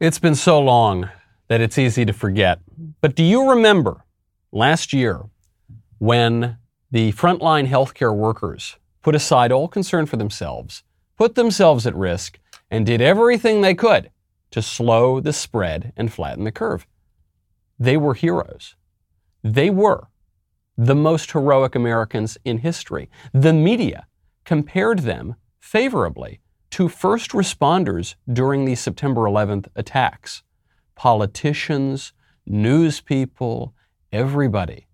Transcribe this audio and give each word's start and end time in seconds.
It's 0.00 0.18
been 0.18 0.34
so 0.34 0.60
long 0.60 1.08
that 1.46 1.60
it's 1.60 1.78
easy 1.78 2.04
to 2.04 2.12
forget. 2.12 2.58
But 3.00 3.14
do 3.14 3.22
you 3.22 3.50
remember 3.50 4.04
last 4.50 4.92
year 4.92 5.20
when 5.98 6.58
the 6.90 7.12
frontline 7.12 7.68
healthcare 7.68 8.14
workers 8.14 8.76
put 9.02 9.14
aside 9.14 9.52
all 9.52 9.68
concern 9.68 10.06
for 10.06 10.16
themselves, 10.16 10.82
put 11.16 11.36
themselves 11.36 11.86
at 11.86 11.94
risk, 11.94 12.40
and 12.72 12.84
did 12.84 13.00
everything 13.00 13.60
they 13.60 13.74
could 13.74 14.10
to 14.50 14.60
slow 14.60 15.20
the 15.20 15.32
spread 15.32 15.92
and 15.96 16.12
flatten 16.12 16.42
the 16.42 16.50
curve? 16.50 16.88
They 17.78 17.96
were 17.96 18.14
heroes. 18.14 18.74
They 19.44 19.70
were 19.70 20.08
the 20.76 20.96
most 20.96 21.30
heroic 21.30 21.76
Americans 21.76 22.36
in 22.44 22.58
history. 22.58 23.08
The 23.32 23.52
media 23.52 24.08
compared 24.44 25.00
them 25.00 25.36
favorably 25.60 26.40
to 26.74 26.88
first 26.88 27.30
responders 27.30 28.16
during 28.32 28.64
the 28.64 28.74
September 28.74 29.20
11th 29.20 29.68
attacks 29.76 30.42
politicians, 30.96 32.12
news 32.46 33.00
people, 33.00 33.72
everybody. 34.10 34.88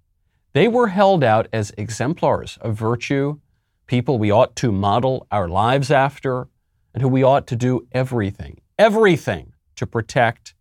They 0.52 0.68
were 0.68 0.88
held 0.88 1.24
out 1.24 1.48
as 1.54 1.72
exemplars 1.78 2.58
of 2.60 2.74
virtue, 2.74 3.38
people 3.86 4.18
we 4.18 4.30
ought 4.30 4.56
to 4.56 4.70
model 4.70 5.26
our 5.30 5.48
lives 5.48 5.90
after, 5.90 6.48
and 6.92 7.02
who 7.02 7.08
we 7.08 7.22
ought 7.22 7.46
to 7.46 7.56
do 7.56 7.86
everything, 7.92 8.60
everything 8.78 9.54
to 9.76 9.86
protect, 9.86 10.52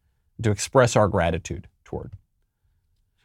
to 0.41 0.51
express 0.51 0.95
our 0.95 1.09
gratitude 1.09 1.67
toward. 1.83 2.13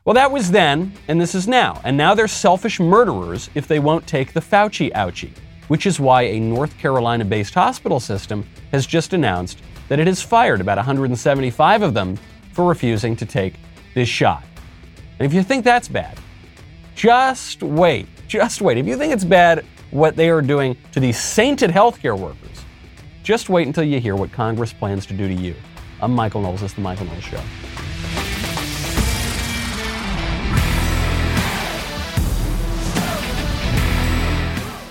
Well, 0.04 0.14
that 0.14 0.32
was 0.32 0.50
then, 0.50 0.94
and 1.06 1.20
this 1.20 1.36
is 1.36 1.46
now. 1.46 1.80
And 1.84 1.96
now 1.96 2.16
they're 2.16 2.26
selfish 2.26 2.80
murderers 2.80 3.50
if 3.54 3.68
they 3.68 3.78
won't 3.78 4.08
take 4.08 4.32
the 4.32 4.40
Fauci 4.40 4.90
ouchie 4.94 5.34
which 5.68 5.86
is 5.86 5.98
why 6.00 6.22
a 6.22 6.40
North 6.40 6.76
Carolina 6.78 7.24
based 7.24 7.54
hospital 7.54 8.00
system 8.00 8.46
has 8.72 8.86
just 8.86 9.12
announced 9.12 9.60
that 9.88 9.98
it 9.98 10.06
has 10.06 10.22
fired 10.22 10.60
about 10.60 10.76
175 10.76 11.82
of 11.82 11.94
them 11.94 12.18
for 12.52 12.66
refusing 12.66 13.16
to 13.16 13.26
take 13.26 13.54
this 13.94 14.08
shot. 14.08 14.44
And 15.18 15.26
if 15.26 15.32
you 15.32 15.42
think 15.42 15.64
that's 15.64 15.88
bad, 15.88 16.18
just 16.94 17.62
wait. 17.62 18.06
Just 18.28 18.60
wait. 18.62 18.78
If 18.78 18.86
you 18.86 18.96
think 18.96 19.12
it's 19.12 19.24
bad 19.24 19.64
what 19.90 20.16
they 20.16 20.28
are 20.30 20.42
doing 20.42 20.76
to 20.92 21.00
these 21.00 21.18
sainted 21.20 21.70
healthcare 21.70 22.18
workers, 22.18 22.64
just 23.22 23.48
wait 23.48 23.66
until 23.66 23.84
you 23.84 24.00
hear 24.00 24.16
what 24.16 24.32
Congress 24.32 24.72
plans 24.72 25.06
to 25.06 25.14
do 25.14 25.28
to 25.28 25.34
you. 25.34 25.54
I'm 26.00 26.12
Michael 26.12 26.42
Knowles. 26.42 26.60
This 26.60 26.72
is 26.72 26.74
The 26.74 26.82
Michael 26.82 27.06
Knowles 27.06 27.24
Show. 27.24 27.40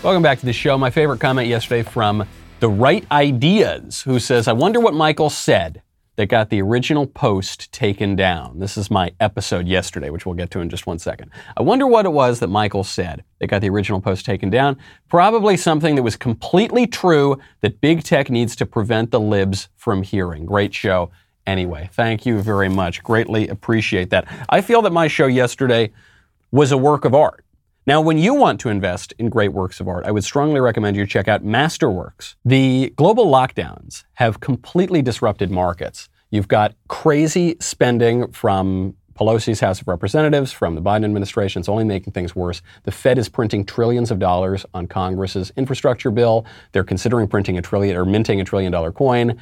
Welcome 0.03 0.21
back 0.21 0.39
to 0.39 0.45
the 0.45 0.51
show. 0.51 0.77
My 0.77 0.89
favorite 0.89 1.21
comment 1.21 1.47
yesterday 1.47 1.81
from 1.81 2.27
the 2.59 2.67
right 2.67 3.09
ideas, 3.09 4.01
who 4.01 4.19
says, 4.19 4.49
I 4.49 4.51
wonder 4.51 4.81
what 4.81 4.93
Michael 4.93 5.29
said 5.29 5.81
that 6.17 6.25
got 6.25 6.49
the 6.49 6.61
original 6.61 7.07
post 7.07 7.71
taken 7.71 8.17
down. 8.17 8.59
This 8.59 8.75
is 8.75 8.91
my 8.91 9.13
episode 9.21 9.65
yesterday, 9.65 10.09
which 10.09 10.25
we'll 10.25 10.35
get 10.35 10.51
to 10.51 10.59
in 10.59 10.69
just 10.69 10.85
one 10.85 10.99
second. 10.99 11.31
I 11.55 11.61
wonder 11.61 11.87
what 11.87 12.05
it 12.05 12.09
was 12.09 12.41
that 12.41 12.49
Michael 12.49 12.83
said 12.83 13.23
that 13.39 13.47
got 13.47 13.61
the 13.61 13.69
original 13.69 14.01
post 14.01 14.25
taken 14.25 14.49
down. 14.49 14.77
Probably 15.07 15.55
something 15.55 15.95
that 15.95 16.03
was 16.03 16.17
completely 16.17 16.85
true 16.85 17.37
that 17.61 17.79
big 17.79 18.03
tech 18.03 18.29
needs 18.29 18.57
to 18.57 18.65
prevent 18.65 19.11
the 19.11 19.21
libs 19.21 19.69
from 19.77 20.03
hearing. 20.03 20.45
Great 20.45 20.73
show. 20.73 21.11
Anyway, 21.47 21.89
thank 21.93 22.25
you 22.25 22.41
very 22.41 22.67
much. 22.67 23.01
Greatly 23.03 23.47
appreciate 23.47 24.09
that. 24.09 24.27
I 24.49 24.59
feel 24.59 24.81
that 24.81 24.91
my 24.91 25.07
show 25.07 25.27
yesterday 25.27 25.93
was 26.51 26.73
a 26.73 26.77
work 26.77 27.05
of 27.05 27.15
art. 27.15 27.42
Now, 27.85 27.99
when 27.99 28.17
you 28.17 28.33
want 28.33 28.61
to 28.61 28.69
invest 28.69 29.13
in 29.19 29.27
great 29.27 29.51
works 29.51 29.81
of 29.81 29.89
art, 29.89 30.05
I 30.05 30.11
would 30.11 30.23
strongly 30.23 30.61
recommend 30.61 30.95
you 30.95 31.05
check 31.05 31.27
out 31.27 31.43
Masterworks. 31.43 32.35
The 32.45 32.93
global 32.95 33.25
lockdowns 33.25 34.05
have 34.13 34.39
completely 34.39 35.01
disrupted 35.01 35.51
markets. 35.51 36.07
You've 36.31 36.47
got 36.47 36.75
crazy 36.87 37.57
spending 37.59 38.31
from 38.31 38.95
Pelosi's 39.15 39.59
House 39.59 39.81
of 39.81 39.87
Representatives, 39.89 40.53
from 40.53 40.75
the 40.75 40.81
Biden 40.81 41.03
administration. 41.03 41.59
It's 41.59 41.67
only 41.67 41.83
making 41.83 42.13
things 42.13 42.33
worse. 42.33 42.61
The 42.83 42.91
Fed 42.91 43.17
is 43.17 43.27
printing 43.27 43.65
trillions 43.65 44.11
of 44.11 44.17
dollars 44.17 44.65
on 44.73 44.87
Congress's 44.87 45.51
infrastructure 45.57 46.09
bill. 46.09 46.45
They're 46.71 46.85
considering 46.85 47.27
printing 47.27 47.57
a 47.57 47.61
trillion 47.61 47.97
or 47.97 48.05
minting 48.05 48.39
a 48.39 48.45
trillion 48.45 48.71
dollar 48.71 48.93
coin. 48.93 49.37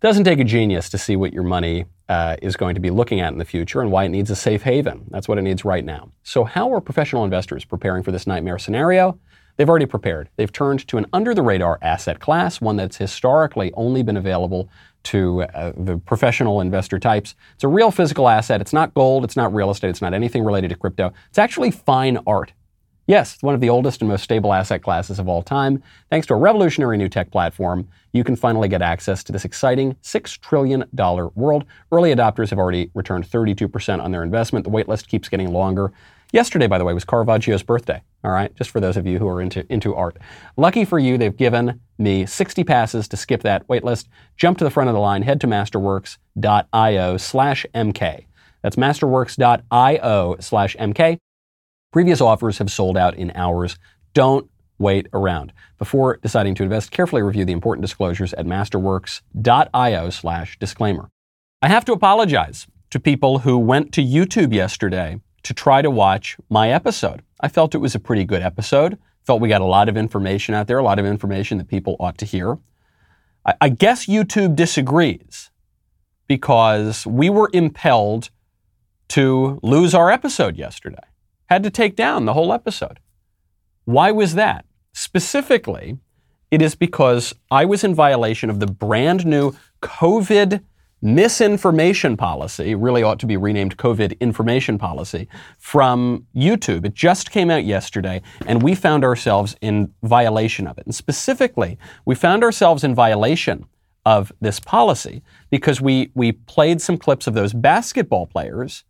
Doesn't 0.00 0.24
take 0.24 0.38
a 0.38 0.44
genius 0.44 0.88
to 0.90 0.98
see 0.98 1.16
what 1.16 1.32
your 1.32 1.42
money 1.42 1.86
uh, 2.08 2.36
is 2.42 2.56
going 2.56 2.74
to 2.74 2.80
be 2.80 2.90
looking 2.90 3.20
at 3.20 3.32
in 3.32 3.38
the 3.38 3.44
future 3.44 3.80
and 3.80 3.90
why 3.90 4.04
it 4.04 4.10
needs 4.10 4.30
a 4.30 4.36
safe 4.36 4.62
haven. 4.62 5.04
That's 5.10 5.28
what 5.28 5.38
it 5.38 5.42
needs 5.42 5.64
right 5.64 5.84
now. 5.84 6.10
So, 6.22 6.44
how 6.44 6.72
are 6.72 6.80
professional 6.80 7.24
investors 7.24 7.64
preparing 7.64 8.02
for 8.02 8.12
this 8.12 8.26
nightmare 8.26 8.58
scenario? 8.58 9.18
They've 9.56 9.68
already 9.68 9.86
prepared. 9.86 10.28
They've 10.36 10.52
turned 10.52 10.86
to 10.88 10.98
an 10.98 11.06
under 11.12 11.32
the 11.32 11.42
radar 11.42 11.78
asset 11.80 12.18
class, 12.18 12.60
one 12.60 12.76
that's 12.76 12.96
historically 12.96 13.72
only 13.74 14.02
been 14.02 14.16
available 14.16 14.68
to 15.04 15.42
uh, 15.42 15.72
the 15.76 15.98
professional 15.98 16.60
investor 16.60 16.98
types. 16.98 17.34
It's 17.54 17.64
a 17.64 17.68
real 17.68 17.90
physical 17.90 18.28
asset. 18.28 18.60
It's 18.60 18.72
not 18.72 18.94
gold, 18.94 19.22
it's 19.22 19.36
not 19.36 19.54
real 19.54 19.70
estate, 19.70 19.90
it's 19.90 20.02
not 20.02 20.14
anything 20.14 20.42
related 20.42 20.70
to 20.70 20.76
crypto. 20.76 21.12
It's 21.28 21.38
actually 21.38 21.70
fine 21.70 22.18
art. 22.26 22.52
Yes, 23.06 23.34
it's 23.34 23.42
one 23.42 23.54
of 23.54 23.60
the 23.60 23.68
oldest 23.68 24.00
and 24.00 24.08
most 24.08 24.24
stable 24.24 24.54
asset 24.54 24.82
classes 24.82 25.18
of 25.18 25.28
all 25.28 25.42
time. 25.42 25.82
Thanks 26.10 26.26
to 26.28 26.34
a 26.34 26.38
revolutionary 26.38 26.96
new 26.96 27.08
tech 27.08 27.30
platform, 27.30 27.86
you 28.12 28.24
can 28.24 28.34
finally 28.34 28.68
get 28.68 28.80
access 28.80 29.22
to 29.24 29.32
this 29.32 29.44
exciting 29.44 29.94
$6 30.02 30.40
trillion 30.40 30.84
world. 31.34 31.64
Early 31.92 32.14
adopters 32.14 32.48
have 32.50 32.58
already 32.58 32.90
returned 32.94 33.28
32% 33.28 34.02
on 34.02 34.10
their 34.10 34.22
investment. 34.22 34.64
The 34.64 34.70
waitlist 34.70 35.06
keeps 35.06 35.28
getting 35.28 35.52
longer. 35.52 35.92
Yesterday, 36.32 36.66
by 36.66 36.78
the 36.78 36.84
way, 36.84 36.94
was 36.94 37.04
Caravaggio's 37.04 37.62
birthday. 37.62 38.02
All 38.24 38.32
right, 38.32 38.54
just 38.56 38.70
for 38.70 38.80
those 38.80 38.96
of 38.96 39.06
you 39.06 39.18
who 39.18 39.28
are 39.28 39.40
into, 39.40 39.70
into 39.70 39.94
art. 39.94 40.16
Lucky 40.56 40.86
for 40.86 40.98
you, 40.98 41.18
they've 41.18 41.36
given 41.36 41.80
me 41.98 42.24
60 42.24 42.64
passes 42.64 43.06
to 43.08 43.16
skip 43.16 43.42
that 43.42 43.68
waitlist. 43.68 44.08
Jump 44.36 44.58
to 44.58 44.64
the 44.64 44.70
front 44.70 44.88
of 44.88 44.94
the 44.94 45.00
line, 45.00 45.22
head 45.22 45.40
to 45.42 45.46
masterworks.io 45.46 47.16
slash 47.18 47.66
MK. 47.74 48.24
That's 48.62 48.76
masterworks.io 48.76 50.36
slash 50.40 50.76
MK. 50.76 51.18
Previous 51.94 52.20
offers 52.20 52.58
have 52.58 52.72
sold 52.72 52.98
out 52.98 53.14
in 53.14 53.30
hours. 53.36 53.78
Don't 54.14 54.50
wait 54.80 55.06
around. 55.12 55.52
Before 55.78 56.16
deciding 56.16 56.56
to 56.56 56.64
invest, 56.64 56.90
carefully 56.90 57.22
review 57.22 57.44
the 57.44 57.52
important 57.52 57.82
disclosures 57.82 58.34
at 58.34 58.46
masterworks.io 58.46 60.10
slash 60.10 60.58
disclaimer. 60.58 61.08
I 61.62 61.68
have 61.68 61.84
to 61.84 61.92
apologize 61.92 62.66
to 62.90 62.98
people 62.98 63.38
who 63.38 63.58
went 63.58 63.92
to 63.92 64.02
YouTube 64.02 64.52
yesterday 64.52 65.20
to 65.44 65.54
try 65.54 65.82
to 65.82 65.88
watch 65.88 66.36
my 66.50 66.70
episode. 66.70 67.22
I 67.38 67.46
felt 67.46 67.76
it 67.76 67.78
was 67.78 67.94
a 67.94 68.00
pretty 68.00 68.24
good 68.24 68.42
episode. 68.42 68.98
Felt 69.22 69.40
we 69.40 69.48
got 69.48 69.60
a 69.60 69.64
lot 69.64 69.88
of 69.88 69.96
information 69.96 70.52
out 70.52 70.66
there, 70.66 70.78
a 70.78 70.82
lot 70.82 70.98
of 70.98 71.06
information 71.06 71.58
that 71.58 71.68
people 71.68 71.94
ought 72.00 72.18
to 72.18 72.26
hear. 72.26 72.58
I, 73.46 73.54
I 73.60 73.68
guess 73.68 74.06
YouTube 74.06 74.56
disagrees 74.56 75.52
because 76.26 77.06
we 77.06 77.30
were 77.30 77.50
impelled 77.52 78.30
to 79.10 79.60
lose 79.62 79.94
our 79.94 80.10
episode 80.10 80.56
yesterday 80.56 80.98
had 81.46 81.62
to 81.62 81.70
take 81.70 81.96
down 81.96 82.24
the 82.24 82.32
whole 82.32 82.52
episode. 82.52 82.98
Why 83.84 84.10
was 84.10 84.34
that? 84.34 84.64
Specifically, 84.92 85.98
it 86.50 86.62
is 86.62 86.74
because 86.74 87.34
I 87.50 87.64
was 87.64 87.84
in 87.84 87.94
violation 87.94 88.48
of 88.48 88.60
the 88.60 88.66
brand 88.66 89.26
new 89.26 89.54
COVID 89.82 90.62
misinformation 91.04 92.16
policy, 92.16 92.74
really 92.74 93.02
ought 93.02 93.18
to 93.20 93.26
be 93.26 93.36
renamed 93.36 93.76
COVID 93.76 94.18
information 94.20 94.78
policy, 94.78 95.28
from 95.58 96.26
YouTube. 96.34 96.86
It 96.86 96.94
just 96.94 97.30
came 97.30 97.50
out 97.50 97.64
yesterday, 97.64 98.22
and 98.46 98.62
we 98.62 98.74
found 98.74 99.04
ourselves 99.04 99.54
in 99.60 99.92
violation 100.02 100.66
of 100.66 100.78
it. 100.78 100.86
And 100.86 100.94
specifically, 100.94 101.78
we 102.06 102.14
found 102.14 102.42
ourselves 102.42 102.84
in 102.84 102.94
violation 102.94 103.66
of 104.06 104.32
this 104.40 104.58
policy 104.58 105.22
because 105.50 105.80
we, 105.80 106.10
we 106.14 106.32
played 106.32 106.80
some 106.80 106.96
clips 106.96 107.26
of 107.26 107.34
those 107.34 107.52
basketball 107.52 108.26
players 108.26 108.84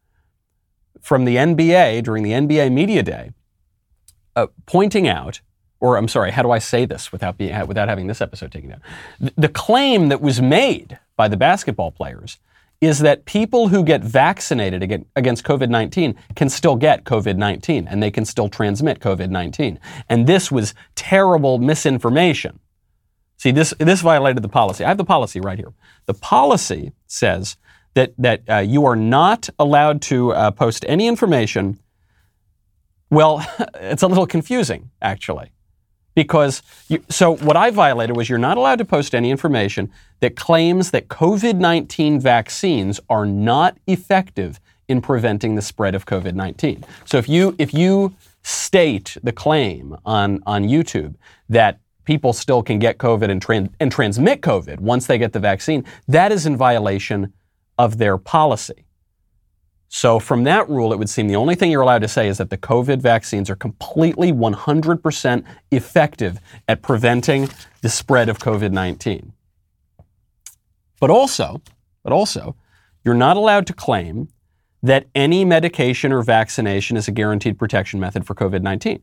from 1.05 1.27
the 1.27 1.37
NBA 1.37 2.03
during 2.03 2.23
the 2.23 2.31
NBA 2.31 2.73
Media 2.73 3.03
Day, 3.03 3.33
uh, 4.37 4.47
pointing 4.65 5.07
out, 5.07 5.43
or 5.79 5.99
I'm 5.99 6.09
sorry, 6.09 6.31
how 6.31 6.43
do 6.43 6.51
I 6.51 6.59
say 6.59 6.87
this 6.87 7.13
without, 7.13 7.37
being, 7.37 7.67
without 7.67 7.91
having 7.91 8.07
this 8.07 8.23
episode 8.23 8.51
taken 8.51 8.71
down? 8.71 8.81
The 9.37 9.51
claim 9.51 10.09
that 10.09 10.23
was 10.23 10.41
made 10.41 10.99
by 11.15 11.29
the 11.29 11.37
basketball 11.37 11.91
players 11.91 12.39
is 12.81 13.01
that 13.01 13.27
people 13.27 13.69
who 13.69 13.85
get 13.85 14.03
vaccinated 14.03 14.83
against 15.15 15.45
COVID 15.45 15.69
19 15.69 16.15
can 16.37 16.49
still 16.49 16.75
get 16.75 17.05
COVID 17.05 17.37
19 17.37 17.87
and 17.87 18.03
they 18.03 18.11
can 18.11 18.25
still 18.25 18.49
transmit 18.49 19.01
COVID 19.01 19.29
19. 19.29 19.79
And 20.09 20.27
this 20.27 20.51
was 20.51 20.75
terrible 20.95 21.59
misinformation. 21.59 22.61
See, 23.37 23.51
this, 23.51 23.75
this 23.79 24.01
violated 24.01 24.43
the 24.43 24.49
policy. 24.49 24.85
I 24.85 24.89
have 24.89 24.97
the 24.97 25.05
policy 25.05 25.39
right 25.39 25.59
here. 25.59 25.75
The 26.07 26.15
policy 26.15 26.93
says 27.07 27.59
that, 27.95 28.13
that 28.19 28.43
uh, 28.49 28.59
you 28.59 28.85
are 28.85 28.97
not 28.97 29.49
allowed 29.59 30.03
to 30.03 30.33
uh, 30.33 30.51
post 30.51 30.85
any 30.89 31.07
information. 31.07 31.79
Well, 33.11 33.47
it's 33.75 34.03
a 34.03 34.09
little 34.09 34.27
confusing, 34.27 34.91
actually. 35.01 35.51
Because, 36.15 36.63
you, 36.89 37.03
so 37.09 37.37
what 37.37 37.57
I 37.57 37.71
violated 37.71 38.17
was 38.17 38.29
you're 38.29 38.39
not 38.39 38.57
allowed 38.57 38.79
to 38.79 38.85
post 38.85 39.17
any 39.17 39.33
information 39.33 39.91
that 40.21 40.37
claims 40.37 40.93
that 40.93 41.09
COVID 41.09 41.57
19 41.57 42.21
vaccines 42.21 43.01
are 43.09 43.27
not 43.27 43.77
effective 43.89 44.61
in 44.87 45.01
preventing 45.01 45.57
the 45.57 45.63
spread 45.63 45.95
of 45.95 46.07
COVID 46.07 46.35
19. 46.35 46.85
So 47.05 47.19
if 47.19 47.29
you, 47.29 47.57
if 47.59 47.75
you 47.75 48.15
state 48.43 49.17
the 49.23 49.33
claim 49.33 49.97
on, 50.05 50.41
on 50.47 50.65
YouTube 50.65 51.15
that 51.49 51.81
people 52.05 52.33
still 52.33 52.63
can 52.63 52.79
get 52.79 52.99
COVID 52.99 53.31
and, 53.31 53.45
tran- 53.45 53.71
and 53.81 53.91
transmit 53.91 54.41
COVID 54.41 54.79
once 54.79 55.07
they 55.07 55.19
get 55.19 55.33
the 55.33 55.41
vaccine, 55.41 55.85
that 56.07 56.31
is 56.31 56.47
in 56.47 56.57
violation 56.57 57.33
of 57.79 57.99
their 57.99 58.17
policy. 58.19 58.87
So, 59.89 60.19
from 60.19 60.43
that 60.45 60.69
rule, 60.69 60.93
it 60.93 60.99
would 60.99 61.09
seem 61.09 61.29
the 61.29 61.37
only 61.37 61.55
thing 61.55 61.71
you're 61.71 61.83
allowed 61.83 62.03
to 62.03 62.09
say 62.09 62.27
is 62.27 62.39
that 62.39 62.51
the 62.51 62.59
COVID 62.59 63.01
vaccines 63.01 63.49
are 63.49 63.55
completely 63.55 64.33
100% 64.33 65.45
effective 65.71 66.41
at 66.67 66.83
preventing 66.83 67.49
the 67.81 67.89
spread 67.89 68.29
of 68.29 68.39
COVID 68.39 68.73
19. 68.73 69.33
But 70.99 71.11
also, 71.11 71.63
but 72.03 72.13
also, 72.13 72.57
you're 73.05 73.15
not 73.15 73.37
allowed 73.37 73.69
to 73.69 73.73
claim 73.73 74.29
that 74.83 75.07
any 75.15 75.45
medication 75.45 76.13
or 76.13 76.23
vaccination 76.23 76.97
is 76.97 77.07
a 77.07 77.13
guaranteed 77.13 77.59
protection 77.59 78.01
method 78.01 78.27
for 78.27 78.35
COVID 78.35 78.63
19. 78.63 79.01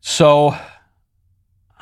So, 0.00 0.56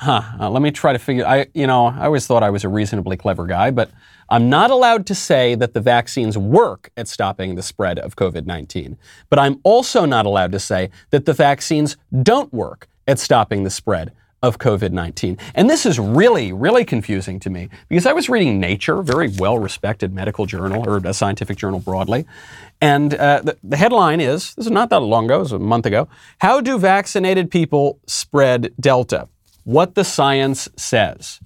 huh, 0.00 0.22
uh, 0.40 0.50
let 0.50 0.62
me 0.62 0.70
try 0.70 0.92
to 0.92 0.98
figure 0.98 1.26
I 1.26 1.46
you 1.54 1.66
know, 1.66 1.86
I 1.86 2.06
always 2.06 2.26
thought 2.26 2.42
I 2.42 2.50
was 2.50 2.64
a 2.64 2.68
reasonably 2.68 3.16
clever 3.16 3.46
guy, 3.46 3.70
but 3.70 3.90
I'm 4.28 4.48
not 4.48 4.70
allowed 4.70 5.06
to 5.06 5.14
say 5.14 5.54
that 5.56 5.74
the 5.74 5.80
vaccines 5.80 6.38
work 6.38 6.90
at 6.96 7.08
stopping 7.08 7.56
the 7.56 7.62
spread 7.62 7.98
of 7.98 8.16
COVID-19. 8.16 8.96
But 9.28 9.38
I'm 9.38 9.60
also 9.64 10.04
not 10.04 10.24
allowed 10.24 10.52
to 10.52 10.60
say 10.60 10.90
that 11.10 11.26
the 11.26 11.32
vaccines 11.32 11.96
don't 12.22 12.52
work 12.52 12.88
at 13.06 13.18
stopping 13.18 13.64
the 13.64 13.70
spread 13.70 14.12
of 14.42 14.58
COVID 14.58 14.92
19. 14.92 15.36
And 15.54 15.68
this 15.68 15.84
is 15.84 15.98
really, 15.98 16.52
really 16.52 16.84
confusing 16.84 17.38
to 17.40 17.50
me 17.50 17.68
because 17.88 18.06
I 18.06 18.14
was 18.14 18.30
reading 18.30 18.58
Nature, 18.58 19.02
very 19.02 19.28
well 19.28 19.58
respected 19.58 20.14
medical 20.14 20.46
journal 20.46 20.88
or 20.88 20.96
a 21.04 21.12
scientific 21.12 21.58
journal 21.58 21.80
broadly. 21.80 22.24
And 22.80 23.12
uh, 23.14 23.42
the, 23.42 23.58
the, 23.62 23.76
headline 23.76 24.20
is 24.20 24.54
this 24.54 24.64
is 24.64 24.72
not 24.72 24.88
that 24.88 25.00
long 25.00 25.26
ago, 25.26 25.36
it 25.36 25.40
was 25.40 25.52
a 25.52 25.58
month 25.58 25.84
ago 25.84 26.08
How 26.38 26.62
do 26.62 26.78
vaccinated 26.78 27.50
people 27.50 27.98
spread 28.06 28.72
Delta? 28.80 29.28
What 29.64 29.94
the 29.94 30.04
science 30.04 30.68
says. 30.76 31.40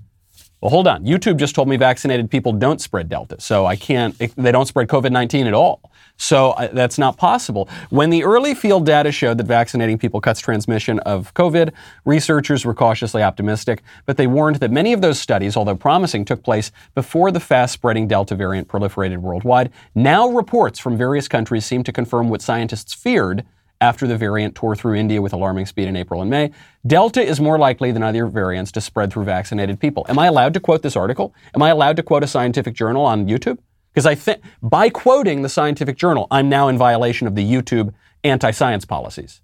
Well, 0.60 0.70
hold 0.70 0.88
on. 0.88 1.04
YouTube 1.04 1.36
just 1.36 1.54
told 1.54 1.68
me 1.68 1.76
vaccinated 1.76 2.30
people 2.30 2.52
don't 2.52 2.80
spread 2.80 3.10
Delta. 3.10 3.38
So 3.38 3.66
I 3.66 3.76
can't, 3.76 4.16
they 4.18 4.50
don't 4.50 4.64
spread 4.64 4.88
COVID 4.88 5.12
19 5.12 5.46
at 5.46 5.52
all. 5.52 5.92
So 6.16 6.52
uh, 6.52 6.68
that's 6.72 6.96
not 6.96 7.18
possible. 7.18 7.68
When 7.90 8.08
the 8.08 8.24
early 8.24 8.54
field 8.54 8.86
data 8.86 9.12
showed 9.12 9.36
that 9.38 9.46
vaccinating 9.46 9.98
people 9.98 10.22
cuts 10.22 10.40
transmission 10.40 11.00
of 11.00 11.34
COVID, 11.34 11.72
researchers 12.06 12.64
were 12.64 12.72
cautiously 12.72 13.22
optimistic, 13.22 13.82
but 14.06 14.16
they 14.16 14.26
warned 14.26 14.56
that 14.56 14.70
many 14.70 14.94
of 14.94 15.02
those 15.02 15.18
studies, 15.18 15.56
although 15.56 15.76
promising, 15.76 16.24
took 16.24 16.42
place 16.42 16.70
before 16.94 17.30
the 17.30 17.40
fast 17.40 17.74
spreading 17.74 18.08
Delta 18.08 18.34
variant 18.34 18.68
proliferated 18.68 19.18
worldwide. 19.18 19.70
Now 19.94 20.28
reports 20.28 20.78
from 20.78 20.96
various 20.96 21.28
countries 21.28 21.66
seem 21.66 21.82
to 21.84 21.92
confirm 21.92 22.28
what 22.30 22.40
scientists 22.40 22.94
feared 22.94 23.44
after 23.80 24.06
the 24.06 24.16
variant 24.16 24.54
tore 24.54 24.76
through 24.76 24.94
India 24.94 25.20
with 25.20 25.32
alarming 25.32 25.66
speed 25.66 25.88
in 25.88 25.96
April 25.96 26.22
and 26.22 26.30
May. 26.30 26.50
Delta 26.86 27.22
is 27.22 27.40
more 27.40 27.58
likely 27.58 27.92
than 27.92 28.02
other 28.02 28.26
variants 28.26 28.72
to 28.72 28.80
spread 28.80 29.12
through 29.12 29.24
vaccinated 29.24 29.80
people. 29.80 30.06
Am 30.08 30.18
I 30.18 30.26
allowed 30.26 30.54
to 30.54 30.60
quote 30.60 30.82
this 30.82 30.96
article? 30.96 31.34
Am 31.54 31.62
I 31.62 31.70
allowed 31.70 31.96
to 31.96 32.02
quote 32.02 32.22
a 32.22 32.26
scientific 32.26 32.74
journal 32.74 33.04
on 33.04 33.26
YouTube? 33.26 33.58
Because 33.92 34.06
I 34.06 34.14
think 34.14 34.40
by 34.62 34.90
quoting 34.90 35.42
the 35.42 35.48
scientific 35.48 35.96
journal, 35.96 36.26
I'm 36.30 36.48
now 36.48 36.68
in 36.68 36.76
violation 36.76 37.26
of 37.26 37.34
the 37.34 37.44
YouTube 37.44 37.94
anti 38.24 38.50
science 38.50 38.84
policies, 38.84 39.40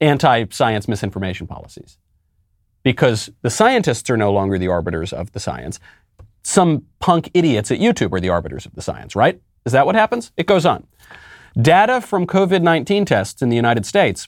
anti 0.00 0.46
science 0.50 0.86
misinformation 0.86 1.46
policies. 1.46 1.98
Because 2.82 3.30
the 3.42 3.50
scientists 3.50 4.10
are 4.10 4.16
no 4.16 4.32
longer 4.32 4.58
the 4.58 4.68
arbiters 4.68 5.12
of 5.12 5.32
the 5.32 5.40
science. 5.40 5.80
Some 6.42 6.84
punk 7.00 7.30
idiots 7.32 7.70
at 7.70 7.78
YouTube 7.78 8.12
are 8.12 8.20
the 8.20 8.28
arbiters 8.28 8.66
of 8.66 8.74
the 8.74 8.82
science, 8.82 9.16
right? 9.16 9.40
Is 9.64 9.72
that 9.72 9.86
what 9.86 9.94
happens? 9.94 10.30
It 10.36 10.46
goes 10.46 10.66
on. 10.66 10.86
Data 11.60 12.00
from 12.00 12.26
COVID 12.26 12.62
19 12.62 13.04
tests 13.04 13.40
in 13.40 13.48
the 13.48 13.54
United 13.54 13.86
States, 13.86 14.26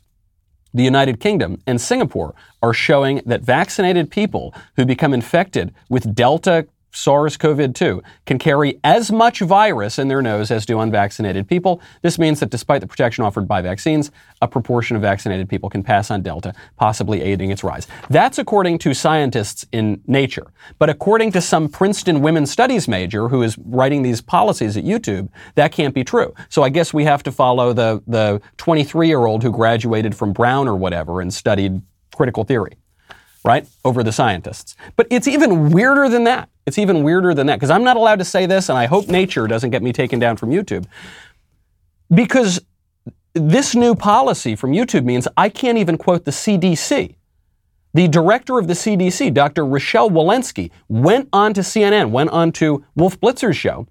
the 0.72 0.84
United 0.84 1.18
Kingdom, 1.18 1.60
and 1.66 1.80
Singapore 1.80 2.34
are 2.62 2.72
showing 2.72 3.20
that 3.26 3.42
vaccinated 3.42 4.12
people 4.12 4.54
who 4.76 4.86
become 4.86 5.12
infected 5.12 5.74
with 5.88 6.14
Delta 6.14 6.68
SARS 6.92 7.36
CoV 7.36 7.72
2 7.72 8.02
can 8.24 8.38
carry 8.38 8.80
as 8.82 9.12
much 9.12 9.40
virus 9.40 9.98
in 9.98 10.08
their 10.08 10.22
nose 10.22 10.50
as 10.50 10.64
do 10.64 10.80
unvaccinated 10.80 11.46
people. 11.46 11.80
This 12.02 12.18
means 12.18 12.40
that 12.40 12.50
despite 12.50 12.80
the 12.80 12.86
protection 12.86 13.24
offered 13.24 13.46
by 13.46 13.60
vaccines, 13.60 14.10
a 14.40 14.48
proportion 14.48 14.96
of 14.96 15.02
vaccinated 15.02 15.48
people 15.48 15.68
can 15.68 15.82
pass 15.82 16.10
on 16.10 16.22
Delta, 16.22 16.54
possibly 16.76 17.22
aiding 17.22 17.50
its 17.50 17.62
rise. 17.62 17.86
That's 18.08 18.38
according 18.38 18.78
to 18.78 18.94
scientists 18.94 19.66
in 19.72 20.00
Nature. 20.06 20.46
But 20.78 20.88
according 20.88 21.32
to 21.32 21.40
some 21.40 21.68
Princeton 21.68 22.22
women's 22.22 22.50
studies 22.50 22.88
major 22.88 23.28
who 23.28 23.42
is 23.42 23.58
writing 23.58 24.02
these 24.02 24.20
policies 24.20 24.76
at 24.76 24.84
YouTube, 24.84 25.28
that 25.54 25.72
can't 25.72 25.94
be 25.94 26.04
true. 26.04 26.34
So 26.48 26.62
I 26.62 26.70
guess 26.70 26.94
we 26.94 27.04
have 27.04 27.22
to 27.24 27.32
follow 27.32 27.72
the, 27.72 28.02
the 28.06 28.40
23 28.56 29.08
year 29.08 29.26
old 29.26 29.42
who 29.42 29.50
graduated 29.50 30.14
from 30.14 30.32
Brown 30.32 30.66
or 30.66 30.76
whatever 30.76 31.20
and 31.20 31.32
studied 31.32 31.82
critical 32.14 32.44
theory 32.44 32.76
right, 33.46 33.66
over 33.84 34.02
the 34.02 34.12
scientists. 34.12 34.76
But 34.96 35.06
it's 35.10 35.28
even 35.28 35.70
weirder 35.70 36.08
than 36.08 36.24
that. 36.24 36.50
It's 36.66 36.78
even 36.78 37.04
weirder 37.04 37.32
than 37.32 37.46
that 37.46 37.56
because 37.56 37.70
I'm 37.70 37.84
not 37.84 37.96
allowed 37.96 38.18
to 38.18 38.24
say 38.24 38.44
this, 38.44 38.68
and 38.68 38.76
I 38.76 38.86
hope 38.86 39.08
nature 39.08 39.46
doesn't 39.46 39.70
get 39.70 39.82
me 39.82 39.92
taken 39.92 40.18
down 40.18 40.36
from 40.36 40.50
YouTube. 40.50 40.84
Because 42.12 42.60
this 43.34 43.74
new 43.74 43.94
policy 43.94 44.56
from 44.56 44.72
YouTube 44.72 45.04
means 45.04 45.28
I 45.36 45.48
can't 45.48 45.78
even 45.78 45.96
quote 45.96 46.24
the 46.24 46.30
CDC. 46.30 47.14
The 47.94 48.08
director 48.08 48.58
of 48.58 48.66
the 48.66 48.74
CDC, 48.74 49.32
Dr. 49.32 49.64
Rochelle 49.64 50.10
Walensky, 50.10 50.70
went 50.88 51.28
on 51.32 51.54
to 51.54 51.60
CNN, 51.60 52.10
went 52.10 52.30
on 52.30 52.52
to 52.52 52.84
Wolf 52.94 53.18
Blitzer's 53.20 53.56
show, 53.56 53.86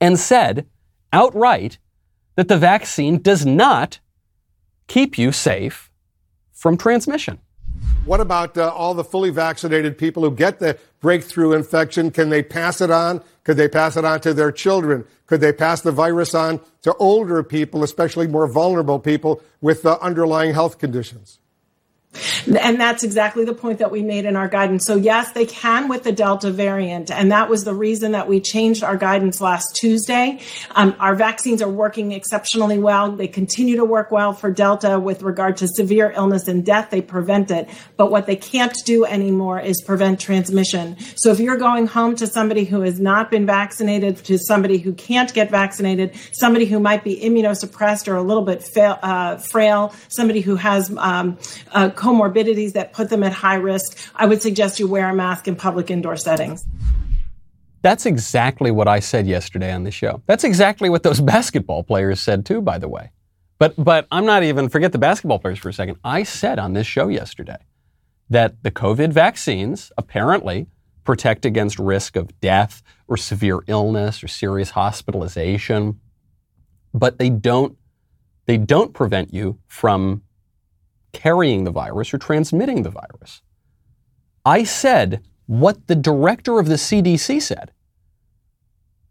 and 0.00 0.18
said 0.18 0.66
outright 1.12 1.78
that 2.36 2.48
the 2.48 2.58
vaccine 2.58 3.20
does 3.20 3.46
not 3.46 3.98
keep 4.86 5.16
you 5.18 5.32
safe 5.32 5.90
from 6.52 6.76
transmission. 6.76 7.38
What 8.04 8.20
about 8.20 8.58
uh, 8.58 8.68
all 8.68 8.92
the 8.92 9.02
fully 9.02 9.30
vaccinated 9.30 9.96
people 9.96 10.24
who 10.24 10.30
get 10.30 10.58
the 10.58 10.78
breakthrough 11.00 11.54
infection? 11.54 12.10
Can 12.10 12.28
they 12.28 12.42
pass 12.42 12.82
it 12.82 12.90
on? 12.90 13.22
Could 13.44 13.56
they 13.56 13.66
pass 13.66 13.96
it 13.96 14.04
on 14.04 14.20
to 14.20 14.34
their 14.34 14.52
children? 14.52 15.06
Could 15.26 15.40
they 15.40 15.54
pass 15.54 15.80
the 15.80 15.90
virus 15.90 16.34
on 16.34 16.60
to 16.82 16.94
older 16.96 17.42
people, 17.42 17.82
especially 17.82 18.26
more 18.26 18.46
vulnerable 18.46 18.98
people 18.98 19.42
with 19.62 19.86
uh, 19.86 19.96
underlying 20.02 20.52
health 20.52 20.78
conditions? 20.78 21.38
And 22.46 22.80
that's 22.80 23.02
exactly 23.02 23.44
the 23.44 23.54
point 23.54 23.78
that 23.78 23.90
we 23.90 24.02
made 24.02 24.24
in 24.24 24.36
our 24.36 24.48
guidance. 24.48 24.84
So 24.86 24.96
yes, 24.96 25.32
they 25.32 25.46
can 25.46 25.88
with 25.88 26.04
the 26.04 26.12
Delta 26.12 26.50
variant. 26.50 27.10
And 27.10 27.32
that 27.32 27.48
was 27.48 27.64
the 27.64 27.74
reason 27.74 28.12
that 28.12 28.28
we 28.28 28.40
changed 28.40 28.84
our 28.84 28.96
guidance 28.96 29.40
last 29.40 29.74
Tuesday. 29.74 30.40
Um, 30.72 30.94
our 30.98 31.14
vaccines 31.14 31.62
are 31.62 31.68
working 31.68 32.12
exceptionally 32.12 32.78
well. 32.78 33.12
They 33.12 33.28
continue 33.28 33.76
to 33.76 33.84
work 33.84 34.10
well 34.10 34.32
for 34.32 34.50
Delta 34.50 34.98
with 35.00 35.22
regard 35.22 35.56
to 35.58 35.68
severe 35.68 36.12
illness 36.16 36.48
and 36.48 36.64
death. 36.64 36.90
They 36.90 37.00
prevent 37.00 37.50
it. 37.50 37.68
But 37.96 38.10
what 38.10 38.26
they 38.26 38.36
can't 38.36 38.76
do 38.84 39.04
anymore 39.04 39.60
is 39.60 39.82
prevent 39.82 40.20
transmission. 40.20 40.96
So 41.16 41.30
if 41.30 41.40
you're 41.40 41.56
going 41.56 41.86
home 41.86 42.16
to 42.16 42.26
somebody 42.26 42.64
who 42.64 42.82
has 42.82 43.00
not 43.00 43.30
been 43.30 43.46
vaccinated, 43.46 44.16
to 44.24 44.38
somebody 44.38 44.78
who 44.78 44.92
can't 44.92 45.32
get 45.32 45.50
vaccinated, 45.50 46.14
somebody 46.32 46.66
who 46.66 46.80
might 46.80 47.04
be 47.04 47.20
immunosuppressed 47.20 48.08
or 48.08 48.16
a 48.16 48.22
little 48.22 48.44
bit 48.44 48.62
fa- 48.62 48.98
uh, 49.02 49.38
frail, 49.38 49.94
somebody 50.08 50.40
who 50.40 50.56
has 50.56 50.94
um, 50.98 51.38
uh, 51.72 51.90
comorbidities 52.04 52.74
that 52.74 52.92
put 52.92 53.08
them 53.08 53.22
at 53.22 53.32
high 53.32 53.54
risk, 53.54 53.98
I 54.14 54.26
would 54.26 54.42
suggest 54.42 54.78
you 54.78 54.86
wear 54.86 55.08
a 55.08 55.14
mask 55.14 55.48
in 55.48 55.56
public 55.56 55.90
indoor 55.90 56.16
settings. 56.16 56.66
That's 57.80 58.04
exactly 58.04 58.70
what 58.70 58.88
I 58.88 59.00
said 59.00 59.26
yesterday 59.26 59.72
on 59.72 59.84
the 59.84 59.90
show. 59.90 60.22
That's 60.26 60.44
exactly 60.44 60.90
what 60.90 61.02
those 61.02 61.20
basketball 61.34 61.82
players 61.82 62.20
said 62.20 62.44
too, 62.44 62.60
by 62.60 62.78
the 62.78 62.88
way. 62.88 63.10
But 63.58 63.72
but 63.82 64.06
I'm 64.10 64.26
not 64.26 64.42
even 64.42 64.68
forget 64.68 64.92
the 64.92 64.98
basketball 64.98 65.38
players 65.38 65.58
for 65.58 65.70
a 65.70 65.72
second. 65.72 65.96
I 66.04 66.24
said 66.24 66.58
on 66.58 66.74
this 66.74 66.86
show 66.86 67.08
yesterday 67.08 67.58
that 68.28 68.62
the 68.62 68.70
COVID 68.70 69.12
vaccines 69.12 69.92
apparently 69.96 70.66
protect 71.04 71.46
against 71.46 71.78
risk 71.78 72.16
of 72.16 72.38
death 72.40 72.82
or 73.06 73.16
severe 73.16 73.60
illness 73.66 74.22
or 74.22 74.28
serious 74.28 74.70
hospitalization, 74.70 76.00
but 76.92 77.18
they 77.18 77.30
don't 77.30 77.76
they 78.46 78.58
don't 78.58 78.92
prevent 78.92 79.32
you 79.32 79.58
from 79.68 80.22
carrying 81.14 81.64
the 81.64 81.70
virus 81.70 82.12
or 82.12 82.18
transmitting 82.18 82.82
the 82.82 82.90
virus. 82.90 83.40
I 84.44 84.64
said 84.64 85.24
what 85.46 85.86
the 85.86 85.94
director 85.94 86.58
of 86.58 86.66
the 86.66 86.74
CDC 86.74 87.40
said. 87.40 87.70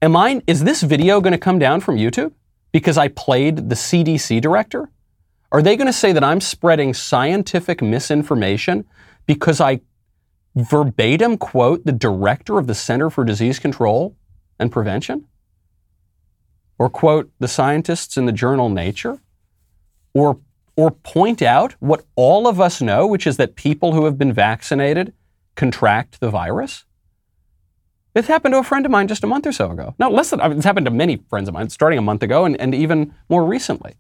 Am 0.01 0.15
I, 0.15 0.41
is 0.45 0.63
this 0.63 0.83
video 0.83 1.21
going 1.21 1.31
to 1.31 1.39
come 1.39 1.57
down 1.57 1.79
from 1.79 1.95
YouTube 1.95 2.33
because 2.71 2.97
I 2.97 3.07
played 3.07 3.69
the 3.69 3.75
CDC 3.75 4.41
director? 4.41 4.89
Are 5.51 5.61
they 5.61 5.77
going 5.77 5.87
to 5.87 5.93
say 5.93 6.11
that 6.11 6.23
I'm 6.23 6.41
spreading 6.41 6.93
scientific 6.93 7.81
misinformation 7.81 8.85
because 9.25 9.61
I 9.61 9.81
verbatim 10.55 11.37
quote 11.37 11.85
the 11.85 11.91
director 11.91 12.57
of 12.57 12.67
the 12.67 12.75
Center 12.75 13.09
for 13.09 13.23
Disease 13.23 13.59
Control 13.59 14.15
and 14.59 14.71
Prevention? 14.71 15.25
Or 16.77 16.89
quote 16.89 17.31
the 17.39 17.47
scientists 17.47 18.17
in 18.17 18.25
the 18.25 18.31
journal 18.31 18.69
Nature? 18.69 19.21
Or 20.13 20.39
or 20.75 20.91
point 20.91 21.41
out 21.41 21.73
what 21.79 22.05
all 22.15 22.47
of 22.47 22.59
us 22.59 22.81
know, 22.81 23.05
which 23.05 23.27
is 23.27 23.37
that 23.37 23.55
people 23.55 23.93
who 23.93 24.05
have 24.05 24.17
been 24.17 24.33
vaccinated 24.33 25.13
contract 25.55 26.19
the 26.19 26.29
virus? 26.29 26.85
It 28.15 28.25
happened 28.25 28.53
to 28.53 28.59
a 28.59 28.63
friend 28.63 28.85
of 28.85 28.91
mine 28.91 29.07
just 29.07 29.23
a 29.23 29.27
month 29.27 29.47
or 29.47 29.51
so 29.51 29.71
ago. 29.71 29.95
No, 29.97 30.09
less 30.09 30.29
than, 30.29 30.39
I 30.39 30.47
mean, 30.47 30.57
it's 30.57 30.65
happened 30.65 30.85
to 30.85 30.91
many 30.91 31.17
friends 31.29 31.47
of 31.47 31.53
mine, 31.53 31.69
starting 31.69 31.97
a 31.97 32.03
month 32.03 32.21
ago 32.21 32.45
and, 32.45 32.59
and 32.59 32.75
even 32.75 33.13
more 33.27 33.43
recently. 33.43 33.95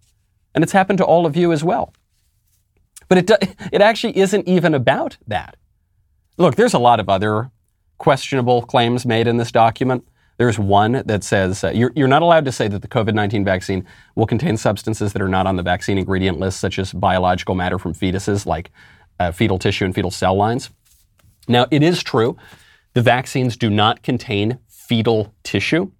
And 0.53 0.63
it's 0.63 0.73
happened 0.73 0.97
to 0.99 1.05
all 1.05 1.25
of 1.25 1.35
you 1.35 1.51
as 1.51 1.63
well. 1.63 1.93
But 3.07 3.17
it, 3.17 3.27
do, 3.27 3.35
it 3.71 3.81
actually 3.81 4.17
isn't 4.17 4.47
even 4.47 4.73
about 4.73 5.17
that. 5.27 5.57
Look, 6.37 6.55
there's 6.55 6.73
a 6.73 6.79
lot 6.79 6.99
of 6.99 7.09
other 7.09 7.51
questionable 7.97 8.61
claims 8.63 9.05
made 9.05 9.27
in 9.27 9.37
this 9.37 9.51
document. 9.51 10.07
There's 10.37 10.57
one 10.57 11.03
that 11.05 11.23
says 11.23 11.63
uh, 11.63 11.69
you're, 11.69 11.91
you're 11.95 12.07
not 12.07 12.21
allowed 12.21 12.45
to 12.45 12.51
say 12.51 12.67
that 12.67 12.81
the 12.81 12.87
COVID 12.87 13.13
19 13.13 13.45
vaccine 13.45 13.85
will 14.15 14.25
contain 14.25 14.57
substances 14.57 15.13
that 15.13 15.21
are 15.21 15.27
not 15.27 15.47
on 15.47 15.55
the 15.55 15.63
vaccine 15.63 15.97
ingredient 15.97 16.39
list, 16.39 16.59
such 16.59 16.79
as 16.79 16.91
biological 16.91 17.55
matter 17.55 17.77
from 17.77 17.93
fetuses 17.93 18.45
like 18.45 18.71
uh, 19.19 19.31
fetal 19.31 19.59
tissue 19.59 19.85
and 19.85 19.93
fetal 19.93 20.11
cell 20.11 20.35
lines. 20.35 20.69
Now, 21.47 21.67
it 21.71 21.83
is 21.83 22.01
true 22.03 22.37
the 22.93 23.01
vaccines 23.01 23.57
do 23.57 23.69
not 23.69 24.03
contain 24.03 24.59
fetal 24.67 25.33
tissue, 25.43 25.91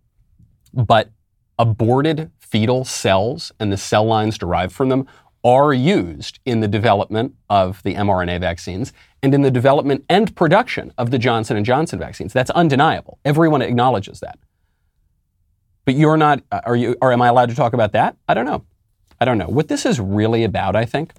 but 0.74 1.10
aborted 1.58 2.32
fetal 2.40 2.86
cells 2.86 3.52
and 3.60 3.72
the 3.72 3.78
cell 3.78 4.06
lines 4.06 4.38
derived 4.38 4.72
from 4.72 4.90
them 4.90 5.08
are 5.44 5.74
used 5.74 6.40
in 6.46 6.62
the 6.62 6.68
development 6.68 7.36
of 7.50 7.84
the 7.84 7.96
mRNA 7.96 8.40
vaccines 8.40 8.94
and 9.22 9.34
in 9.34 9.42
the 9.42 9.52
development 9.52 10.06
and 10.10 10.36
production 10.36 10.94
of 10.98 11.12
the 11.12 11.20
Johnson 11.20 11.58
and 11.58 11.66
Johnson 11.66 12.00
vaccines. 12.00 12.34
That's 12.34 12.50
undeniable. 12.52 13.20
Everyone 13.26 13.62
acknowledges 13.62 14.20
that. 14.22 14.40
But 15.86 15.96
you're 15.96 16.18
not 16.18 16.42
uh, 16.52 16.62
are 16.66 16.76
you 16.76 16.96
or 17.02 17.12
am 17.12 17.22
I 17.22 17.28
allowed 17.28 17.50
to 17.50 17.56
talk 17.56 17.74
about 17.74 17.92
that? 17.92 18.16
I 18.28 18.34
don't 18.34 18.46
know. 18.46 18.64
I 19.20 19.26
don't 19.26 19.38
know. 19.38 19.48
What 19.48 19.68
this 19.68 19.86
is 19.86 20.00
really 20.00 20.44
about, 20.44 20.76
I 20.76 20.86
think, 20.86 21.14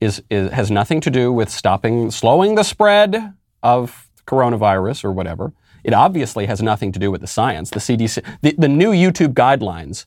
is, 0.00 0.22
is 0.30 0.50
has 0.52 0.70
nothing 0.70 1.00
to 1.02 1.10
do 1.10 1.32
with 1.32 1.50
stopping 1.50 2.10
slowing 2.10 2.54
the 2.54 2.62
spread 2.62 3.34
of 3.62 4.08
coronavirus 4.26 5.04
or 5.04 5.12
whatever. 5.12 5.52
It 5.82 5.94
obviously 5.94 6.46
has 6.46 6.62
nothing 6.62 6.92
to 6.92 6.98
do 6.98 7.10
with 7.10 7.20
the 7.20 7.26
science. 7.26 7.70
The 7.70 7.80
CDC 7.80 8.24
the, 8.42 8.54
the 8.56 8.68
new 8.68 8.90
YouTube 8.90 9.34
guidelines 9.34 10.06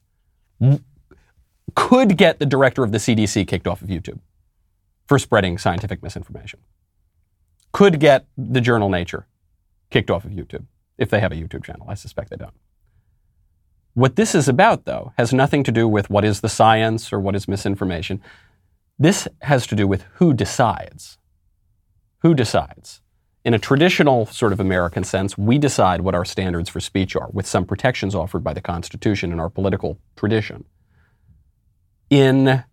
could 1.75 2.17
get 2.17 2.39
the 2.39 2.45
director 2.45 2.83
of 2.83 2.91
the 2.91 2.97
CDC 2.97 3.47
kicked 3.47 3.67
off 3.67 3.81
of 3.81 3.87
YouTube 3.87 4.19
for 5.07 5.19
spreading 5.19 5.57
scientific 5.57 6.01
misinformation. 6.01 6.59
Could 7.71 7.99
get 7.99 8.25
the 8.37 8.61
journal 8.61 8.89
Nature 8.89 9.27
kicked 9.89 10.09
off 10.09 10.25
of 10.25 10.31
YouTube 10.31 10.65
if 10.97 11.09
they 11.09 11.19
have 11.19 11.31
a 11.31 11.35
YouTube 11.35 11.63
channel. 11.63 11.85
I 11.89 11.95
suspect 11.95 12.29
they 12.29 12.37
don't. 12.37 12.53
What 13.93 14.15
this 14.15 14.33
is 14.33 14.47
about, 14.47 14.85
though, 14.85 15.11
has 15.17 15.33
nothing 15.33 15.63
to 15.65 15.71
do 15.71 15.87
with 15.87 16.09
what 16.09 16.23
is 16.23 16.39
the 16.39 16.49
science 16.49 17.11
or 17.11 17.19
what 17.19 17.35
is 17.35 17.47
misinformation. 17.47 18.21
This 18.97 19.27
has 19.41 19.67
to 19.67 19.75
do 19.75 19.87
with 19.87 20.03
who 20.13 20.33
decides. 20.33 21.17
Who 22.19 22.33
decides? 22.33 23.01
In 23.43 23.53
a 23.53 23.59
traditional 23.59 24.27
sort 24.27 24.53
of 24.53 24.59
American 24.59 25.03
sense, 25.03 25.37
we 25.37 25.57
decide 25.57 26.01
what 26.01 26.15
our 26.15 26.23
standards 26.23 26.69
for 26.69 26.79
speech 26.79 27.15
are, 27.15 27.29
with 27.33 27.47
some 27.47 27.65
protections 27.65 28.15
offered 28.15 28.43
by 28.43 28.53
the 28.53 28.61
Constitution 28.61 29.31
and 29.31 29.41
our 29.41 29.49
political 29.49 29.97
tradition 30.15 30.63
in 32.11 32.63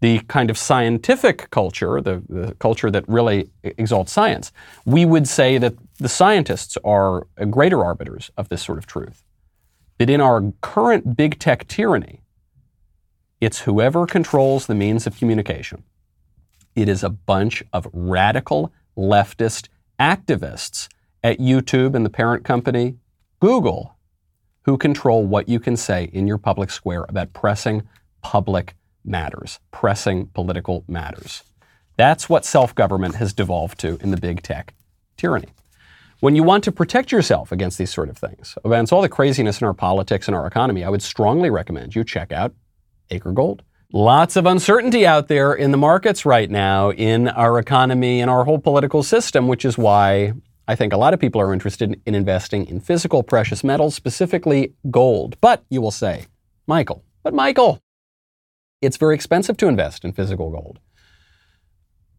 the 0.00 0.18
kind 0.28 0.50
of 0.50 0.58
scientific 0.58 1.50
culture, 1.50 2.00
the, 2.00 2.22
the, 2.28 2.54
culture 2.56 2.90
that 2.90 3.08
really 3.08 3.50
exalts 3.62 4.12
science, 4.12 4.52
we 4.84 5.04
would 5.04 5.26
say 5.26 5.56
that 5.56 5.74
the 5.96 6.08
scientists 6.08 6.76
are 6.84 7.26
greater 7.48 7.82
arbiters 7.84 8.30
of 8.36 8.48
this 8.48 8.62
sort 8.62 8.78
of 8.78 8.86
truth. 8.86 9.24
That 9.98 10.10
in 10.10 10.20
our 10.20 10.52
current 10.60 11.16
big 11.16 11.38
tech 11.38 11.66
tyranny, 11.66 12.22
it's 13.40 13.60
whoever 13.60 14.06
controls 14.06 14.66
the 14.66 14.74
means 14.74 15.06
of 15.06 15.16
communication. 15.16 15.84
It 16.76 16.88
is 16.88 17.02
a 17.02 17.10
bunch 17.10 17.64
of 17.72 17.88
radical 17.92 18.72
leftist 18.96 19.68
activists 19.98 20.88
at 21.24 21.38
YouTube 21.38 21.94
and 21.94 22.04
the 22.04 22.10
parent 22.10 22.44
company 22.44 22.96
Google 23.40 23.96
who 24.62 24.76
control 24.76 25.24
what 25.24 25.48
you 25.48 25.58
can 25.58 25.76
say 25.76 26.04
in 26.12 26.26
your 26.26 26.38
public 26.38 26.70
square 26.70 27.04
about 27.08 27.32
pressing 27.32 27.88
public 28.22 28.74
matters, 29.08 29.58
pressing 29.70 30.26
political 30.26 30.84
matters. 30.86 31.42
That's 31.96 32.28
what 32.28 32.44
self 32.44 32.74
government 32.74 33.16
has 33.16 33.32
devolved 33.32 33.80
to 33.80 33.98
in 34.00 34.10
the 34.10 34.16
big 34.16 34.42
tech 34.42 34.74
tyranny. 35.16 35.48
When 36.20 36.34
you 36.34 36.42
want 36.42 36.64
to 36.64 36.72
protect 36.72 37.12
yourself 37.12 37.52
against 37.52 37.78
these 37.78 37.92
sort 37.92 38.08
of 38.08 38.18
things, 38.18 38.56
against 38.64 38.92
all 38.92 39.02
the 39.02 39.08
craziness 39.08 39.60
in 39.60 39.66
our 39.66 39.74
politics 39.74 40.26
and 40.26 40.36
our 40.36 40.46
economy, 40.46 40.84
I 40.84 40.88
would 40.88 41.02
strongly 41.02 41.50
recommend 41.50 41.94
you 41.94 42.04
check 42.04 42.32
out 42.32 42.54
Acre 43.10 43.32
Gold. 43.32 43.62
Lots 43.92 44.36
of 44.36 44.44
uncertainty 44.44 45.06
out 45.06 45.28
there 45.28 45.54
in 45.54 45.70
the 45.70 45.78
markets 45.78 46.26
right 46.26 46.50
now, 46.50 46.90
in 46.90 47.28
our 47.28 47.58
economy 47.58 48.20
in 48.20 48.28
our 48.28 48.44
whole 48.44 48.58
political 48.58 49.02
system, 49.02 49.48
which 49.48 49.64
is 49.64 49.78
why 49.78 50.34
I 50.66 50.74
think 50.74 50.92
a 50.92 50.98
lot 50.98 51.14
of 51.14 51.20
people 51.20 51.40
are 51.40 51.54
interested 51.54 51.98
in 52.04 52.14
investing 52.14 52.66
in 52.66 52.80
physical 52.80 53.22
precious 53.22 53.64
metals, 53.64 53.94
specifically 53.94 54.74
gold. 54.90 55.40
But 55.40 55.64
you 55.70 55.80
will 55.80 55.90
say, 55.90 56.26
Michael, 56.66 57.02
but 57.22 57.32
Michael, 57.32 57.80
it's 58.80 58.96
very 58.96 59.14
expensive 59.14 59.56
to 59.58 59.68
invest 59.68 60.04
in 60.04 60.12
physical 60.12 60.50
gold. 60.50 60.78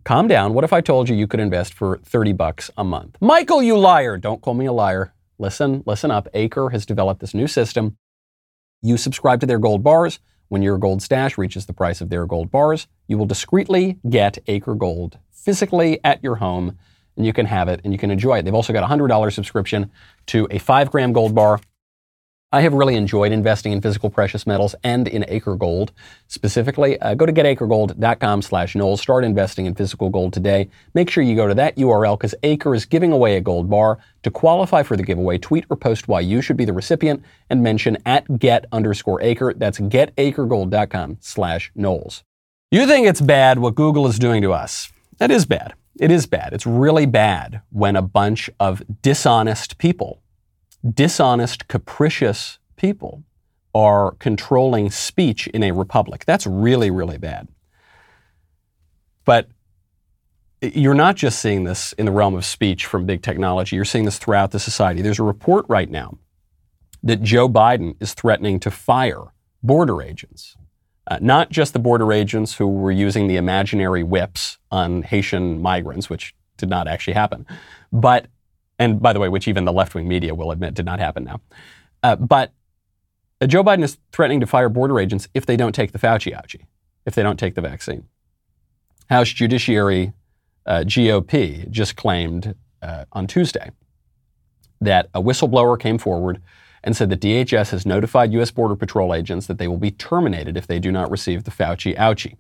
Calm 0.04 0.28
down. 0.28 0.54
What 0.54 0.63
if 0.63 0.74
I 0.74 0.82
told 0.82 1.10
you 1.10 1.16
you 1.16 1.28
could 1.28 1.39
invest 1.39 1.74
for 1.74 2.00
30 2.00 2.34
bucks 2.34 2.72
a 2.78 2.84
month? 2.84 3.18
Michael, 3.22 3.62
you 3.62 3.78
liar. 3.78 4.18
Don't 4.18 4.42
call 4.42 4.54
me 4.54 4.66
a 4.66 4.74
liar. 4.74 5.13
Listen, 5.38 5.84
listen 5.86 6.12
up. 6.12 6.28
Acre 6.34 6.70
has 6.70 6.86
developed 6.86 7.22
this 7.22 7.34
new 7.34 7.48
system. 7.48 7.98
You 8.82 8.98
subscribe 8.98 9.39
to 9.42 9.46
their 9.46 9.60
gold 9.60 9.84
bars. 9.84 10.20
When 10.48 10.63
your 10.63 10.78
gold 10.78 11.04
stash 11.04 11.38
reaches 11.38 11.68
the 11.68 11.74
price 11.74 12.01
of 12.01 12.10
their 12.10 12.25
gold 12.25 12.50
bars, 12.50 12.88
you 13.08 13.18
will 13.18 13.28
discreetly 13.28 14.00
get 14.10 14.39
Acre 14.48 14.74
Gold 14.74 15.20
physically 15.32 16.00
at 16.04 16.24
your 16.24 16.38
home 16.38 16.78
and 17.16 17.25
you 17.25 17.34
can 17.34 17.46
have 17.46 17.68
it 17.68 17.82
and 17.84 17.94
you 17.94 18.00
can 18.00 18.10
enjoy 18.10 18.39
it. 18.39 18.46
They've 18.46 18.54
also 18.54 18.74
got 18.74 18.84
a 18.84 18.88
$100 18.88 19.32
subscription 19.32 19.92
to 20.28 20.48
a 20.50 20.58
5 20.58 20.89
gram 20.89 21.13
gold 21.13 21.36
bar 21.36 21.60
I 22.51 22.62
have 22.62 22.74
really 22.74 22.96
enjoyed 22.96 23.32
investing 23.32 23.74
in 23.74 23.82
physical 23.82 24.10
precious 24.10 24.48
metals 24.48 24.74
and 24.84 25.08
in 25.08 25.24
Acre 25.27 25.56
Gold. 25.56 25.91
Specifically, 26.25 27.00
uh, 27.00 27.13
go 27.13 27.27
to 27.27 27.32
getacregold.com 27.32 28.41
slash 28.41 28.74
Knowles. 28.75 29.01
Start 29.01 29.24
investing 29.24 29.68
in 29.68 29.75
physical 29.75 30.10
gold 30.10 30.34
today. 30.34 30.68
Make 30.96 31.12
sure 31.12 31.24
you 31.24 31.36
go 31.36 31.48
to 31.48 31.53
that 31.53 31.75
URL 31.75 32.18
because 32.18 32.34
Acre 32.41 32.74
is 32.74 32.86
giving 32.86 33.12
away 33.12 33.38
a 33.38 33.41
gold 33.41 33.70
bar. 33.70 34.00
To 34.24 34.32
qualify 34.32 34.82
for 34.82 34.98
the 34.98 35.03
giveaway, 35.03 35.38
tweet 35.38 35.65
or 35.70 35.77
post 35.77 36.08
why 36.08 36.22
you 36.22 36.41
should 36.41 36.58
be 36.58 36.65
the 36.65 36.74
recipient 36.74 37.24
and 37.51 37.62
mention 37.62 38.00
at 38.08 38.39
get 38.39 38.65
underscore 38.72 39.22
acre. 39.22 39.53
That's 39.53 39.77
getacregold.com 39.77 41.18
slash 41.20 41.72
Knowles. 41.75 42.24
You 42.72 42.88
think 42.88 43.06
it's 43.06 43.22
bad 43.22 43.60
what 43.60 43.75
Google 43.75 44.08
is 44.08 44.18
doing 44.18 44.41
to 44.41 44.53
us. 44.53 44.91
That 45.20 45.29
is 45.29 45.46
bad. 45.46 45.75
It 46.00 46.10
is 46.10 46.25
bad. 46.25 46.53
It's 46.53 46.65
really 46.65 47.06
bad 47.06 47.62
when 47.70 47.96
a 47.96 48.01
bunch 48.01 48.50
of 48.60 48.82
dishonest 49.03 49.77
people 49.77 50.20
dishonest, 50.88 51.67
capricious 51.67 52.59
people 52.75 53.24
are 53.75 54.12
controlling 54.19 54.89
speech 54.89 55.48
in 55.48 55.63
a 55.63 55.71
republic. 55.71 56.25
That's 56.25 56.48
really, 56.48 56.89
really 56.89 57.17
bad. 57.17 57.48
But 59.25 59.48
you're 60.62 60.95
not 60.95 61.15
just 61.15 61.39
seeing 61.39 61.63
this 61.63 61.93
in 61.93 62.05
the 62.05 62.12
realm 62.12 62.36
of 62.36 62.45
speech 62.45 62.86
from 62.86 63.05
big 63.05 63.21
technology, 63.21 63.75
you're 63.75 63.86
seeing 63.86 64.05
this 64.05 64.17
throughout 64.17 64.51
the 64.51 64.59
society. 64.59 65.01
There's 65.01 65.19
a 65.19 65.24
report 65.24 65.65
right 65.69 65.89
now 65.89 66.17
that 67.03 67.21
Joe 67.21 67.48
Biden 67.48 67.95
is 68.00 68.13
threatening 68.13 68.59
to 68.62 68.71
fire 68.71 69.24
border 69.63 70.01
agents. 70.01 70.55
Uh, 71.07 71.17
not 71.21 71.50
just 71.50 71.74
the 71.74 71.79
border 71.79 72.12
agents 72.12 72.55
who 72.55 72.67
were 72.67 72.91
using 72.91 73.27
the 73.27 73.38
imaginary 73.38 74.03
whips 74.03 74.57
on 74.69 75.01
Haitian 75.01 75.62
migrants, 75.62 76.09
which 76.09 76.36
did 76.57 76.69
not 76.69 76.88
actually 76.88 77.13
happen, 77.13 77.48
but 77.91 78.27
and 78.79 79.01
by 79.01 79.13
the 79.13 79.19
way, 79.19 79.29
which 79.29 79.48
even 79.48 79.65
the 79.65 79.74
left 79.74 79.93
wing 79.93 80.07
media 80.07 80.33
will 80.33 80.51
admit 80.51 80.74
did 80.74 80.86
not 80.86 81.00
happen 81.00 81.25
now. 81.25 81.41
Uh, 82.01 82.15
but 82.15 82.53
Joe 83.45 83.63
Biden 83.63 83.83
is 83.83 83.98
threatening 84.12 84.39
to 84.39 84.48
fire 84.48 84.69
border 84.69 85.00
agents 85.00 85.27
if 85.33 85.45
they 85.45 85.57
don't 85.57 85.75
take 85.75 85.91
the 85.91 86.00
Fauci 86.00 86.33
ouchie, 86.33 86.65
if 87.05 87.13
they 87.13 87.21
don't 87.21 87.38
take 87.38 87.55
the 87.55 87.62
vaccine. 87.62 88.05
House 89.09 89.29
Judiciary 89.29 90.13
uh, 90.65 90.83
GOP 90.86 91.69
just 91.69 91.95
claimed 91.95 92.55
uh, 92.81 93.05
on 93.12 93.27
Tuesday 93.27 93.71
that 94.81 95.09
a 95.13 95.21
whistleblower 95.21 95.79
came 95.79 95.98
forward 95.98 96.41
and 96.83 96.95
said 96.95 97.09
that 97.09 97.19
DHS 97.19 97.71
has 97.71 97.86
notified 97.86 98.31
U.S. 98.33 98.51
Border 98.51 98.75
Patrol 98.75 99.13
agents 99.13 99.48
that 99.48 99.57
they 99.57 99.67
will 99.67 99.77
be 99.77 99.91
terminated 99.91 100.55
if 100.55 100.67
they 100.67 100.79
do 100.79 100.91
not 100.91 101.12
receive 101.12 101.43
the 101.43 101.51
Fauci 101.51 101.95
ouchie. 101.98 102.38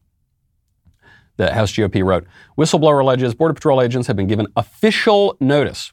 The 1.35 1.53
House 1.53 1.71
GOP 1.73 2.03
wrote, 2.03 2.25
whistleblower 2.57 3.01
alleges 3.01 3.33
Border 3.33 3.53
Patrol 3.53 3.81
agents 3.81 4.07
have 4.07 4.15
been 4.15 4.27
given 4.27 4.47
official 4.55 5.35
notice 5.39 5.91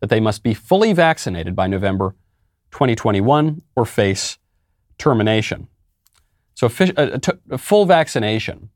that 0.00 0.10
they 0.10 0.20
must 0.20 0.42
be 0.42 0.54
fully 0.54 0.92
vaccinated 0.92 1.56
by 1.56 1.66
November 1.66 2.14
2021 2.70 3.62
or 3.76 3.84
face 3.84 4.38
termination. 4.98 5.68
So, 6.54 6.66
a, 6.66 6.92
a 6.96 7.14
uh, 7.14 7.18
uh, 7.52 7.56
full 7.56 7.86
vaccination 7.86 8.70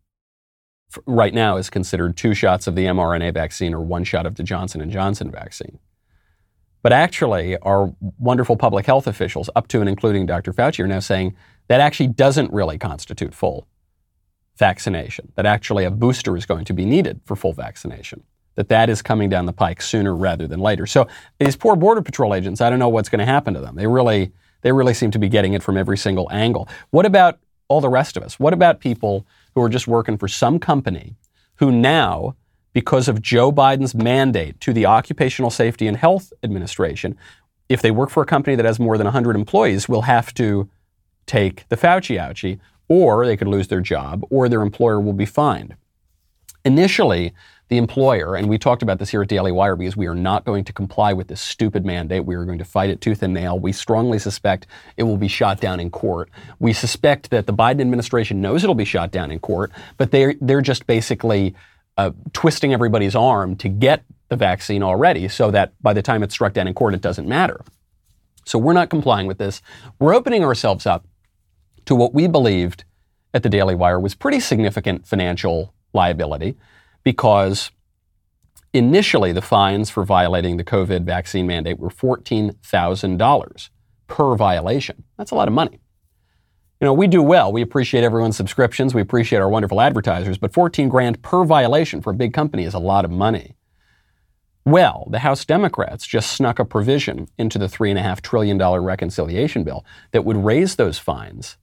right 1.07 1.35
now 1.35 1.57
is 1.57 1.71
considered 1.71 2.17
two 2.17 2.35
shots 2.35 2.67
of 2.67 2.75
the 2.75 2.85
mRNA 2.85 3.35
vaccine 3.35 3.75
or 3.75 3.81
one 3.81 4.05
shot 4.05 4.27
of 4.27 4.37
the 4.37 4.43
Johnson 4.43 4.89
& 4.91 4.93
Johnson 4.93 5.31
vaccine. 5.31 5.79
But 6.83 6.93
actually, 6.93 7.57
our 7.59 7.95
wonderful 8.19 8.57
public 8.57 8.87
health 8.87 9.07
officials, 9.07 9.49
up 9.55 9.69
to 9.69 9.81
and 9.81 9.89
including 9.89 10.27
Dr. 10.27 10.53
Fauci, 10.53 10.81
are 10.81 10.89
now 10.89 11.01
saying 11.01 11.35
that 11.69 11.81
actually 11.81 12.09
doesn't 12.09 12.53
really 12.53 12.77
constitute 12.77 13.35
full 13.35 13.67
vaccination, 14.57 15.33
that 15.37 15.47
actually 15.47 15.85
a 15.85 15.91
booster 15.91 16.37
is 16.37 16.45
going 16.45 16.65
to 16.67 16.73
be 16.73 16.85
needed 16.85 17.21
for 17.25 17.37
full 17.37 17.53
vaccination 17.53 18.23
that 18.55 18.69
that 18.69 18.91
is 18.91 19.03
coming 19.03 19.29
down 19.29 19.47
the 19.47 19.53
pike 19.53 19.81
sooner 19.81 20.15
rather 20.15 20.47
than 20.47 20.61
later. 20.61 20.87
So 20.87 21.07
these 21.39 21.57
poor 21.57 21.77
border 21.77 22.03
patrol 22.03 22.35
agents, 22.35 22.61
I 22.61 22.71
don't 22.71 22.79
know 22.79 22.89
what's 22.89 23.09
going 23.09 23.21
to 23.21 23.25
happen 23.25 23.55
to 23.55 23.61
them. 23.61 23.77
They 23.77 23.87
really 23.87 24.33
they 24.63 24.73
really 24.73 24.95
seem 24.95 25.11
to 25.11 25.19
be 25.19 25.29
getting 25.29 25.53
it 25.55 25.63
from 25.63 25.77
every 25.77 25.99
single 25.99 26.29
angle. 26.31 26.69
What 26.91 27.05
about 27.05 27.39
all 27.69 27.81
the 27.81 27.89
rest 27.89 28.17
of 28.17 28.23
us? 28.23 28.39
What 28.39 28.53
about 28.53 28.81
people 28.81 29.27
who 29.55 29.63
are 29.63 29.69
just 29.69 29.87
working 29.87 30.17
for 30.17 30.29
some 30.29 30.59
company 30.59 31.17
who 31.57 31.71
now, 31.71 32.37
because 32.73 33.09
of 33.09 33.21
Joe 33.21 33.53
Biden's 33.53 33.95
mandate 33.95 34.61
to 34.61 34.73
the 34.73 34.87
Occupational 34.87 35.51
Safety 35.51 35.87
and 35.87 35.97
Health 35.97 36.33
Administration, 36.43 37.17
if 37.69 37.83
they 37.83 37.91
work 37.91 38.11
for 38.11 38.23
a 38.23 38.27
company 38.27 38.57
that 38.57 38.65
has 38.65 38.79
more 38.79 38.97
than 38.97 39.07
100 39.07 39.37
employees, 39.37 39.89
will 39.89 40.03
have 40.03 40.33
to 40.35 40.69
take 41.27 41.69
the 41.69 41.77
Fauci 41.77 42.19
ouchie, 42.19 42.59
or 42.89 43.27
they 43.27 43.37
could 43.37 43.49
lose 43.49 43.69
their 43.69 43.81
job, 43.81 44.25
or 44.31 44.49
their 44.49 44.63
employer 44.63 45.01
will 45.01 45.13
be 45.13 45.27
fined. 45.27 45.77
Initially, 46.65 47.33
the 47.73 47.79
employer, 47.79 48.37
and 48.37 48.51
we 48.51 48.59
talked 48.59 48.83
about 48.83 48.99
this 48.99 49.09
here 49.09 49.23
at 49.23 49.29
Daily 49.29 49.51
Wire 49.51 49.77
because 49.77 49.97
we 49.97 50.07
are 50.07 50.15
not 50.15 50.45
going 50.45 50.63
to 50.65 50.75
comply 50.75 51.15
with 51.15 51.29
this 51.29 51.41
stupid 51.41 51.87
mandate. 51.87 52.27
We 52.27 52.35
are 52.35 52.45
going 52.45 52.59
to 52.59 52.67
fight 52.67 52.91
it 52.91 53.01
tooth 53.01 53.23
and 53.23 53.33
nail. 53.33 53.59
We 53.59 53.73
strongly 53.73 54.19
suspect 54.19 54.67
it 54.99 55.05
will 55.05 55.17
be 55.17 55.27
shot 55.27 55.59
down 55.59 55.81
in 55.81 55.91
court. 55.91 56.29
We 56.59 56.75
suspect 56.75 57.31
that 57.31 57.47
the 57.47 57.55
Biden 57.55 57.81
administration 57.81 58.43
knows 58.43 58.63
it'll 58.63 58.75
be 58.75 58.85
shot 58.85 59.11
down 59.11 59.31
in 59.31 59.39
court, 59.39 59.73
but 59.97 60.11
they're, 60.11 60.35
they're 60.43 60.61
just 60.61 60.87
basically 60.87 61.55
uh, 61.97 62.11
twisting 62.35 62.75
everybody's 62.75 63.17
arm 63.17 63.57
to 63.57 63.71
get 63.71 64.05
the 64.29 64.37
vaccine 64.37 64.83
already 64.83 65.27
so 65.29 65.51
that 65.51 65.73
by 65.81 65.95
the 65.95 66.03
time 66.03 66.23
it's 66.23 66.35
struck 66.35 66.53
down 66.53 66.69
in 66.69 66.75
court, 66.75 66.93
it 66.93 67.01
doesn't 67.01 67.27
matter. 67.27 67.65
So 68.45 68.59
we're 68.59 68.75
not 68.75 68.91
complying 68.91 69.27
with 69.27 69.39
this. 69.39 69.63
We're 69.99 70.15
opening 70.15 70.45
ourselves 70.45 70.85
up 70.85 71.07
to 71.87 71.95
what 71.95 72.13
we 72.13 72.27
believed 72.27 72.85
at 73.33 73.43
the 73.43 73.49
Daily 73.49 73.75
Wire 73.75 73.99
was 73.99 74.15
pretty 74.15 74.41
significant 74.41 75.07
financial 75.07 75.73
liability 75.95 76.59
because 77.05 77.71
initially 78.73 79.33
the 79.33 79.43
fines 79.43 79.91
for 79.91 80.05
violating 80.05 80.57
the 80.57 80.65
COVID 80.65 81.05
vaccine 81.05 81.47
mandate 81.47 81.79
were 81.79 81.91
$14,000 81.91 83.69
per 84.07 84.37
violation. 84.37 85.05
That's 85.19 85.31
a 85.31 85.35
lot 85.35 85.49
of 85.49 85.55
money. 85.55 85.81
You 86.81 86.87
know, 86.87 86.95
we 86.95 87.07
do 87.07 87.23
well. 87.23 87.53
We 87.53 87.63
appreciate 87.63 88.03
everyone's 88.03 88.37
subscriptions. 88.37 88.93
We 88.93 89.01
appreciate 89.01 89.39
our 89.39 89.49
wonderful 89.49 89.81
advertisers, 89.81 90.39
but 90.39 90.53
14 90.53 90.89
grand 90.89 91.23
per 91.23 91.45
violation 91.45 92.01
for 92.01 92.11
a 92.11 92.15
big 92.15 92.35
company 92.35 92.65
is 92.65 92.75
a 92.75 92.81
lot 92.81 93.05
of 93.05 93.11
money. 93.11 93.57
Well, 94.65 95.09
the 95.11 95.21
House 95.21 95.45
Democrats 95.45 96.07
just 96.07 96.33
snuck 96.33 96.59
a 96.59 96.65
provision 96.65 97.29
into 97.37 97.59
the 97.59 97.67
$3.5 97.67 98.21
trillion 98.21 98.59
reconciliation 98.59 99.65
bill 99.65 99.85
that 100.13 100.25
would 100.25 100.37
raise 100.37 100.77
those 100.77 100.99
fines 100.99 101.57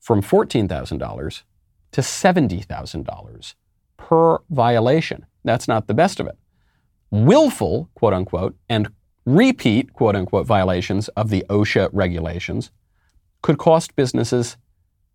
from 0.00 0.22
$14,000 0.22 1.42
to 1.92 2.00
$70,000 2.00 3.54
per 4.10 4.38
violation. 4.50 5.24
That's 5.44 5.68
not 5.68 5.86
the 5.86 5.94
best 5.94 6.18
of 6.18 6.26
it. 6.26 6.36
Willful, 7.12 7.88
quote 7.94 8.12
unquote, 8.12 8.56
and 8.68 8.88
repeat, 9.24 9.92
quote 9.92 10.16
unquote, 10.16 10.48
violations 10.48 11.06
of 11.10 11.30
the 11.30 11.44
OSHA 11.48 11.90
regulations 11.92 12.72
could 13.40 13.56
cost 13.56 13.94
businesses 13.94 14.56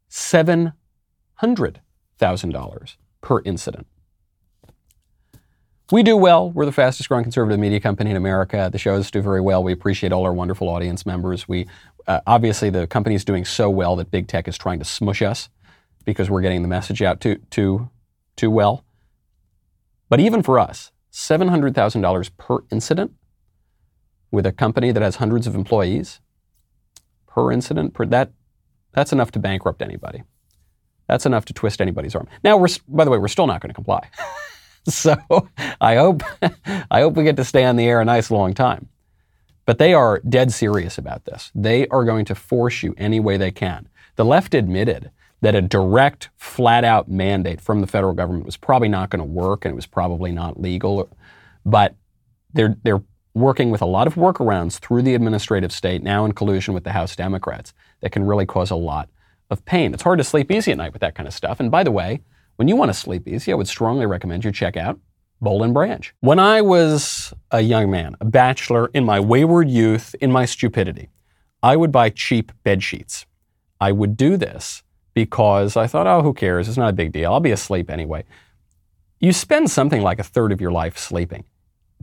$700,000 0.09 2.95
per 3.19 3.41
incident. 3.43 3.85
We 5.91 6.01
do 6.01 6.15
well. 6.15 6.49
We're 6.49 6.65
the 6.65 6.71
fastest 6.71 7.09
growing 7.09 7.25
conservative 7.25 7.59
media 7.59 7.81
company 7.81 8.11
in 8.11 8.17
America. 8.17 8.69
The 8.71 8.79
shows 8.79 9.11
do 9.11 9.21
very 9.21 9.41
well. 9.41 9.61
We 9.61 9.73
appreciate 9.73 10.13
all 10.13 10.23
our 10.23 10.33
wonderful 10.33 10.69
audience 10.69 11.05
members. 11.05 11.49
We 11.49 11.67
uh, 12.07 12.21
obviously 12.25 12.69
the 12.69 12.87
company 12.87 13.15
is 13.15 13.25
doing 13.25 13.43
so 13.43 13.69
well 13.69 13.97
that 13.97 14.09
big 14.09 14.29
tech 14.29 14.47
is 14.47 14.57
trying 14.57 14.79
to 14.79 14.85
smush 14.85 15.21
us 15.21 15.49
because 16.05 16.29
we're 16.29 16.41
getting 16.41 16.61
the 16.61 16.69
message 16.69 17.01
out 17.01 17.19
too 17.19 17.39
too 17.49 17.89
too 18.37 18.49
well. 18.49 18.84
But 20.09 20.19
even 20.19 20.43
for 20.43 20.59
us, 20.59 20.91
$700,000 21.11 22.31
per 22.37 22.59
incident 22.71 23.13
with 24.31 24.45
a 24.45 24.51
company 24.51 24.91
that 24.91 25.01
has 25.01 25.15
hundreds 25.15 25.47
of 25.47 25.55
employees 25.55 26.19
per 27.27 27.51
incident 27.51 27.93
per 27.93 28.05
that 28.05 28.31
that's 28.93 29.11
enough 29.11 29.31
to 29.31 29.39
bankrupt 29.39 29.81
anybody. 29.81 30.23
That's 31.07 31.25
enough 31.25 31.45
to 31.45 31.53
twist 31.53 31.81
anybody's 31.81 32.15
arm. 32.15 32.27
Now 32.43 32.57
we're 32.57 32.69
by 32.87 33.03
the 33.03 33.11
way, 33.11 33.17
we're 33.17 33.27
still 33.27 33.45
not 33.45 33.61
going 33.61 33.69
to 33.69 33.73
comply. 33.73 34.09
so 34.87 35.15
I 35.81 35.95
hope 35.95 36.23
I 36.91 37.01
hope 37.01 37.15
we 37.15 37.23
get 37.23 37.35
to 37.35 37.43
stay 37.43 37.65
on 37.65 37.75
the 37.75 37.85
air 37.85 38.01
a 38.01 38.05
nice 38.05 38.31
long 38.31 38.53
time. 38.53 38.87
But 39.65 39.79
they 39.79 39.93
are 39.93 40.21
dead 40.29 40.53
serious 40.53 40.97
about 40.97 41.25
this. 41.25 41.51
They 41.55 41.87
are 41.87 42.05
going 42.05 42.25
to 42.25 42.35
force 42.35 42.83
you 42.83 42.93
any 42.97 43.19
way 43.19 43.35
they 43.37 43.51
can. 43.51 43.89
The 44.15 44.25
left 44.25 44.53
admitted 44.53 45.11
that 45.45 45.53
a 45.53 45.61
direct, 45.61 46.29
flat 46.37 46.83
out 46.83 47.07
mandate 47.07 47.61
from 47.61 47.79
the 47.79 47.85
federal 47.85 48.13
government 48.13 48.47
was 48.47 48.57
probably 48.57 48.87
not 48.89 49.11
going 49.11 49.19
to 49.19 49.31
work 49.31 49.63
and 49.63 49.71
it 49.71 49.75
was 49.75 49.85
probably 49.85 50.31
not 50.31 50.59
legal. 50.59 51.07
But 51.63 51.93
they're, 52.53 52.75
they're 52.81 53.03
working 53.35 53.69
with 53.69 53.83
a 53.83 53.85
lot 53.85 54.07
of 54.07 54.15
workarounds 54.15 54.79
through 54.79 55.03
the 55.03 55.13
administrative 55.13 55.71
state, 55.71 56.01
now 56.01 56.25
in 56.25 56.31
collusion 56.31 56.73
with 56.73 56.83
the 56.83 56.93
House 56.93 57.15
Democrats, 57.15 57.75
that 58.01 58.11
can 58.11 58.23
really 58.23 58.47
cause 58.47 58.71
a 58.71 58.75
lot 58.75 59.07
of 59.51 59.63
pain. 59.65 59.93
It's 59.93 60.01
hard 60.01 60.17
to 60.17 60.23
sleep 60.23 60.49
easy 60.49 60.71
at 60.71 60.79
night 60.79 60.93
with 60.93 61.01
that 61.01 61.13
kind 61.13 61.27
of 61.27 61.33
stuff. 61.33 61.59
And 61.59 61.69
by 61.69 61.83
the 61.83 61.91
way, 61.91 62.21
when 62.55 62.67
you 62.67 62.75
want 62.75 62.89
to 62.89 62.97
sleep 62.97 63.27
easy, 63.27 63.51
I 63.51 63.55
would 63.55 63.67
strongly 63.67 64.07
recommend 64.07 64.45
you 64.45 64.51
check 64.51 64.75
out 64.75 64.99
Boll 65.41 65.61
and 65.61 65.75
Branch. 65.75 66.11
When 66.21 66.39
I 66.39 66.63
was 66.63 67.35
a 67.51 67.61
young 67.61 67.91
man, 67.91 68.15
a 68.19 68.25
bachelor, 68.25 68.89
in 68.95 69.05
my 69.05 69.19
wayward 69.19 69.69
youth, 69.69 70.15
in 70.19 70.31
my 70.31 70.45
stupidity, 70.45 71.09
I 71.61 71.75
would 71.75 71.91
buy 71.91 72.09
cheap 72.09 72.51
bed 72.63 72.81
sheets. 72.81 73.27
I 73.79 73.91
would 73.91 74.17
do 74.17 74.37
this 74.37 74.81
because 75.15 75.75
I 75.77 75.87
thought, 75.87 76.05
oh, 76.05 76.21
who 76.21 76.33
cares? 76.33 76.67
It's 76.67 76.77
not 76.77 76.89
a 76.89 76.93
big 76.93 77.11
deal. 77.11 77.33
I'll 77.33 77.39
be 77.39 77.51
asleep 77.51 77.89
anyway. 77.89 78.25
You 79.19 79.31
spend 79.31 79.71
something 79.71 80.03
like 80.03 80.19
a 80.19 80.23
third 80.23 80.51
of 80.51 80.61
your 80.61 80.71
life 80.71 80.97
sleeping. 80.99 81.45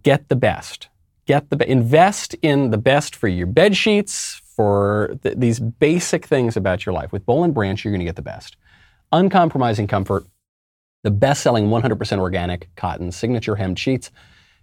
Get 0.03 0.29
the 0.29 0.35
best. 0.35 0.88
Get 1.27 1.51
the 1.51 1.57
be- 1.57 1.68
invest 1.68 2.35
in 2.42 2.70
the 2.70 2.79
best 2.79 3.14
for 3.14 3.29
your 3.29 3.46
bed 3.46 3.77
sheets, 3.77 4.40
for 4.57 5.16
th- 5.22 5.37
these 5.38 5.61
basic 5.61 6.25
things 6.25 6.57
about 6.57 6.85
your 6.85 6.94
life. 6.94 7.12
With 7.12 7.25
Boll 7.27 7.44
and 7.44 7.55
Branch, 7.55 7.85
you're 7.85 7.92
going 7.92 8.01
to 8.01 8.07
get 8.07 8.16
the 8.16 8.22
best. 8.22 8.57
Uncompromising 9.12 9.87
comfort, 9.87 10.25
the 11.03 11.11
best-selling 11.11 11.68
100% 11.68 12.18
organic 12.18 12.75
cotton 12.77 13.12
signature 13.12 13.57
hemmed 13.57 13.79
sheets. 13.79 14.11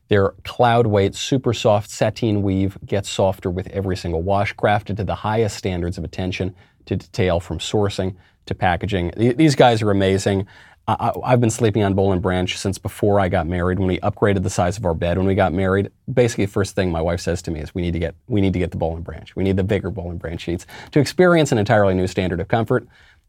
Their 0.07 0.31
cloud 0.43 0.87
weight, 0.87 1.13
super 1.13 1.53
soft 1.53 1.91
sateen 1.91 2.41
weave 2.41 2.79
gets 2.83 3.09
softer 3.09 3.51
with 3.51 3.67
every 3.67 3.95
single 3.95 4.23
wash, 4.23 4.55
crafted 4.55 4.97
to 4.97 5.03
the 5.03 5.15
highest 5.15 5.55
standards 5.55 5.99
of 5.99 6.03
attention 6.03 6.55
to 6.85 6.95
detail 6.97 7.39
from 7.39 7.59
sourcing 7.59 8.15
to 8.45 8.55
packaging. 8.55 9.11
These 9.15 9.55
guys 9.55 9.81
are 9.81 9.91
amazing. 9.91 10.47
I, 10.87 11.13
have 11.31 11.41
been 11.41 11.51
sleeping 11.51 11.83
on 11.83 11.93
Boll 11.93 12.13
and 12.13 12.21
Branch 12.21 12.57
since 12.57 12.79
before 12.79 13.19
I 13.19 13.29
got 13.29 13.45
married. 13.45 13.77
When 13.77 13.87
we 13.87 13.99
upgraded 13.99 14.41
the 14.41 14.49
size 14.49 14.77
of 14.77 14.85
our 14.85 14.95
bed 14.95 15.17
when 15.17 15.27
we 15.27 15.35
got 15.35 15.53
married, 15.53 15.91
basically 16.11 16.45
the 16.45 16.51
first 16.51 16.75
thing 16.75 16.91
my 16.91 17.01
wife 17.01 17.19
says 17.19 17.43
to 17.43 17.51
me 17.51 17.59
is, 17.59 17.75
"We 17.75 17.83
need 17.83 17.93
to 17.93 17.99
get 17.99 18.15
we 18.27 18.41
need 18.41 18.53
to 18.53 18.59
get 18.59 18.71
the 18.71 18.77
Boll 18.77 18.95
and 18.95 19.03
Branch. 19.03 19.35
We 19.35 19.43
need 19.43 19.55
the 19.55 19.63
bigger 19.63 19.91
Boll 19.91 20.09
and 20.09 20.19
Branch 20.19 20.41
sheets 20.41 20.65
to 20.91 20.99
experience 20.99 21.51
an 21.51 21.59
entirely 21.59 21.93
new 21.93 22.07
standard 22.07 22.39
of 22.39 22.47
comfort." 22.47 22.87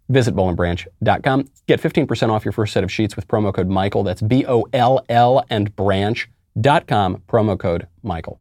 Visit 0.09 0.35
bollandbranch.com. 0.35 1.49
Get 1.69 1.81
15% 1.81 2.31
off 2.31 2.45
your 2.45 2.51
first 2.51 2.73
set 2.73 2.83
of 2.83 2.91
sheets 2.91 3.15
with 3.15 3.29
promo 3.29 3.55
code 3.55 3.69
Michael. 3.69 4.03
That's 4.03 4.23
B 4.23 4.45
O 4.47 4.67
L 4.73 5.05
L 5.09 5.45
and 5.51 5.75
branch.com, 5.77 7.23
promo 7.29 7.59
code 7.59 7.87
Michael. 8.03 8.41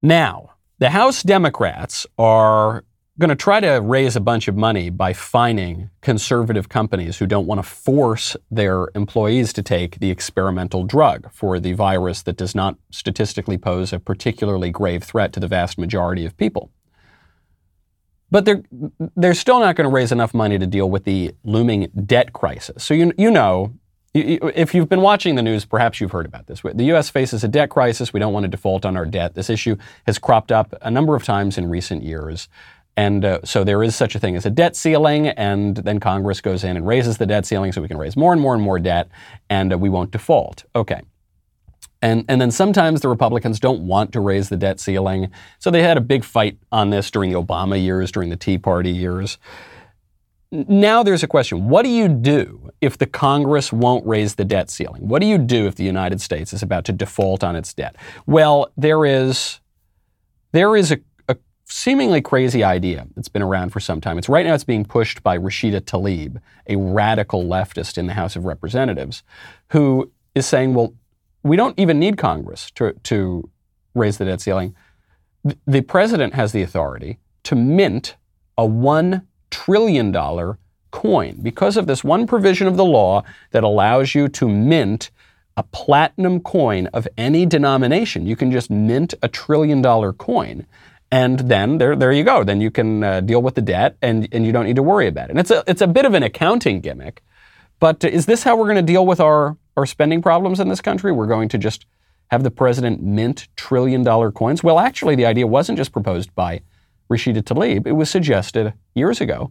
Now, 0.00 0.50
the 0.78 0.90
House 0.90 1.24
Democrats 1.24 2.06
are 2.18 2.84
going 3.18 3.30
to 3.30 3.36
try 3.36 3.58
to 3.58 3.80
raise 3.80 4.14
a 4.14 4.20
bunch 4.20 4.46
of 4.46 4.56
money 4.56 4.90
by 4.90 5.12
fining 5.12 5.90
conservative 6.00 6.68
companies 6.68 7.18
who 7.18 7.26
don't 7.26 7.46
want 7.46 7.58
to 7.58 7.68
force 7.68 8.36
their 8.50 8.88
employees 8.94 9.52
to 9.54 9.62
take 9.62 9.98
the 9.98 10.10
experimental 10.10 10.84
drug 10.84 11.30
for 11.32 11.58
the 11.58 11.72
virus 11.72 12.22
that 12.22 12.36
does 12.36 12.54
not 12.54 12.76
statistically 12.90 13.58
pose 13.58 13.92
a 13.92 13.98
particularly 13.98 14.70
grave 14.70 15.02
threat 15.02 15.32
to 15.32 15.40
the 15.40 15.48
vast 15.48 15.78
majority 15.78 16.24
of 16.24 16.36
people. 16.36 16.70
But 18.30 18.44
they're, 18.44 18.62
they're 19.16 19.34
still 19.34 19.58
not 19.58 19.74
going 19.74 19.88
to 19.88 19.94
raise 19.94 20.12
enough 20.12 20.34
money 20.34 20.58
to 20.58 20.66
deal 20.66 20.88
with 20.88 21.04
the 21.04 21.34
looming 21.44 21.90
debt 22.06 22.32
crisis. 22.34 22.84
So, 22.84 22.94
you, 22.94 23.12
you 23.16 23.30
know, 23.30 23.72
if 24.14 24.74
you've 24.74 24.88
been 24.88 25.00
watching 25.00 25.34
the 25.34 25.42
news, 25.42 25.64
perhaps 25.64 26.00
you've 26.00 26.12
heard 26.12 26.26
about 26.26 26.46
this. 26.46 26.62
The 26.62 26.84
U.S. 26.84 27.10
faces 27.10 27.44
a 27.44 27.48
debt 27.48 27.70
crisis. 27.70 28.12
We 28.12 28.20
don't 28.20 28.32
want 28.32 28.44
to 28.44 28.48
default 28.48 28.84
on 28.84 28.96
our 28.96 29.06
debt. 29.06 29.34
This 29.34 29.50
issue 29.50 29.76
has 30.06 30.18
cropped 30.18 30.50
up 30.50 30.74
a 30.82 30.90
number 30.90 31.14
of 31.14 31.24
times 31.24 31.58
in 31.58 31.68
recent 31.68 32.02
years. 32.02 32.48
And 32.98 33.24
uh, 33.24 33.38
so 33.44 33.62
there 33.62 33.84
is 33.84 33.94
such 33.94 34.16
a 34.16 34.18
thing 34.18 34.34
as 34.34 34.44
a 34.44 34.50
debt 34.50 34.74
ceiling, 34.74 35.28
and 35.28 35.76
then 35.76 36.00
Congress 36.00 36.40
goes 36.40 36.64
in 36.64 36.76
and 36.76 36.84
raises 36.84 37.16
the 37.16 37.26
debt 37.26 37.46
ceiling 37.46 37.70
so 37.70 37.80
we 37.80 37.86
can 37.86 37.96
raise 37.96 38.16
more 38.16 38.32
and 38.32 38.42
more 38.42 38.54
and 38.54 38.62
more 38.62 38.80
debt, 38.80 39.08
and 39.48 39.72
uh, 39.72 39.78
we 39.78 39.88
won't 39.88 40.10
default. 40.10 40.64
Okay. 40.74 41.00
And, 42.02 42.24
and 42.28 42.40
then 42.40 42.50
sometimes 42.50 43.00
the 43.00 43.08
Republicans 43.08 43.60
don't 43.60 43.86
want 43.86 44.10
to 44.14 44.20
raise 44.20 44.48
the 44.48 44.56
debt 44.56 44.80
ceiling. 44.80 45.30
So 45.60 45.70
they 45.70 45.84
had 45.84 45.96
a 45.96 46.00
big 46.00 46.24
fight 46.24 46.58
on 46.72 46.90
this 46.90 47.08
during 47.08 47.30
the 47.30 47.40
Obama 47.40 47.80
years, 47.80 48.10
during 48.10 48.30
the 48.30 48.36
Tea 48.36 48.58
Party 48.58 48.90
years. 48.90 49.38
Now 50.50 51.04
there's 51.04 51.22
a 51.22 51.28
question. 51.28 51.68
What 51.68 51.84
do 51.84 51.90
you 51.90 52.08
do 52.08 52.70
if 52.80 52.98
the 52.98 53.06
Congress 53.06 53.72
won't 53.72 54.04
raise 54.06 54.34
the 54.34 54.44
debt 54.44 54.70
ceiling? 54.70 55.06
What 55.06 55.20
do 55.20 55.26
you 55.28 55.38
do 55.38 55.68
if 55.68 55.76
the 55.76 55.84
United 55.84 56.20
States 56.20 56.52
is 56.52 56.64
about 56.64 56.84
to 56.86 56.92
default 56.92 57.44
on 57.44 57.54
its 57.54 57.72
debt? 57.72 57.94
Well, 58.26 58.72
there 58.76 59.04
is, 59.04 59.60
there 60.50 60.74
is 60.74 60.90
a 60.90 60.98
seemingly 61.68 62.20
crazy 62.22 62.64
idea 62.64 63.06
that's 63.14 63.28
been 63.28 63.42
around 63.42 63.70
for 63.70 63.80
some 63.80 64.00
time. 64.00 64.18
It's 64.18 64.28
right 64.28 64.44
now 64.44 64.54
it's 64.54 64.64
being 64.64 64.84
pushed 64.84 65.22
by 65.22 65.36
Rashida 65.38 65.82
Tlaib, 65.82 66.40
a 66.66 66.76
radical 66.76 67.44
leftist 67.44 67.98
in 67.98 68.06
the 68.06 68.14
House 68.14 68.36
of 68.36 68.46
Representatives, 68.46 69.22
who 69.70 70.10
is 70.34 70.46
saying, 70.46 70.74
well, 70.74 70.94
we 71.42 71.56
don't 71.56 71.78
even 71.78 71.98
need 71.98 72.16
Congress 72.16 72.70
to, 72.72 72.94
to 73.04 73.48
raise 73.94 74.18
the 74.18 74.24
debt 74.24 74.40
ceiling. 74.40 74.74
The 75.66 75.82
president 75.82 76.34
has 76.34 76.52
the 76.52 76.62
authority 76.62 77.18
to 77.44 77.54
mint 77.54 78.16
a 78.56 78.66
$1 78.66 79.22
trillion 79.50 80.56
coin 80.90 81.38
because 81.42 81.76
of 81.76 81.86
this 81.86 82.02
one 82.02 82.26
provision 82.26 82.66
of 82.66 82.76
the 82.76 82.84
law 82.84 83.22
that 83.50 83.62
allows 83.62 84.14
you 84.14 84.28
to 84.28 84.48
mint 84.48 85.10
a 85.56 85.62
platinum 85.62 86.40
coin 86.40 86.86
of 86.88 87.06
any 87.18 87.44
denomination. 87.44 88.26
You 88.26 88.36
can 88.36 88.50
just 88.50 88.70
mint 88.70 89.14
a 89.22 89.28
trillion 89.28 89.82
dollar 89.82 90.12
coin. 90.12 90.66
And 91.10 91.38
then 91.40 91.78
there, 91.78 91.96
there 91.96 92.12
you 92.12 92.24
go. 92.24 92.44
Then 92.44 92.60
you 92.60 92.70
can 92.70 93.02
uh, 93.02 93.20
deal 93.20 93.40
with 93.40 93.54
the 93.54 93.62
debt 93.62 93.96
and, 94.02 94.28
and 94.30 94.44
you 94.44 94.52
don't 94.52 94.66
need 94.66 94.76
to 94.76 94.82
worry 94.82 95.06
about 95.06 95.26
it. 95.26 95.30
And 95.30 95.38
it's 95.38 95.50
a, 95.50 95.64
it's 95.66 95.80
a 95.80 95.86
bit 95.86 96.04
of 96.04 96.14
an 96.14 96.22
accounting 96.22 96.80
gimmick. 96.80 97.22
But 97.80 98.04
is 98.04 98.26
this 98.26 98.42
how 98.42 98.56
we're 98.56 98.66
going 98.66 98.76
to 98.76 98.92
deal 98.92 99.06
with 99.06 99.20
our, 99.20 99.56
our 99.76 99.86
spending 99.86 100.20
problems 100.20 100.60
in 100.60 100.68
this 100.68 100.80
country? 100.80 101.12
We're 101.12 101.26
going 101.26 101.48
to 101.50 101.58
just 101.58 101.86
have 102.30 102.42
the 102.42 102.50
president 102.50 103.02
mint 103.02 103.48
trillion 103.56 104.02
dollar 104.02 104.30
coins? 104.30 104.62
Well, 104.62 104.78
actually, 104.78 105.14
the 105.14 105.26
idea 105.26 105.46
wasn't 105.46 105.78
just 105.78 105.92
proposed 105.92 106.34
by 106.34 106.60
Rashida 107.10 107.42
Tlaib, 107.42 107.86
it 107.86 107.92
was 107.92 108.10
suggested 108.10 108.74
years 108.94 109.20
ago 109.20 109.50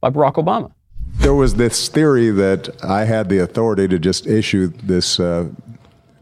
by 0.00 0.10
Barack 0.10 0.34
Obama. 0.34 0.72
There 1.14 1.34
was 1.34 1.54
this 1.54 1.88
theory 1.88 2.30
that 2.30 2.68
I 2.84 3.04
had 3.04 3.30
the 3.30 3.38
authority 3.38 3.88
to 3.88 3.98
just 3.98 4.26
issue 4.26 4.68
this. 4.82 5.18
Uh, 5.18 5.48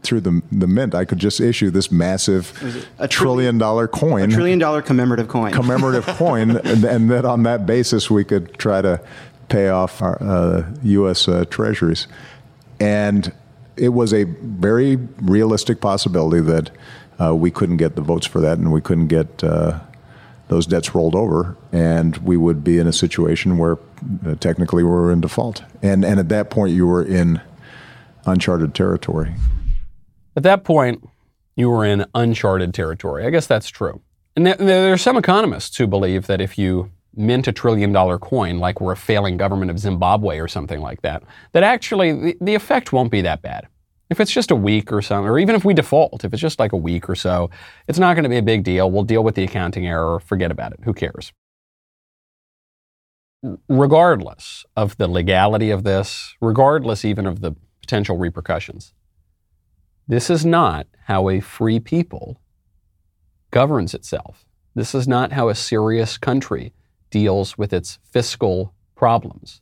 through 0.03 0.21
the 0.21 0.41
the 0.51 0.67
mint, 0.67 0.95
I 0.95 1.05
could 1.05 1.19
just 1.19 1.39
issue 1.39 1.69
this 1.69 1.91
massive 1.91 2.87
a 2.99 3.07
trillion 3.07 3.57
dollar 3.57 3.87
coin, 3.87 4.31
a 4.31 4.33
trillion 4.33 4.59
dollar 4.59 4.81
commemorative 4.81 5.27
coin, 5.27 5.51
commemorative 5.51 6.05
coin, 6.17 6.51
and, 6.57 6.83
and 6.83 7.09
that 7.11 7.25
on 7.25 7.43
that 7.43 7.65
basis 7.65 8.09
we 8.09 8.23
could 8.23 8.57
try 8.57 8.81
to 8.81 9.01
pay 9.49 9.69
off 9.69 10.01
our 10.01 10.21
uh, 10.21 10.69
U.S. 10.83 11.27
Uh, 11.27 11.45
treasuries. 11.45 12.07
And 12.79 13.33
it 13.75 13.89
was 13.89 14.13
a 14.13 14.23
very 14.23 14.97
realistic 15.21 15.81
possibility 15.81 16.41
that 16.41 16.71
uh, 17.19 17.35
we 17.35 17.49
couldn't 17.51 17.77
get 17.77 17.95
the 17.95 18.01
votes 18.01 18.27
for 18.27 18.41
that 18.41 18.57
and 18.57 18.71
we 18.71 18.81
couldn't 18.81 19.07
get 19.07 19.43
uh, 19.43 19.79
those 20.47 20.65
debts 20.65 20.95
rolled 20.95 21.15
over, 21.15 21.57
and 21.73 22.17
we 22.17 22.37
would 22.37 22.63
be 22.63 22.77
in 22.77 22.87
a 22.87 22.93
situation 22.93 23.57
where 23.57 23.77
uh, 24.25 24.35
technically 24.35 24.83
we 24.83 24.89
were 24.89 25.11
in 25.11 25.19
default. 25.19 25.63
And, 25.81 26.05
and 26.05 26.19
at 26.19 26.29
that 26.29 26.49
point, 26.49 26.71
you 26.71 26.87
were 26.87 27.03
in 27.03 27.41
uncharted 28.25 28.73
territory. 28.73 29.33
At 30.37 30.43
that 30.43 30.63
point, 30.63 31.03
you 31.55 31.67
were 31.67 31.83
in 31.83 32.05
uncharted 32.13 32.71
territory. 32.71 33.25
I 33.25 33.31
guess 33.31 33.47
that's 33.47 33.69
true. 33.69 34.01
And 34.35 34.45
there 34.45 34.93
are 34.93 34.97
some 34.97 35.17
economists 35.17 35.75
who 35.75 35.87
believe 35.87 36.27
that 36.27 36.39
if 36.39 36.59
you 36.59 36.91
mint 37.15 37.47
a 37.47 37.51
trillion 37.51 37.91
dollar 37.91 38.19
coin 38.19 38.59
like 38.59 38.79
we're 38.79 38.91
a 38.91 38.97
failing 38.97 39.35
government 39.37 39.71
of 39.71 39.79
Zimbabwe 39.79 40.37
or 40.37 40.47
something 40.47 40.79
like 40.79 41.01
that, 41.01 41.23
that 41.53 41.63
actually 41.63 42.11
the, 42.13 42.37
the 42.39 42.53
effect 42.53 42.93
won't 42.93 43.09
be 43.09 43.21
that 43.21 43.41
bad. 43.41 43.67
If 44.11 44.19
it's 44.19 44.31
just 44.31 44.51
a 44.51 44.55
week 44.55 44.91
or 44.91 45.01
something, 45.01 45.27
or 45.27 45.39
even 45.39 45.55
if 45.55 45.65
we 45.65 45.73
default, 45.73 46.23
if 46.23 46.31
it's 46.31 46.41
just 46.41 46.59
like 46.59 46.71
a 46.71 46.77
week 46.77 47.09
or 47.09 47.15
so, 47.15 47.49
it's 47.87 47.97
not 47.97 48.13
going 48.13 48.23
to 48.23 48.29
be 48.29 48.37
a 48.37 48.43
big 48.43 48.63
deal. 48.63 48.91
We'll 48.91 49.03
deal 49.03 49.23
with 49.23 49.33
the 49.33 49.43
accounting 49.43 49.87
error, 49.87 50.19
forget 50.19 50.51
about 50.51 50.71
it. 50.71 50.81
Who 50.83 50.93
cares? 50.93 51.33
Regardless 53.67 54.65
of 54.75 54.97
the 54.97 55.07
legality 55.07 55.71
of 55.71 55.83
this, 55.83 56.35
regardless 56.39 57.03
even 57.03 57.25
of 57.25 57.41
the 57.41 57.53
potential 57.81 58.17
repercussions, 58.17 58.93
this 60.07 60.29
is 60.29 60.45
not 60.45 60.87
how 61.05 61.29
a 61.29 61.39
free 61.39 61.79
people 61.79 62.39
governs 63.51 63.93
itself. 63.93 64.45
This 64.75 64.93
is 64.93 65.07
not 65.07 65.31
how 65.31 65.49
a 65.49 65.55
serious 65.55 66.17
country 66.17 66.73
deals 67.09 67.57
with 67.57 67.73
its 67.73 67.99
fiscal 68.11 68.73
problems. 68.95 69.61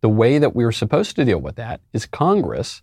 The 0.00 0.08
way 0.08 0.38
that 0.38 0.54
we're 0.54 0.72
supposed 0.72 1.16
to 1.16 1.24
deal 1.24 1.40
with 1.40 1.56
that 1.56 1.80
is 1.92 2.06
Congress 2.06 2.82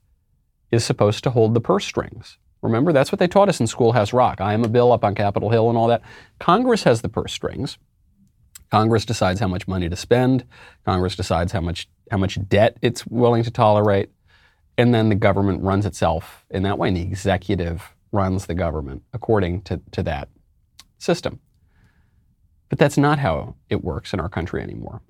is 0.71 0.83
supposed 0.85 1.23
to 1.23 1.31
hold 1.31 1.53
the 1.53 1.61
purse 1.61 1.85
strings. 1.85 2.37
Remember, 2.61 2.91
that's 2.91 3.11
what 3.11 3.19
they 3.19 3.27
taught 3.27 3.49
us 3.49 3.59
in 3.59 3.67
Schoolhouse 3.67 4.13
Rock. 4.13 4.41
I 4.41 4.53
am 4.53 4.63
a 4.63 4.69
bill 4.69 4.91
up 4.91 5.03
on 5.03 5.15
Capitol 5.15 5.49
Hill 5.49 5.69
and 5.69 5.77
all 5.77 5.87
that. 5.87 6.01
Congress 6.39 6.83
has 6.83 7.01
the 7.01 7.09
purse 7.09 7.33
strings. 7.33 7.77
Congress 8.69 9.05
decides 9.05 9.39
how 9.39 9.47
much 9.47 9.67
money 9.67 9.87
to 9.89 9.95
spend. 9.95 10.43
Congress 10.85 11.15
decides 11.15 11.51
how 11.51 11.61
much 11.61 11.87
how 12.11 12.17
much 12.17 12.37
debt 12.47 12.77
it's 12.81 13.05
willing 13.07 13.43
to 13.43 13.51
tolerate. 13.51 14.09
And 14.77 14.93
then 14.93 15.09
the 15.09 15.15
government 15.15 15.63
runs 15.63 15.85
itself 15.85 16.45
in 16.49 16.63
that 16.63 16.77
way. 16.77 16.89
And 16.89 16.97
the 16.97 17.01
executive 17.01 17.93
runs 18.11 18.45
the 18.45 18.53
government 18.53 19.03
according 19.13 19.61
to, 19.63 19.81
to 19.91 20.03
that 20.03 20.29
system. 20.97 21.39
But 22.69 22.79
that's 22.79 22.97
not 22.97 23.19
how 23.19 23.55
it 23.69 23.83
works 23.83 24.13
in 24.13 24.19
our 24.19 24.29
country 24.29 24.61
anymore. 24.61 25.01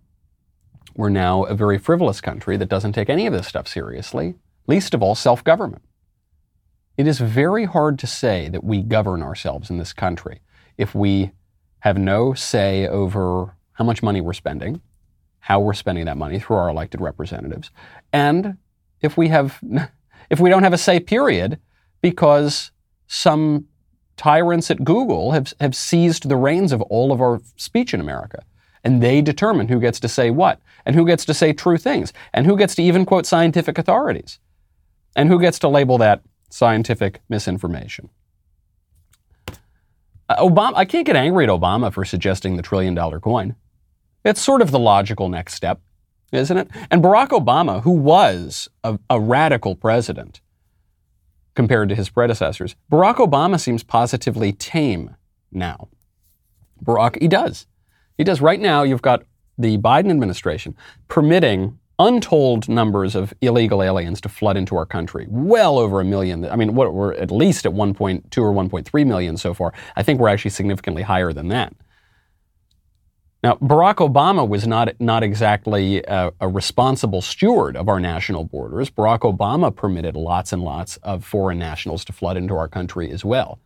We're 0.96 1.10
now 1.10 1.44
a 1.44 1.54
very 1.54 1.78
frivolous 1.78 2.22
country 2.22 2.58
that 2.58 2.70
doesn't 2.70 2.94
take 2.94 3.10
any 3.10 3.28
of 3.28 3.34
this 3.34 3.48
stuff 3.48 3.68
seriously, 3.68 4.36
least 4.68 4.94
of 4.94 5.04
all 5.04 5.16
self 5.16 5.44
government. 5.44 5.84
It 6.98 7.08
is 7.08 7.20
very 7.20 7.66
hard 7.66 8.00
to 8.00 8.08
say 8.08 8.50
that 8.50 8.64
we 8.64 8.82
govern 8.82 9.22
ourselves 9.22 9.70
in 9.70 9.78
this 9.78 9.94
country 9.94 10.42
if 10.78 10.96
we 10.96 11.32
have 11.80 11.98
no 11.98 12.34
say 12.34 12.88
over 12.88 13.56
how 13.74 13.84
much 13.84 14.02
money 14.02 14.22
we're 14.22 14.34
spending, 14.34 14.82
how 15.40 15.60
we're 15.60 15.74
spending 15.74 16.06
that 16.06 16.18
money 16.18 16.40
through 16.40 16.56
our 16.56 16.70
elected 16.70 17.00
representatives, 17.00 17.70
and 18.12 18.58
if 19.02 19.18
we 19.18 19.28
have 19.30 19.60
if 20.30 20.40
we 20.40 20.50
don't 20.50 20.64
have 20.64 20.74
a 20.74 20.78
say 20.78 21.00
period 21.00 21.60
because 22.02 22.72
some 23.08 23.68
tyrants 24.18 24.70
at 24.70 24.84
Google 24.84 25.32
have, 25.32 25.54
have 25.62 25.76
seized 25.76 26.28
the 26.28 26.36
reins 26.36 26.72
of 26.72 26.82
all 26.84 27.12
of 27.12 27.22
our 27.22 27.40
speech 27.56 27.94
in 27.94 28.02
America. 28.02 28.44
And 28.84 29.02
they 29.02 29.22
determine 29.22 29.68
who 29.68 29.80
gets 29.80 30.00
to 30.02 30.08
say 30.08 30.30
what, 30.30 30.60
and 30.86 30.96
who 30.96 31.06
gets 31.06 31.26
to 31.26 31.34
say 31.34 31.54
true 31.54 31.78
things, 31.78 32.14
and 32.34 32.46
who 32.46 32.58
gets 32.58 32.76
to 32.76 32.84
even 32.84 33.06
quote 33.06 33.26
scientific 33.26 33.78
authorities, 33.78 34.40
and 35.16 35.30
who 35.30 35.40
gets 35.40 35.60
to 35.60 35.68
label 35.68 35.98
that 35.98 36.22
scientific 36.50 37.22
misinformation. 37.30 38.10
Uh, 40.30 40.36
Obama, 40.38 40.74
I 40.76 40.86
can't 40.86 41.06
get 41.06 41.16
angry 41.16 41.46
at 41.46 41.50
Obama 41.50 41.92
for 41.94 42.06
suggesting 42.06 42.56
the 42.56 42.64
trillion 42.64 42.96
dollar 42.96 43.20
coin. 43.20 43.56
It's 44.24 44.42
sort 44.42 44.62
of 44.62 44.72
the 44.72 44.80
logical 44.80 45.30
next 45.30 45.54
step, 45.56 45.82
isn't 46.32 46.58
it? 46.58 46.68
And 46.92 47.04
Barack 47.04 47.30
Obama, 47.30 47.82
who 47.84 47.92
was 47.92 48.70
a, 48.84 49.00
a 49.10 49.20
radical 49.20 49.76
president, 49.76 50.42
compared 51.56 51.90
to 51.90 51.96
his 51.96 52.10
predecessors. 52.10 52.76
Barack 52.92 53.16
Obama 53.16 53.60
seems 53.60 53.84
positively 53.84 54.54
tame 54.54 55.16
now. 55.52 55.88
Barack, 56.84 57.20
he 57.20 57.28
does. 57.28 57.66
He 58.16 58.24
does. 58.24 58.42
Right 58.42 58.60
now, 58.60 58.84
you've 58.84 59.02
got 59.02 59.24
the 59.58 59.80
Biden 59.80 60.12
administration 60.12 60.76
permitting 61.08 61.80
untold 62.00 62.70
numbers 62.70 63.16
of 63.16 63.34
illegal 63.42 63.82
aliens 63.82 64.22
to 64.22 64.30
flood 64.30 64.56
into 64.56 64.76
our 64.76 64.86
country. 64.86 65.26
Well 65.30 65.80
over 65.80 66.00
a 66.00 66.06
million. 66.06 66.46
I 66.46 66.56
mean, 66.56 66.76
what, 66.76 66.94
we're 66.94 67.16
at 67.16 67.32
least 67.32 67.66
at 67.66 67.72
1.2 67.72 68.38
or 68.38 68.54
1.3 68.54 69.08
million 69.08 69.36
so 69.36 69.56
far. 69.56 69.74
I 69.96 70.04
think 70.04 70.20
we're 70.20 70.30
actually 70.30 70.52
significantly 70.52 71.02
higher 71.02 71.34
than 71.34 71.48
that. 71.48 71.74
Now, 73.44 73.54
Barack 73.56 73.96
Obama 73.96 74.48
was 74.48 74.66
not, 74.66 75.00
not 75.00 75.22
exactly 75.22 76.02
a, 76.08 76.32
a, 76.40 76.48
responsible 76.48 77.22
steward 77.22 77.78
of 77.78 77.88
our 77.88 78.00
national 78.00 78.46
borders. 78.46 78.90
Barack 78.90 79.20
Obama 79.20 79.74
permitted 79.74 80.16
lots 80.16 80.52
and 80.52 80.64
lots 80.64 80.98
of 80.98 81.24
foreign 81.24 81.60
nationals 81.60 82.04
to 82.06 82.14
flood 82.14 82.36
into 82.36 82.56
our 82.56 82.68
country 82.68 83.12
as 83.12 83.24
well. 83.24 83.60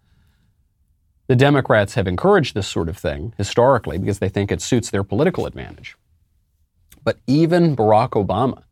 The 1.28 1.38
Democrats 1.38 1.94
have 1.94 2.08
encouraged 2.08 2.54
this 2.54 2.68
sort 2.68 2.90
of 2.90 2.98
thing 2.98 3.34
historically 3.38 3.98
because 3.98 4.20
they 4.20 4.28
think 4.28 4.52
it 4.52 4.62
suits 4.62 4.90
their 4.90 5.06
political 5.06 5.46
advantage. 5.46 5.96
But 7.04 7.20
even 7.26 7.76
Barack 7.76 8.10
Obama 8.10 8.64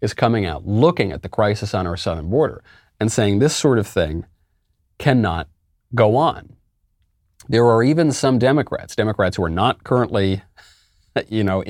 is 0.00 0.14
coming 0.14 0.46
out 0.46 0.66
looking 0.66 1.12
at 1.12 1.22
the 1.22 1.28
crisis 1.28 1.74
on 1.74 1.86
our 1.86 1.96
southern 1.96 2.28
border 2.28 2.64
and 2.98 3.12
saying 3.12 3.38
this 3.38 3.54
sort 3.54 3.78
of 3.78 3.86
thing 3.86 4.26
cannot 4.98 5.48
go 5.94 6.16
on. 6.16 6.56
There 7.50 7.66
are 7.66 7.82
even 7.82 8.12
some 8.12 8.38
Democrats, 8.38 8.94
Democrats 8.94 9.36
who 9.36 9.42
are 9.42 9.50
not 9.50 9.82
currently, 9.82 10.40
you 11.28 11.42
know, 11.42 11.64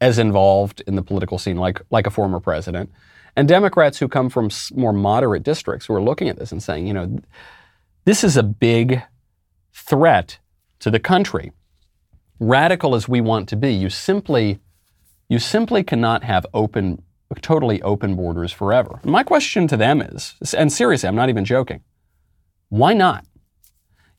as 0.00 0.16
involved 0.20 0.80
in 0.86 0.94
the 0.94 1.02
political 1.02 1.38
scene 1.38 1.56
like, 1.56 1.82
like 1.90 2.06
a 2.06 2.10
former 2.10 2.38
president, 2.38 2.92
and 3.34 3.48
Democrats 3.48 3.98
who 3.98 4.06
come 4.06 4.30
from 4.30 4.48
more 4.74 4.92
moderate 4.92 5.42
districts 5.42 5.86
who 5.86 5.94
are 5.94 6.00
looking 6.00 6.28
at 6.28 6.38
this 6.38 6.52
and 6.52 6.62
saying, 6.62 6.86
you 6.86 6.94
know, 6.94 7.18
this 8.04 8.22
is 8.22 8.36
a 8.36 8.44
big 8.44 9.02
threat 9.72 10.38
to 10.78 10.88
the 10.88 11.00
country. 11.00 11.50
Radical 12.38 12.94
as 12.94 13.08
we 13.08 13.20
want 13.20 13.48
to 13.48 13.56
be, 13.56 13.72
you 13.72 13.90
simply, 13.90 14.60
you 15.28 15.40
simply 15.40 15.82
cannot 15.82 16.22
have 16.22 16.46
open, 16.54 17.02
totally 17.40 17.82
open 17.82 18.14
borders 18.14 18.52
forever. 18.52 19.00
My 19.02 19.24
question 19.24 19.66
to 19.66 19.76
them 19.76 20.00
is, 20.00 20.36
and 20.56 20.72
seriously, 20.72 21.08
I'm 21.08 21.16
not 21.16 21.28
even 21.28 21.44
joking, 21.44 21.80
why 22.68 22.92
not? 22.92 23.26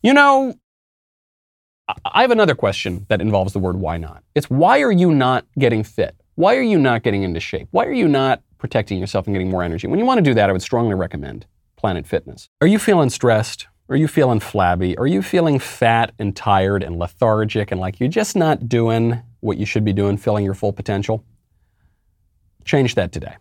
You 0.04 0.14
know, 0.14 0.56
I 1.88 2.22
have 2.22 2.32
another 2.32 2.56
question 2.56 3.06
that 3.10 3.22
involves 3.22 3.54
the 3.54 3.60
word 3.60 3.76
why 3.76 3.98
not. 3.98 4.24
It's 4.34 4.50
why 4.50 4.82
are 4.82 4.92
you 4.92 5.14
not 5.14 5.46
getting 5.60 5.84
fit? 5.84 6.16
Why 6.36 6.56
are 6.56 6.62
you 6.62 6.80
not 6.80 7.04
getting 7.04 7.24
into 7.24 7.40
shape? 7.40 7.68
Why 7.72 7.86
are 7.86 7.94
you 7.94 8.08
not 8.08 8.42
protecting 8.58 8.98
yourself 9.00 9.28
and 9.28 9.36
getting 9.36 9.50
more 9.50 9.64
energy? 9.64 9.88
When 9.88 10.00
you 10.00 10.06
want 10.06 10.18
to 10.18 10.24
do 10.24 10.34
that, 10.34 10.50
I 10.50 10.54
would 10.54 10.62
strongly 10.64 10.96
recommend 10.96 11.46
Planet 11.76 12.08
Fitness. 12.08 12.50
Are 12.62 12.68
you 12.68 12.80
feeling 12.80 13.10
stressed? 13.10 13.68
Are 13.88 13.96
you 13.96 14.08
feeling 14.08 14.40
flabby? 14.40 14.98
Are 14.98 15.06
you 15.06 15.22
feeling 15.22 15.60
fat 15.60 16.12
and 16.18 16.36
tired 16.36 16.82
and 16.82 16.98
lethargic 16.98 17.72
and 17.72 17.80
like 17.80 18.00
you're 18.00 18.10
just 18.10 18.36
not 18.36 18.68
doing 18.68 19.22
what 19.42 19.58
you 19.58 19.66
should 19.66 19.86
be 19.86 19.94
doing, 19.94 20.18
filling 20.18 20.44
your 20.44 20.56
full 20.56 20.74
potential? 20.74 21.24
Change 22.64 22.96
that 22.96 23.12
today. 23.12 23.36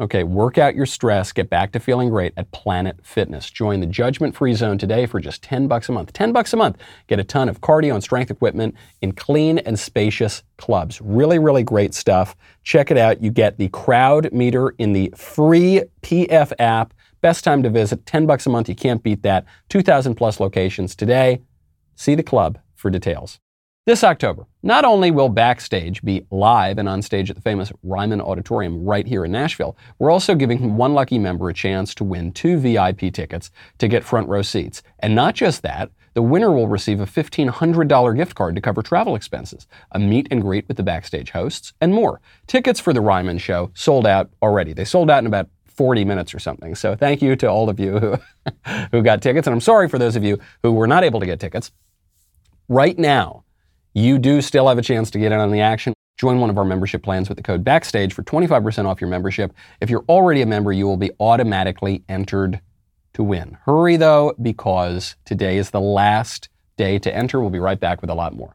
Okay, 0.00 0.22
work 0.22 0.58
out 0.58 0.76
your 0.76 0.86
stress, 0.86 1.32
get 1.32 1.50
back 1.50 1.72
to 1.72 1.80
feeling 1.80 2.08
great 2.08 2.32
at 2.36 2.52
Planet 2.52 3.04
Fitness. 3.04 3.50
Join 3.50 3.80
the 3.80 3.86
judgment 3.86 4.36
free 4.36 4.54
zone 4.54 4.78
today 4.78 5.06
for 5.06 5.18
just 5.18 5.42
10 5.42 5.66
bucks 5.66 5.88
a 5.88 5.92
month. 5.92 6.12
10 6.12 6.32
bucks 6.32 6.52
a 6.52 6.56
month. 6.56 6.78
Get 7.08 7.18
a 7.18 7.24
ton 7.24 7.48
of 7.48 7.60
cardio 7.60 7.94
and 7.94 8.02
strength 8.02 8.30
equipment 8.30 8.76
in 9.02 9.10
clean 9.10 9.58
and 9.58 9.76
spacious 9.76 10.44
clubs. 10.56 11.00
Really, 11.00 11.40
really 11.40 11.64
great 11.64 11.94
stuff. 11.94 12.36
Check 12.62 12.92
it 12.92 12.96
out. 12.96 13.20
You 13.20 13.32
get 13.32 13.58
the 13.58 13.70
crowd 13.70 14.32
meter 14.32 14.70
in 14.78 14.92
the 14.92 15.12
free 15.16 15.82
PF 16.02 16.52
app. 16.60 16.94
Best 17.20 17.42
time 17.42 17.64
to 17.64 17.70
visit. 17.70 18.06
10 18.06 18.24
bucks 18.24 18.46
a 18.46 18.50
month. 18.50 18.68
You 18.68 18.76
can't 18.76 19.02
beat 19.02 19.24
that. 19.24 19.46
2,000 19.68 20.14
plus 20.14 20.38
locations 20.38 20.94
today. 20.94 21.42
See 21.96 22.14
the 22.14 22.22
club 22.22 22.60
for 22.76 22.88
details. 22.88 23.40
This 23.88 24.04
October, 24.04 24.46
not 24.62 24.84
only 24.84 25.10
will 25.10 25.30
Backstage 25.30 26.02
be 26.02 26.26
live 26.30 26.76
and 26.76 26.90
on 26.90 27.00
stage 27.00 27.30
at 27.30 27.36
the 27.36 27.40
famous 27.40 27.72
Ryman 27.82 28.20
Auditorium 28.20 28.84
right 28.84 29.06
here 29.06 29.24
in 29.24 29.32
Nashville, 29.32 29.78
we're 29.98 30.10
also 30.10 30.34
giving 30.34 30.76
one 30.76 30.92
lucky 30.92 31.18
member 31.18 31.48
a 31.48 31.54
chance 31.54 31.94
to 31.94 32.04
win 32.04 32.32
two 32.32 32.58
VIP 32.58 33.10
tickets 33.14 33.50
to 33.78 33.88
get 33.88 34.04
front 34.04 34.28
row 34.28 34.42
seats. 34.42 34.82
And 34.98 35.14
not 35.14 35.34
just 35.34 35.62
that, 35.62 35.90
the 36.12 36.20
winner 36.20 36.52
will 36.52 36.68
receive 36.68 37.00
a 37.00 37.06
$1,500 37.06 38.14
gift 38.14 38.34
card 38.34 38.56
to 38.56 38.60
cover 38.60 38.82
travel 38.82 39.14
expenses, 39.14 39.66
a 39.92 39.98
meet 39.98 40.28
and 40.30 40.42
greet 40.42 40.68
with 40.68 40.76
the 40.76 40.82
Backstage 40.82 41.30
hosts, 41.30 41.72
and 41.80 41.94
more. 41.94 42.20
Tickets 42.46 42.80
for 42.80 42.92
the 42.92 43.00
Ryman 43.00 43.38
show 43.38 43.70
sold 43.72 44.06
out 44.06 44.28
already. 44.42 44.74
They 44.74 44.84
sold 44.84 45.10
out 45.10 45.20
in 45.20 45.26
about 45.26 45.48
40 45.64 46.04
minutes 46.04 46.34
or 46.34 46.40
something. 46.40 46.74
So 46.74 46.94
thank 46.94 47.22
you 47.22 47.36
to 47.36 47.46
all 47.46 47.70
of 47.70 47.80
you 47.80 47.98
who, 47.98 48.18
who 48.90 49.02
got 49.02 49.22
tickets. 49.22 49.46
And 49.46 49.54
I'm 49.54 49.62
sorry 49.62 49.88
for 49.88 49.98
those 49.98 50.14
of 50.14 50.24
you 50.24 50.38
who 50.62 50.72
were 50.72 50.86
not 50.86 51.04
able 51.04 51.20
to 51.20 51.26
get 51.26 51.40
tickets. 51.40 51.72
Right 52.68 52.98
now, 52.98 53.44
you 53.94 54.18
do 54.18 54.40
still 54.40 54.68
have 54.68 54.78
a 54.78 54.82
chance 54.82 55.10
to 55.10 55.18
get 55.18 55.32
in 55.32 55.38
on 55.38 55.50
the 55.50 55.60
action. 55.60 55.94
Join 56.16 56.40
one 56.40 56.50
of 56.50 56.58
our 56.58 56.64
membership 56.64 57.02
plans 57.02 57.28
with 57.28 57.36
the 57.36 57.42
code 57.42 57.64
BACKSTAGE 57.64 58.12
for 58.12 58.22
25% 58.22 58.86
off 58.86 59.00
your 59.00 59.08
membership. 59.08 59.52
If 59.80 59.88
you're 59.88 60.04
already 60.08 60.42
a 60.42 60.46
member, 60.46 60.72
you 60.72 60.86
will 60.86 60.96
be 60.96 61.12
automatically 61.20 62.02
entered 62.08 62.60
to 63.14 63.22
win. 63.22 63.56
Hurry 63.64 63.96
though, 63.96 64.34
because 64.40 65.16
today 65.24 65.58
is 65.58 65.70
the 65.70 65.80
last 65.80 66.48
day 66.76 66.98
to 66.98 67.14
enter. 67.14 67.40
We'll 67.40 67.50
be 67.50 67.58
right 67.58 67.78
back 67.78 68.00
with 68.00 68.10
a 68.10 68.14
lot 68.14 68.34
more. 68.34 68.54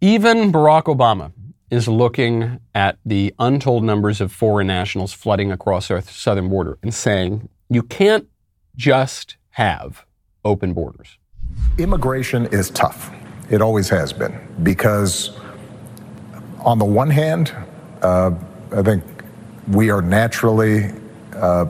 Even 0.00 0.52
Barack 0.52 0.84
Obama 0.84 1.32
is 1.70 1.88
looking 1.88 2.60
at 2.74 2.98
the 3.04 3.34
untold 3.38 3.82
numbers 3.82 4.20
of 4.20 4.30
foreign 4.30 4.68
nationals 4.68 5.12
flooding 5.12 5.50
across 5.50 5.90
our 5.90 6.00
southern 6.00 6.48
border 6.48 6.78
and 6.82 6.94
saying, 6.94 7.48
you 7.68 7.82
can't 7.82 8.28
just 8.76 9.36
have 9.50 10.04
open 10.44 10.72
borders. 10.72 11.18
Immigration 11.78 12.46
is 12.46 12.70
tough. 12.70 13.10
It 13.50 13.60
always 13.60 13.88
has 13.88 14.12
been. 14.12 14.38
Because, 14.62 15.36
on 16.60 16.78
the 16.78 16.84
one 16.84 17.10
hand, 17.10 17.52
uh, 18.02 18.30
I 18.72 18.82
think 18.82 19.02
we 19.68 19.90
are 19.90 20.02
naturally 20.02 20.92
uh, 21.34 21.66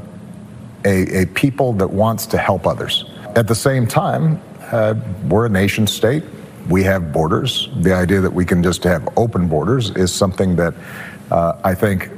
a, 0.84 1.22
a, 1.22 1.26
people 1.26 1.72
that 1.74 1.88
wants 1.88 2.26
to 2.26 2.38
help 2.38 2.66
others. 2.66 3.04
At 3.34 3.48
the 3.48 3.54
same 3.54 3.86
time, 3.86 4.40
uh, 4.72 4.94
we're 5.24 5.46
a 5.46 5.50
nation 5.50 5.86
state 5.86 6.22
we 6.68 6.82
have 6.84 7.12
borders. 7.12 7.68
The 7.76 7.94
idea 7.94 8.20
that 8.20 8.32
we 8.32 8.44
can 8.44 8.62
just 8.62 8.84
have 8.84 9.08
open 9.16 9.48
borders 9.48 9.90
is 9.90 10.12
something 10.12 10.56
that 10.56 10.74
uh, 11.30 11.60
I 11.64 11.74
think, 11.74 12.10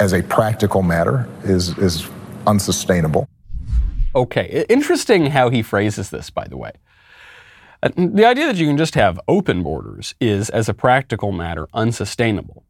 as 0.00 0.12
a 0.12 0.22
practical 0.22 0.82
matter, 0.82 1.28
is 1.44 1.76
is 1.78 2.08
unsustainable. 2.46 3.28
Okay, 4.14 4.64
interesting 4.68 5.26
how 5.26 5.50
he 5.50 5.62
phrases 5.62 6.10
this, 6.10 6.30
by 6.30 6.46
the 6.46 6.56
way. 6.56 6.72
Uh, 7.82 7.90
the 7.96 8.24
idea 8.24 8.46
that 8.46 8.56
you 8.56 8.66
can 8.66 8.76
just 8.76 8.94
have 8.94 9.20
open 9.26 9.62
borders 9.62 10.14
is, 10.20 10.50
as 10.50 10.68
a 10.68 10.74
practical 10.74 11.32
matter, 11.32 11.66
unsustainable. 11.74 12.64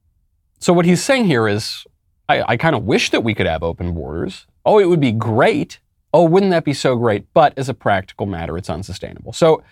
So 0.59 0.73
what 0.73 0.87
he's 0.87 1.03
saying 1.03 1.27
here 1.27 1.47
is, 1.47 1.85
I, 2.29 2.43
I 2.53 2.57
kind 2.57 2.75
of 2.75 2.85
wish 2.85 3.11
that 3.11 3.23
we 3.23 3.35
could 3.35 3.47
have 3.47 3.63
open 3.63 3.93
borders. 3.95 4.47
Oh, 4.65 4.79
it 4.79 4.89
would 4.89 5.01
be 5.01 5.13
great. 5.13 5.81
Oh, 6.13 6.25
wouldn't 6.25 6.51
that 6.53 6.65
be 6.65 6.73
so 6.73 6.97
great? 6.97 7.27
But 7.35 7.53
as 7.59 7.69
a 7.69 7.75
practical 7.75 8.27
matter, 8.27 8.57
it's 8.57 8.71
unsustainable. 8.71 9.33
So 9.33 9.63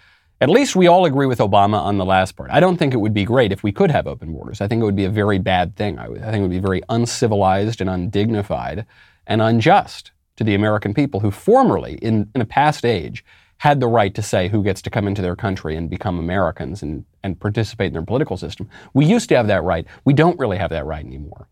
at 0.43 0.51
least 0.51 0.75
we 0.75 0.89
all 0.89 1.05
agree 1.05 1.27
with 1.27 1.39
Obama 1.39 1.79
on 1.79 1.99
the 1.99 2.05
last 2.05 2.35
part. 2.35 2.51
I 2.51 2.59
don't 2.59 2.77
think 2.77 2.93
it 2.93 2.97
would 2.97 3.15
be 3.15 3.25
great 3.25 3.53
if 3.53 3.63
we 3.63 3.71
could 3.71 3.93
have 3.93 4.09
open 4.09 4.33
borders. 4.33 4.61
I 4.61 4.67
think 4.67 4.83
it 4.83 4.85
would 4.85 4.97
be 4.97 5.05
a 5.05 5.11
very 5.11 5.39
bad 5.39 5.77
thing. 5.77 6.01
I, 6.01 6.09
think 6.09 6.21
it 6.21 6.41
would 6.41 6.51
be 6.51 6.59
very 6.59 6.83
uncivilized 6.89 7.81
and 7.81 7.89
undignified 7.89 8.85
and 9.25 9.41
unjust 9.41 10.11
to 10.35 10.43
the 10.43 10.57
American 10.57 10.95
people 10.95 11.21
who 11.21 11.31
formerly, 11.31 11.95
in, 12.03 12.29
in 12.35 12.41
a 12.41 12.45
past 12.45 12.85
age, 12.85 13.25
had 13.59 13.79
the 13.79 13.87
right 13.87 14.13
to 14.17 14.21
say 14.21 14.49
who 14.49 14.65
gets 14.65 14.83
to 14.83 14.91
come 14.91 15.07
into 15.07 15.23
their 15.23 15.37
country 15.37 15.77
and 15.77 15.89
become 15.89 16.19
Americans 16.19 16.83
and, 16.83 17.05
and 17.23 17.39
participate 17.39 17.87
in 17.87 17.93
their 17.93 18.03
political 18.03 18.37
system. 18.37 18.69
We 18.95 19.07
used 19.07 19.29
to 19.29 19.37
have 19.37 19.47
that 19.47 19.63
right. 19.63 19.87
We 20.05 20.13
don't 20.13 20.41
really 20.41 20.59
have 20.59 20.71
that 20.71 20.87
right 20.87 21.07
anymore. 21.07 21.47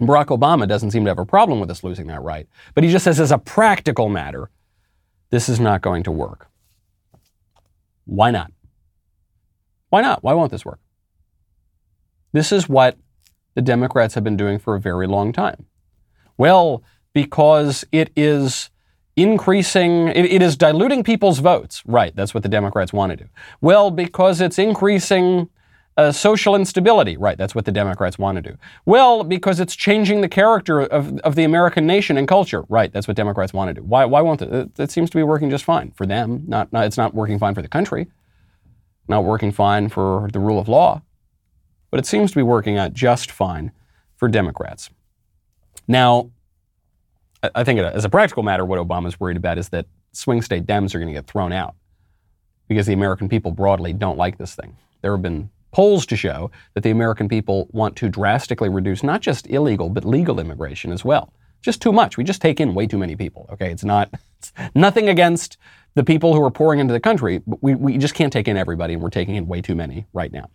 Barack 0.00 0.36
Obama 0.36 0.66
doesn't 0.66 0.90
seem 0.90 1.04
to 1.04 1.10
have 1.10 1.20
a 1.20 1.24
problem 1.24 1.60
with 1.60 1.70
us 1.70 1.84
losing 1.84 2.08
that 2.08 2.22
right. 2.22 2.48
But 2.74 2.82
he 2.82 2.90
just 2.90 3.04
says, 3.04 3.20
as 3.20 3.30
a 3.30 3.38
practical 3.38 4.08
matter, 4.08 4.50
this 5.30 5.48
is 5.48 5.60
not 5.60 5.82
going 5.82 6.02
to 6.02 6.10
work. 6.10 6.47
Why 8.08 8.30
not? 8.30 8.50
Why 9.90 10.00
not? 10.00 10.24
Why 10.24 10.32
won't 10.32 10.50
this 10.50 10.64
work? 10.64 10.80
This 12.32 12.52
is 12.52 12.66
what 12.68 12.96
the 13.54 13.60
Democrats 13.60 14.14
have 14.14 14.24
been 14.24 14.36
doing 14.36 14.58
for 14.58 14.74
a 14.74 14.80
very 14.80 15.06
long 15.06 15.30
time. 15.30 15.66
Well, 16.38 16.82
because 17.12 17.84
it 17.92 18.10
is 18.16 18.70
increasing, 19.14 20.08
it, 20.08 20.24
it 20.24 20.40
is 20.40 20.56
diluting 20.56 21.04
people's 21.04 21.40
votes. 21.40 21.82
Right, 21.84 22.16
that's 22.16 22.32
what 22.32 22.42
the 22.42 22.48
Democrats 22.48 22.94
want 22.94 23.10
to 23.10 23.16
do. 23.16 23.28
Well, 23.60 23.90
because 23.90 24.40
it's 24.40 24.58
increasing 24.58 25.50
uh, 25.98 26.12
social 26.12 26.54
instability. 26.54 27.16
Right, 27.16 27.36
that's 27.36 27.54
what 27.54 27.64
the 27.64 27.72
Democrats 27.72 28.18
want 28.18 28.36
to 28.36 28.42
do. 28.42 28.56
Well, 28.86 29.24
because 29.24 29.60
it's 29.60 29.76
changing 29.76 30.20
the 30.22 30.28
character 30.28 30.80
of, 30.80 31.18
of 31.18 31.34
the 31.34 31.44
American 31.44 31.86
nation 31.86 32.16
and 32.16 32.26
culture. 32.26 32.62
Right, 32.68 32.90
that's 32.92 33.08
what 33.08 33.16
Democrats 33.16 33.52
want 33.52 33.68
to 33.68 33.74
do. 33.74 33.82
Why, 33.82 34.04
why 34.04 34.22
won't 34.22 34.40
it? 34.40 34.70
it? 34.78 34.90
Seems 34.90 35.10
to 35.10 35.16
be 35.16 35.24
working 35.24 35.50
just 35.50 35.64
fine 35.64 35.90
for 35.90 36.06
them. 36.06 36.44
Not, 36.46 36.72
not, 36.72 36.86
it's 36.86 36.96
not 36.96 37.14
working 37.14 37.38
fine 37.38 37.54
for 37.54 37.62
the 37.62 37.68
country, 37.68 38.06
not 39.08 39.24
working 39.24 39.52
fine 39.52 39.88
for 39.88 40.30
the 40.32 40.38
rule 40.38 40.58
of 40.58 40.68
law, 40.68 41.02
but 41.90 41.98
it 41.98 42.06
seems 42.06 42.30
to 42.30 42.36
be 42.36 42.42
working 42.42 42.78
out 42.78 42.94
just 42.94 43.30
fine 43.30 43.72
for 44.16 44.28
Democrats. 44.28 44.90
Now, 45.88 46.30
I 47.54 47.64
think 47.64 47.80
as 47.80 48.04
a 48.04 48.08
practical 48.08 48.42
matter, 48.42 48.64
what 48.64 48.78
Obama's 48.78 49.18
worried 49.18 49.36
about 49.36 49.58
is 49.58 49.68
that 49.70 49.86
swing 50.12 50.42
state 50.42 50.64
Dems 50.64 50.94
are 50.94 50.98
going 50.98 51.12
to 51.12 51.18
get 51.18 51.26
thrown 51.26 51.52
out 51.52 51.74
because 52.68 52.86
the 52.86 52.92
American 52.92 53.28
people 53.28 53.50
broadly 53.50 53.92
don't 53.92 54.18
like 54.18 54.38
this 54.38 54.54
thing. 54.54 54.76
There 55.02 55.12
have 55.12 55.22
been 55.22 55.50
polls 55.70 56.06
to 56.06 56.16
show 56.16 56.50
that 56.74 56.82
the 56.82 56.90
American 56.90 57.28
people 57.28 57.68
want 57.72 57.96
to 57.96 58.08
drastically 58.08 58.68
reduce 58.68 59.02
not 59.02 59.20
just 59.20 59.46
illegal, 59.48 59.88
but 59.88 60.04
legal 60.04 60.40
immigration 60.40 60.92
as 60.92 61.04
well. 61.04 61.32
Just 61.60 61.82
too 61.82 61.92
much. 61.92 62.16
We 62.16 62.24
just 62.24 62.40
take 62.40 62.60
in 62.60 62.74
way 62.74 62.86
too 62.86 62.98
many 62.98 63.16
people. 63.16 63.48
Okay, 63.52 63.70
it's 63.70 63.84
not 63.84 64.10
it's 64.38 64.52
nothing 64.74 65.08
against 65.08 65.56
the 65.94 66.04
people 66.04 66.34
who 66.34 66.42
are 66.44 66.50
pouring 66.50 66.78
into 66.78 66.92
the 66.92 67.00
country, 67.00 67.38
but 67.46 67.62
we, 67.62 67.74
we 67.74 67.98
just 67.98 68.14
can't 68.14 68.32
take 68.32 68.46
in 68.46 68.56
everybody, 68.56 68.94
and 68.94 69.02
we're 69.02 69.10
taking 69.10 69.34
in 69.34 69.48
way 69.48 69.60
too 69.60 69.74
many 69.74 70.06
right 70.12 70.32
now. 70.32 70.48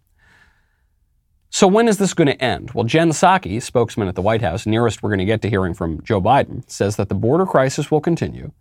So 1.49 1.67
when 1.67 1.87
is 1.87 1.97
this 1.97 2.15
going 2.15 2.27
to 2.27 2.41
end? 2.41 2.71
Well, 2.71 2.85
Jen 2.85 3.09
Psaki, 3.09 3.61
spokesman 3.61 4.07
at 4.07 4.15
the 4.15 4.23
White 4.23 4.41
House, 4.41 4.65
nearest 4.65 5.03
we're 5.03 5.09
going 5.09 5.19
to 5.19 5.25
get 5.25 5.41
to 5.43 5.49
hearing 5.49 5.75
from 5.75 6.01
Joe 6.01 6.19
Biden, 6.19 6.67
says 6.67 6.95
that 6.95 7.09
the 7.09 7.15
border 7.15 7.45
crisis 7.45 7.91
will 7.91 8.01
continue 8.01 8.51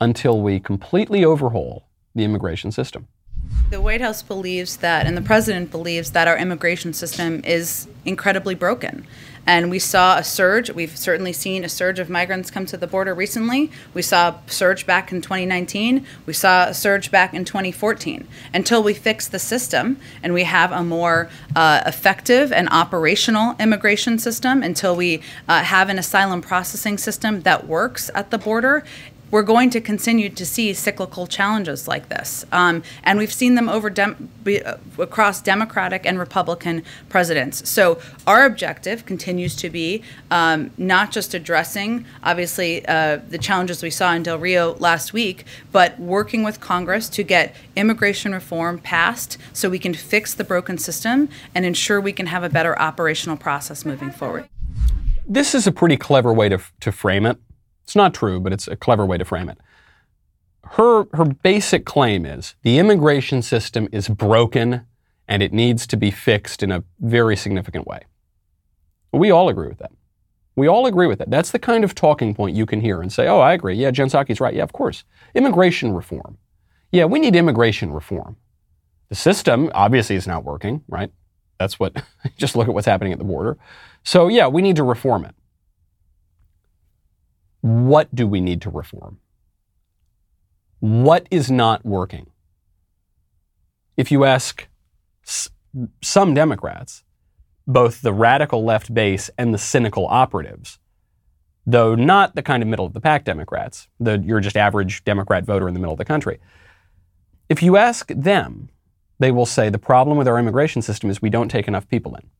until 0.00 0.42
we 0.42 0.60
completely 0.60 1.24
overhaul 1.24 1.88
the 2.14 2.24
immigration 2.24 2.70
system. 2.70 3.08
The 3.70 3.80
White 3.80 4.00
House 4.00 4.22
believes 4.22 4.78
that, 4.78 5.06
and 5.06 5.16
the 5.16 5.22
president 5.22 5.70
believes 5.70 6.12
that 6.12 6.26
our 6.26 6.38
immigration 6.38 6.94
system 6.94 7.42
is 7.44 7.86
incredibly 8.06 8.54
broken. 8.54 9.06
And 9.48 9.70
we 9.70 9.78
saw 9.78 10.18
a 10.18 10.24
surge. 10.24 10.70
We've 10.70 10.94
certainly 10.94 11.32
seen 11.32 11.64
a 11.64 11.70
surge 11.70 11.98
of 11.98 12.10
migrants 12.10 12.50
come 12.50 12.66
to 12.66 12.76
the 12.76 12.86
border 12.86 13.14
recently. 13.14 13.70
We 13.94 14.02
saw 14.02 14.36
a 14.46 14.50
surge 14.50 14.84
back 14.84 15.10
in 15.10 15.22
2019. 15.22 16.04
We 16.26 16.34
saw 16.34 16.68
a 16.68 16.74
surge 16.74 17.10
back 17.10 17.32
in 17.32 17.46
2014. 17.46 18.28
Until 18.52 18.82
we 18.82 18.92
fix 18.92 19.26
the 19.26 19.38
system 19.38 19.98
and 20.22 20.34
we 20.34 20.44
have 20.44 20.70
a 20.70 20.84
more 20.84 21.30
uh, 21.56 21.82
effective 21.86 22.52
and 22.52 22.68
operational 22.68 23.56
immigration 23.58 24.18
system, 24.18 24.62
until 24.62 24.94
we 24.94 25.22
uh, 25.48 25.62
have 25.62 25.88
an 25.88 25.98
asylum 25.98 26.42
processing 26.42 26.98
system 26.98 27.40
that 27.42 27.66
works 27.66 28.10
at 28.14 28.30
the 28.30 28.36
border, 28.36 28.84
we're 29.30 29.42
going 29.42 29.70
to 29.70 29.80
continue 29.80 30.28
to 30.28 30.46
see 30.46 30.72
cyclical 30.72 31.26
challenges 31.26 31.88
like 31.88 32.08
this. 32.08 32.44
Um, 32.52 32.82
and 33.02 33.18
we've 33.18 33.32
seen 33.32 33.54
them 33.54 33.68
over 33.68 33.90
dem- 33.90 34.30
uh, 34.46 34.76
across 34.98 35.40
Democratic 35.40 36.06
and 36.06 36.18
Republican 36.18 36.82
presidents. 37.08 37.68
So 37.68 38.00
our 38.26 38.44
objective 38.44 39.06
continues 39.06 39.54
to 39.56 39.70
be 39.70 40.02
um, 40.30 40.70
not 40.78 41.10
just 41.12 41.34
addressing, 41.34 42.04
obviously, 42.22 42.86
uh, 42.86 43.20
the 43.28 43.38
challenges 43.38 43.82
we 43.82 43.90
saw 43.90 44.12
in 44.14 44.22
Del 44.22 44.38
Rio 44.38 44.74
last 44.74 45.12
week, 45.12 45.44
but 45.72 45.98
working 45.98 46.42
with 46.42 46.60
Congress 46.60 47.08
to 47.10 47.22
get 47.22 47.54
immigration 47.76 48.32
reform 48.32 48.78
passed 48.78 49.38
so 49.52 49.68
we 49.68 49.78
can 49.78 49.94
fix 49.94 50.34
the 50.34 50.44
broken 50.44 50.78
system 50.78 51.28
and 51.54 51.64
ensure 51.64 52.00
we 52.00 52.12
can 52.12 52.26
have 52.26 52.44
a 52.44 52.48
better 52.48 52.78
operational 52.78 53.36
process 53.36 53.84
moving 53.84 54.10
forward. 54.10 54.48
This 55.26 55.54
is 55.54 55.66
a 55.66 55.72
pretty 55.72 55.98
clever 55.98 56.32
way 56.32 56.48
to, 56.48 56.58
to 56.80 56.90
frame 56.90 57.26
it. 57.26 57.38
It's 57.88 57.96
not 57.96 58.12
true, 58.12 58.38
but 58.38 58.52
it's 58.52 58.68
a 58.68 58.76
clever 58.76 59.06
way 59.06 59.16
to 59.16 59.24
frame 59.24 59.48
it. 59.48 59.56
her 60.72 61.06
her 61.14 61.24
basic 61.24 61.86
claim 61.86 62.26
is 62.26 62.54
the 62.62 62.78
immigration 62.78 63.40
system 63.40 63.88
is 63.90 64.08
broken 64.08 64.82
and 65.26 65.42
it 65.42 65.54
needs 65.54 65.86
to 65.86 65.96
be 65.96 66.10
fixed 66.10 66.62
in 66.62 66.70
a 66.70 66.84
very 67.00 67.34
significant 67.34 67.86
way. 67.86 68.00
We 69.10 69.30
all 69.30 69.48
agree 69.48 69.68
with 69.68 69.78
that. 69.78 69.92
We 70.54 70.68
all 70.68 70.84
agree 70.84 71.06
with 71.06 71.18
that. 71.20 71.30
That's 71.30 71.50
the 71.50 71.58
kind 71.58 71.82
of 71.82 71.94
talking 71.94 72.34
point 72.34 72.54
you 72.54 72.66
can 72.66 72.82
hear 72.82 73.00
and 73.00 73.10
say, 73.10 73.26
"Oh, 73.26 73.38
I 73.40 73.54
agree. 73.54 73.74
Yeah, 73.74 73.90
Jen 73.90 74.08
Psaki's 74.08 74.38
right. 74.38 74.52
Yeah, 74.54 74.64
of 74.64 74.74
course. 74.74 75.04
Immigration 75.34 75.94
reform. 75.94 76.36
Yeah, 76.92 77.06
we 77.06 77.18
need 77.18 77.34
immigration 77.36 77.90
reform. 77.94 78.36
The 79.08 79.14
system 79.14 79.70
obviously 79.72 80.16
is 80.16 80.26
not 80.26 80.44
working, 80.44 80.82
right? 80.88 81.10
That's 81.58 81.80
what 81.80 81.96
just 82.36 82.54
look 82.54 82.68
at 82.68 82.74
what's 82.74 82.86
happening 82.86 83.14
at 83.14 83.18
the 83.18 83.24
border. 83.24 83.56
So, 84.04 84.28
yeah, 84.28 84.46
we 84.46 84.60
need 84.60 84.76
to 84.76 84.84
reform 84.84 85.24
it. 85.24 85.34
What 87.60 88.14
do 88.14 88.26
we 88.26 88.40
need 88.40 88.62
to 88.62 88.70
reform? 88.70 89.18
What 90.80 91.26
is 91.30 91.50
not 91.50 91.84
working? 91.84 92.30
If 93.96 94.12
you 94.12 94.24
ask 94.24 94.68
some 96.02 96.34
Democrats, 96.34 97.02
both 97.66 98.00
the 98.00 98.12
radical 98.12 98.64
left 98.64 98.94
base 98.94 99.28
and 99.36 99.52
the 99.52 99.58
cynical 99.58 100.06
operatives, 100.06 100.78
though 101.66 101.94
not 101.94 102.34
the 102.34 102.42
kind 102.42 102.62
of 102.62 102.68
middle 102.68 102.86
of 102.86 102.94
the 102.94 103.00
pack 103.00 103.24
Democrats, 103.24 103.88
the 103.98 104.18
you're 104.24 104.40
just 104.40 104.56
average 104.56 105.04
Democrat 105.04 105.44
voter 105.44 105.68
in 105.68 105.74
the 105.74 105.80
middle 105.80 105.92
of 105.92 105.98
the 105.98 106.04
country. 106.04 106.38
If 107.48 107.62
you 107.62 107.76
ask 107.76 108.08
them, 108.14 108.70
they 109.18 109.32
will 109.32 109.46
say 109.46 109.68
the 109.68 109.78
problem 109.78 110.16
with 110.16 110.28
our 110.28 110.38
immigration 110.38 110.80
system 110.80 111.10
is 111.10 111.20
we 111.20 111.30
don't 111.30 111.48
take 111.48 111.66
enough 111.66 111.88
people 111.88 112.14
in. 112.14 112.30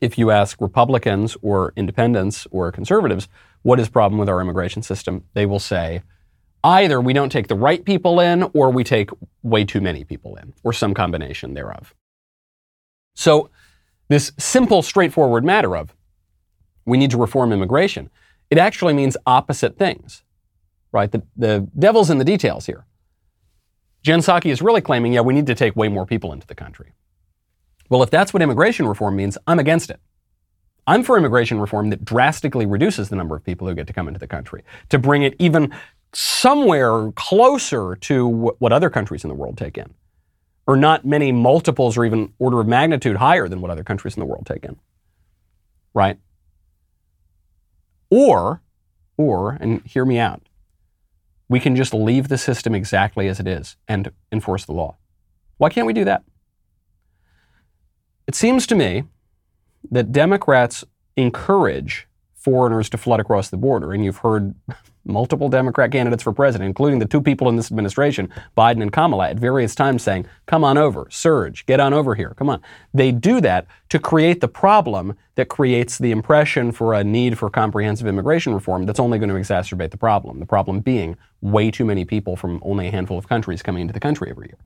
If 0.00 0.18
you 0.18 0.30
ask 0.30 0.60
Republicans 0.60 1.36
or 1.42 1.72
independents 1.76 2.46
or 2.50 2.70
conservatives, 2.70 3.28
what 3.62 3.80
is 3.80 3.88
problem 3.88 4.18
with 4.18 4.28
our 4.28 4.40
immigration 4.40 4.82
system? 4.82 5.24
They 5.34 5.46
will 5.46 5.58
say 5.58 6.02
either 6.62 7.00
we 7.00 7.12
don't 7.12 7.30
take 7.30 7.48
the 7.48 7.54
right 7.54 7.84
people 7.84 8.20
in 8.20 8.44
or 8.54 8.70
we 8.70 8.84
take 8.84 9.10
way 9.42 9.64
too 9.64 9.80
many 9.80 10.04
people 10.04 10.36
in 10.36 10.54
or 10.62 10.72
some 10.72 10.94
combination 10.94 11.54
thereof. 11.54 11.94
So 13.14 13.50
this 14.08 14.32
simple, 14.38 14.82
straightforward 14.82 15.44
matter 15.44 15.76
of 15.76 15.94
we 16.84 16.96
need 16.96 17.10
to 17.10 17.18
reform 17.18 17.52
immigration, 17.52 18.10
it 18.50 18.58
actually 18.58 18.94
means 18.94 19.16
opposite 19.26 19.76
things, 19.76 20.22
right? 20.92 21.10
The, 21.10 21.22
the 21.36 21.68
devil's 21.78 22.10
in 22.10 22.18
the 22.18 22.24
details 22.24 22.66
here. 22.66 22.86
Jen 24.02 24.20
Psaki 24.20 24.50
is 24.50 24.62
really 24.62 24.80
claiming, 24.80 25.12
yeah, 25.12 25.20
we 25.20 25.34
need 25.34 25.46
to 25.46 25.54
take 25.54 25.76
way 25.76 25.88
more 25.88 26.06
people 26.06 26.32
into 26.32 26.46
the 26.46 26.54
country. 26.54 26.92
Well, 27.88 28.02
if 28.02 28.10
that's 28.10 28.32
what 28.34 28.42
immigration 28.42 28.86
reform 28.86 29.16
means, 29.16 29.38
I'm 29.46 29.58
against 29.58 29.90
it. 29.90 30.00
I'm 30.86 31.02
for 31.02 31.18
immigration 31.18 31.60
reform 31.60 31.90
that 31.90 32.04
drastically 32.04 32.66
reduces 32.66 33.08
the 33.08 33.16
number 33.16 33.36
of 33.36 33.44
people 33.44 33.68
who 33.68 33.74
get 33.74 33.86
to 33.88 33.92
come 33.92 34.08
into 34.08 34.20
the 34.20 34.26
country, 34.26 34.62
to 34.88 34.98
bring 34.98 35.22
it 35.22 35.36
even 35.38 35.72
somewhere 36.14 37.12
closer 37.12 37.96
to 37.96 38.26
what 38.26 38.72
other 38.72 38.88
countries 38.88 39.24
in 39.24 39.28
the 39.28 39.34
world 39.34 39.58
take 39.58 39.76
in, 39.76 39.92
or 40.66 40.76
not 40.76 41.04
many 41.04 41.30
multiples 41.30 41.96
or 41.98 42.04
even 42.04 42.32
order 42.38 42.60
of 42.60 42.66
magnitude 42.66 43.16
higher 43.16 43.48
than 43.48 43.60
what 43.60 43.70
other 43.70 43.84
countries 43.84 44.16
in 44.16 44.20
the 44.20 44.26
world 44.26 44.46
take 44.46 44.64
in. 44.64 44.76
Right? 45.92 46.18
Or, 48.10 48.62
or, 49.18 49.58
and 49.60 49.82
hear 49.82 50.06
me 50.06 50.18
out, 50.18 50.42
we 51.50 51.60
can 51.60 51.76
just 51.76 51.92
leave 51.92 52.28
the 52.28 52.38
system 52.38 52.74
exactly 52.74 53.28
as 53.28 53.40
it 53.40 53.46
is 53.46 53.76
and 53.86 54.10
enforce 54.32 54.64
the 54.64 54.72
law. 54.72 54.96
Why 55.58 55.68
can't 55.68 55.86
we 55.86 55.92
do 55.92 56.04
that? 56.04 56.22
It 58.28 58.34
seems 58.34 58.66
to 58.66 58.74
me 58.74 59.04
that 59.90 60.12
Democrats 60.12 60.84
encourage 61.16 62.06
foreigners 62.34 62.90
to 62.90 62.98
flood 62.98 63.20
across 63.20 63.48
the 63.48 63.56
border, 63.56 63.94
and 63.94 64.04
you've 64.04 64.18
heard 64.18 64.54
multiple 65.06 65.48
Democrat 65.48 65.90
candidates 65.90 66.22
for 66.22 66.34
president, 66.34 66.68
including 66.68 66.98
the 66.98 67.06
two 67.06 67.22
people 67.22 67.48
in 67.48 67.56
this 67.56 67.70
administration, 67.70 68.28
Biden 68.54 68.82
and 68.82 68.92
Kamala, 68.92 69.30
at 69.30 69.38
various 69.38 69.74
times 69.74 70.02
saying, 70.02 70.26
Come 70.44 70.62
on 70.62 70.76
over, 70.76 71.06
surge, 71.08 71.64
get 71.64 71.80
on 71.80 71.94
over 71.94 72.14
here, 72.14 72.34
come 72.36 72.50
on. 72.50 72.60
They 72.92 73.12
do 73.12 73.40
that 73.40 73.66
to 73.88 73.98
create 73.98 74.42
the 74.42 74.48
problem 74.48 75.16
that 75.36 75.48
creates 75.48 75.96
the 75.96 76.10
impression 76.10 76.70
for 76.70 76.92
a 76.92 77.02
need 77.02 77.38
for 77.38 77.48
comprehensive 77.48 78.06
immigration 78.06 78.52
reform 78.52 78.84
that's 78.84 79.00
only 79.00 79.18
going 79.18 79.30
to 79.30 79.36
exacerbate 79.36 79.90
the 79.90 79.96
problem. 79.96 80.38
The 80.38 80.46
problem 80.46 80.80
being 80.80 81.16
way 81.40 81.70
too 81.70 81.86
many 81.86 82.04
people 82.04 82.36
from 82.36 82.60
only 82.62 82.88
a 82.88 82.90
handful 82.90 83.16
of 83.16 83.26
countries 83.26 83.62
coming 83.62 83.80
into 83.80 83.94
the 83.94 84.00
country 84.00 84.28
every 84.28 84.48
year. 84.48 84.58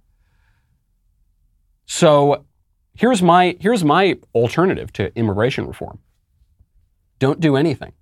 So 1.87 2.45
here's 2.95 3.23
my, 3.23 3.57
here's 3.61 3.85
my 3.85 4.19
alternative 4.35 4.93
to 4.95 5.17
immigration 5.17 5.67
reform 5.67 5.99
don't 7.19 7.39
do 7.39 7.55
anything. 7.55 7.93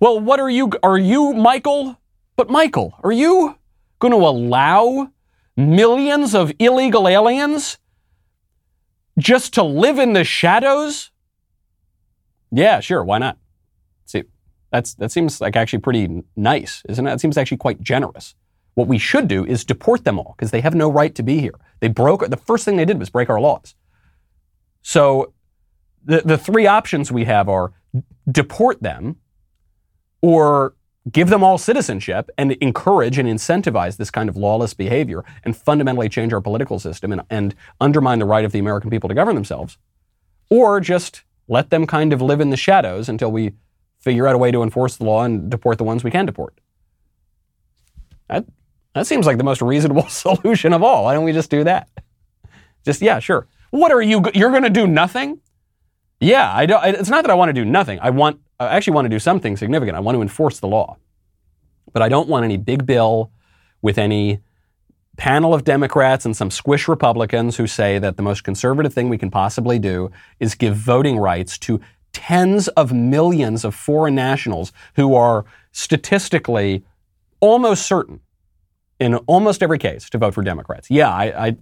Well, 0.00 0.18
what 0.18 0.40
are 0.40 0.48
you, 0.48 0.70
are 0.82 0.96
you, 0.96 1.34
Michael? 1.34 1.98
But 2.36 2.48
Michael, 2.48 2.94
are 3.04 3.12
you 3.12 3.56
going 3.98 4.12
to 4.12 4.26
allow 4.26 5.10
millions 5.56 6.34
of 6.34 6.50
illegal 6.58 7.06
aliens 7.06 7.78
just 9.18 9.54
to 9.54 9.62
live 9.62 9.98
in 9.98 10.14
the 10.14 10.24
shadows? 10.24 11.10
Yeah, 12.50 12.80
sure, 12.80 13.04
why 13.04 13.18
not? 13.18 13.36
See, 14.06 14.24
that's, 14.72 14.94
that 14.94 15.12
seems 15.12 15.40
like 15.40 15.54
actually 15.54 15.80
pretty 15.80 16.22
nice, 16.34 16.82
isn't 16.88 17.06
it? 17.06 17.12
It 17.12 17.20
seems 17.20 17.36
actually 17.36 17.58
quite 17.58 17.80
generous. 17.80 18.34
What 18.74 18.88
we 18.88 18.98
should 18.98 19.28
do 19.28 19.44
is 19.44 19.64
deport 19.64 20.04
them 20.04 20.18
all 20.18 20.34
because 20.36 20.50
they 20.50 20.60
have 20.62 20.74
no 20.74 20.90
right 20.90 21.14
to 21.14 21.22
be 21.22 21.40
here. 21.40 21.54
They 21.80 21.88
broke, 21.88 22.28
the 22.28 22.36
first 22.36 22.64
thing 22.64 22.76
they 22.76 22.84
did 22.84 22.98
was 22.98 23.10
break 23.10 23.28
our 23.28 23.40
laws. 23.40 23.74
So 24.84 25.32
the, 26.04 26.20
the 26.24 26.38
three 26.38 26.66
options 26.66 27.10
we 27.10 27.24
have 27.24 27.48
are 27.48 27.72
deport 28.30 28.82
them 28.82 29.16
or 30.20 30.74
give 31.10 31.30
them 31.30 31.42
all 31.42 31.58
citizenship 31.58 32.30
and 32.38 32.52
encourage 32.52 33.18
and 33.18 33.28
incentivize 33.28 33.96
this 33.96 34.10
kind 34.10 34.28
of 34.28 34.36
lawless 34.36 34.74
behavior 34.74 35.24
and 35.42 35.56
fundamentally 35.56 36.08
change 36.08 36.32
our 36.32 36.40
political 36.40 36.78
system 36.78 37.12
and, 37.12 37.22
and 37.30 37.54
undermine 37.80 38.18
the 38.18 38.24
right 38.26 38.44
of 38.44 38.52
the 38.52 38.58
American 38.58 38.90
people 38.90 39.08
to 39.08 39.14
govern 39.14 39.34
themselves, 39.34 39.78
or 40.50 40.80
just 40.80 41.22
let 41.48 41.70
them 41.70 41.86
kind 41.86 42.12
of 42.12 42.20
live 42.22 42.40
in 42.40 42.50
the 42.50 42.56
shadows 42.56 43.08
until 43.08 43.32
we 43.32 43.52
figure 43.98 44.26
out 44.26 44.34
a 44.34 44.38
way 44.38 44.50
to 44.50 44.62
enforce 44.62 44.96
the 44.96 45.04
law 45.04 45.24
and 45.24 45.50
deport 45.50 45.78
the 45.78 45.84
ones 45.84 46.04
we 46.04 46.10
can 46.10 46.26
deport. 46.26 46.58
That, 48.28 48.44
that 48.94 49.06
seems 49.06 49.24
like 49.24 49.38
the 49.38 49.44
most 49.44 49.62
reasonable 49.62 50.08
solution 50.08 50.74
of 50.74 50.82
all. 50.82 51.04
Why 51.04 51.14
don't 51.14 51.24
we 51.24 51.32
just 51.32 51.50
do 51.50 51.64
that? 51.64 51.88
Just, 52.84 53.00
yeah, 53.00 53.18
sure. 53.18 53.46
What 53.74 53.90
are 53.90 54.00
you, 54.00 54.22
you're 54.34 54.50
going 54.50 54.62
to 54.62 54.70
do 54.70 54.86
nothing? 54.86 55.40
Yeah, 56.20 56.48
I 56.54 56.64
don't, 56.64 56.84
it's 56.84 57.08
not 57.08 57.24
that 57.24 57.30
I 57.32 57.34
want 57.34 57.48
to 57.48 57.52
do 57.52 57.64
nothing. 57.64 57.98
I 58.00 58.10
want, 58.10 58.38
I 58.60 58.66
actually 58.66 58.94
want 58.94 59.06
to 59.06 59.08
do 59.08 59.18
something 59.18 59.56
significant. 59.56 59.96
I 59.96 60.00
want 60.00 60.14
to 60.14 60.22
enforce 60.22 60.60
the 60.60 60.68
law. 60.68 60.96
But 61.92 62.00
I 62.00 62.08
don't 62.08 62.28
want 62.28 62.44
any 62.44 62.56
big 62.56 62.86
bill 62.86 63.32
with 63.82 63.98
any 63.98 64.38
panel 65.16 65.52
of 65.52 65.64
Democrats 65.64 66.24
and 66.24 66.36
some 66.36 66.52
squish 66.52 66.86
Republicans 66.86 67.56
who 67.56 67.66
say 67.66 67.98
that 67.98 68.16
the 68.16 68.22
most 68.22 68.44
conservative 68.44 68.94
thing 68.94 69.08
we 69.08 69.18
can 69.18 69.28
possibly 69.28 69.80
do 69.80 70.08
is 70.38 70.54
give 70.54 70.76
voting 70.76 71.18
rights 71.18 71.58
to 71.58 71.80
tens 72.12 72.68
of 72.68 72.92
millions 72.92 73.64
of 73.64 73.74
foreign 73.74 74.14
nationals 74.14 74.72
who 74.94 75.16
are 75.16 75.44
statistically 75.72 76.84
almost 77.40 77.86
certain 77.86 78.20
in 79.00 79.16
almost 79.26 79.64
every 79.64 79.78
case 79.78 80.08
to 80.10 80.18
vote 80.18 80.32
for 80.32 80.44
Democrats. 80.44 80.88
Yeah, 80.92 81.10
I, 81.10 81.46
I 81.46 81.56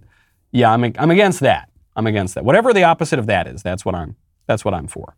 yeah, 0.51 0.71
I'm, 0.71 0.83
I'm 0.83 1.09
against 1.09 1.39
that. 1.39 1.69
I'm 1.95 2.07
against 2.07 2.35
that. 2.35 2.45
Whatever 2.45 2.73
the 2.73 2.83
opposite 2.83 3.19
of 3.19 3.27
that 3.27 3.47
is, 3.47 3.61
that's 3.63 3.85
what 3.85 3.95
I'm 3.95 4.15
that's 4.47 4.65
what 4.65 4.73
I'm 4.73 4.87
for. 4.87 5.15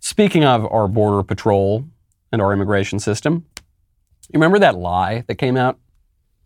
Speaking 0.00 0.44
of 0.44 0.70
our 0.70 0.88
border 0.88 1.22
patrol 1.22 1.86
and 2.32 2.40
our 2.40 2.52
immigration 2.52 2.98
system, 2.98 3.46
you 4.30 4.38
remember 4.38 4.58
that 4.58 4.76
lie 4.76 5.24
that 5.26 5.36
came 5.36 5.56
out 5.56 5.78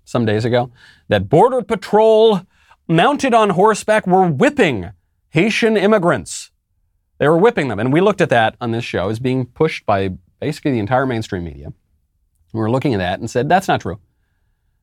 some 0.05 0.25
days 0.25 0.45
ago? 0.45 0.71
That 1.09 1.29
border 1.29 1.63
patrol 1.63 2.43
mounted 2.89 3.35
on 3.35 3.51
horseback 3.51 4.07
were 4.07 4.27
whipping 4.27 4.91
Haitian 5.31 5.77
immigrants. 5.77 6.51
They 7.19 7.29
were 7.29 7.37
whipping 7.37 7.69
them. 7.69 7.79
And 7.79 7.93
we 7.93 8.01
looked 8.01 8.21
at 8.21 8.31
that 8.31 8.57
on 8.61 8.71
this 8.71 8.85
show 8.85 9.11
as 9.11 9.19
being 9.19 9.45
pushed 9.47 9.85
by 9.85 10.11
basically 10.41 10.73
the 10.73 10.79
entire 10.79 11.07
mainstream 11.07 11.45
media. 11.45 11.73
We 12.53 12.61
were 12.61 12.71
looking 12.71 12.95
at 12.95 12.99
that 12.99 13.21
and 13.21 13.31
said, 13.31 13.49
that's 13.49 13.69
not 13.69 13.81
true. 13.81 13.99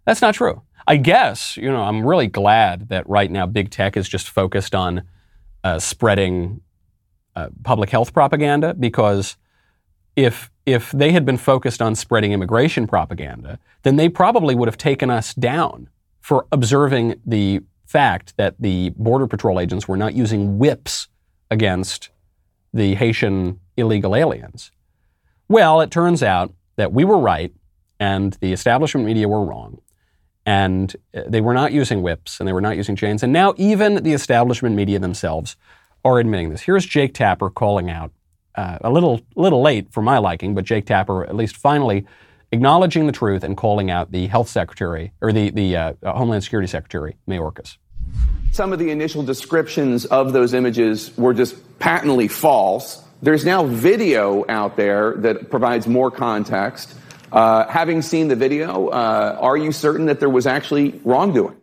That's 0.06 0.22
not 0.22 0.36
true. 0.36 0.62
I 0.88 0.98
guess, 0.98 1.58
you 1.58 1.72
know, 1.72 1.82
I'm 1.82 2.06
really 2.06 2.28
glad 2.28 2.90
that 2.90 3.08
right 3.10 3.32
now 3.32 3.46
big 3.46 3.72
tech 3.72 3.98
is 3.98 4.08
just 4.08 4.30
focused 4.30 4.76
on 4.76 5.04
uh, 5.64 5.80
spreading 5.80 6.62
uh, 7.36 7.50
public 7.64 7.90
health 7.90 8.14
propaganda 8.14 8.74
because 8.74 9.36
if 10.16 10.52
if 10.66 10.92
they 10.92 11.12
had 11.12 11.26
been 11.26 11.38
focused 11.38 11.82
on 11.82 11.94
spreading 11.94 12.32
immigration 12.32 12.88
propaganda, 12.88 13.60
then 13.84 13.98
they 13.98 14.10
probably 14.10 14.56
would 14.56 14.68
have 14.68 14.78
taken 14.78 15.12
us 15.12 15.34
down 15.34 15.90
for 16.22 16.48
observing 16.52 17.22
the 17.26 17.62
fact 17.86 18.36
that 18.38 18.56
the 18.60 18.90
border 18.92 19.28
patrol 19.28 19.60
agents 19.60 19.88
were 19.88 19.98
not 19.98 20.16
using 20.16 20.58
whips 20.58 21.08
against 21.52 22.10
the 22.74 22.96
Haitian 22.96 23.60
illegal 23.78 24.16
aliens. 24.16 24.72
Well, 25.48 25.82
it 25.82 25.92
turns 25.92 26.24
out 26.24 26.54
that 26.78 26.92
we 26.92 27.06
were 27.06 27.20
right 27.20 27.54
and 28.00 28.34
the 28.42 28.52
establishment 28.52 29.06
media 29.06 29.28
were 29.28 29.46
wrong. 29.46 29.80
And 30.46 30.96
uh, 31.16 31.24
they 31.28 31.42
were 31.42 31.54
not 31.54 31.72
using 31.72 32.02
whips 32.02 32.40
and 32.40 32.48
they 32.48 32.54
were 32.54 32.62
not 32.62 32.78
using 32.78 32.96
chains. 32.96 33.24
And 33.24 33.34
now 33.34 33.54
even 33.58 34.04
the 34.04 34.14
establishment 34.14 34.76
media 34.76 35.00
themselves 35.00 35.56
are 36.04 36.20
admitting 36.20 36.50
this. 36.50 36.62
Here's 36.62 36.86
Jake 36.86 37.14
Tapper 37.14 37.50
calling 37.50 37.90
out, 37.90 38.12
uh, 38.56 38.78
a 38.82 38.92
little, 38.92 39.22
little 39.36 39.62
late 39.62 39.92
for 39.92 40.02
my 40.02 40.20
liking, 40.20 40.54
but 40.54 40.64
Jake 40.64 40.86
Tapper 40.86 41.26
at 41.26 41.36
least 41.36 41.58
finally 41.58 42.06
acknowledging 42.52 43.08
the 43.08 43.12
truth 43.12 43.44
and 43.44 43.58
calling 43.58 43.90
out 43.90 44.12
the 44.12 44.28
health 44.28 44.48
secretary 44.48 45.12
or 45.22 45.34
the, 45.34 45.50
the 45.50 45.76
uh, 45.76 45.94
Homeland 46.04 46.44
Security 46.44 46.68
Secretary, 46.68 47.18
Mayorkas. 47.28 47.78
Some 48.52 48.72
of 48.72 48.80
the 48.80 48.92
initial 48.92 49.24
descriptions 49.24 50.06
of 50.06 50.32
those 50.32 50.54
images 50.54 51.16
were 51.18 51.34
just 51.34 51.80
patently 51.80 52.28
false. 52.28 53.04
There's 53.22 53.44
now 53.44 53.66
video 53.66 54.46
out 54.48 54.78
there 54.78 55.16
that 55.18 55.50
provides 55.50 55.88
more 55.88 56.12
context. 56.12 56.94
Uh, 57.32 57.68
having 57.68 58.02
seen 58.02 58.28
the 58.28 58.36
video, 58.36 58.88
uh, 58.90 59.38
are 59.40 59.58
you 59.58 59.72
certain 59.72 60.06
that 60.06 60.20
there 60.20 60.30
was 60.30 60.46
actually 60.48 61.00
wrongdoing? 61.04 61.56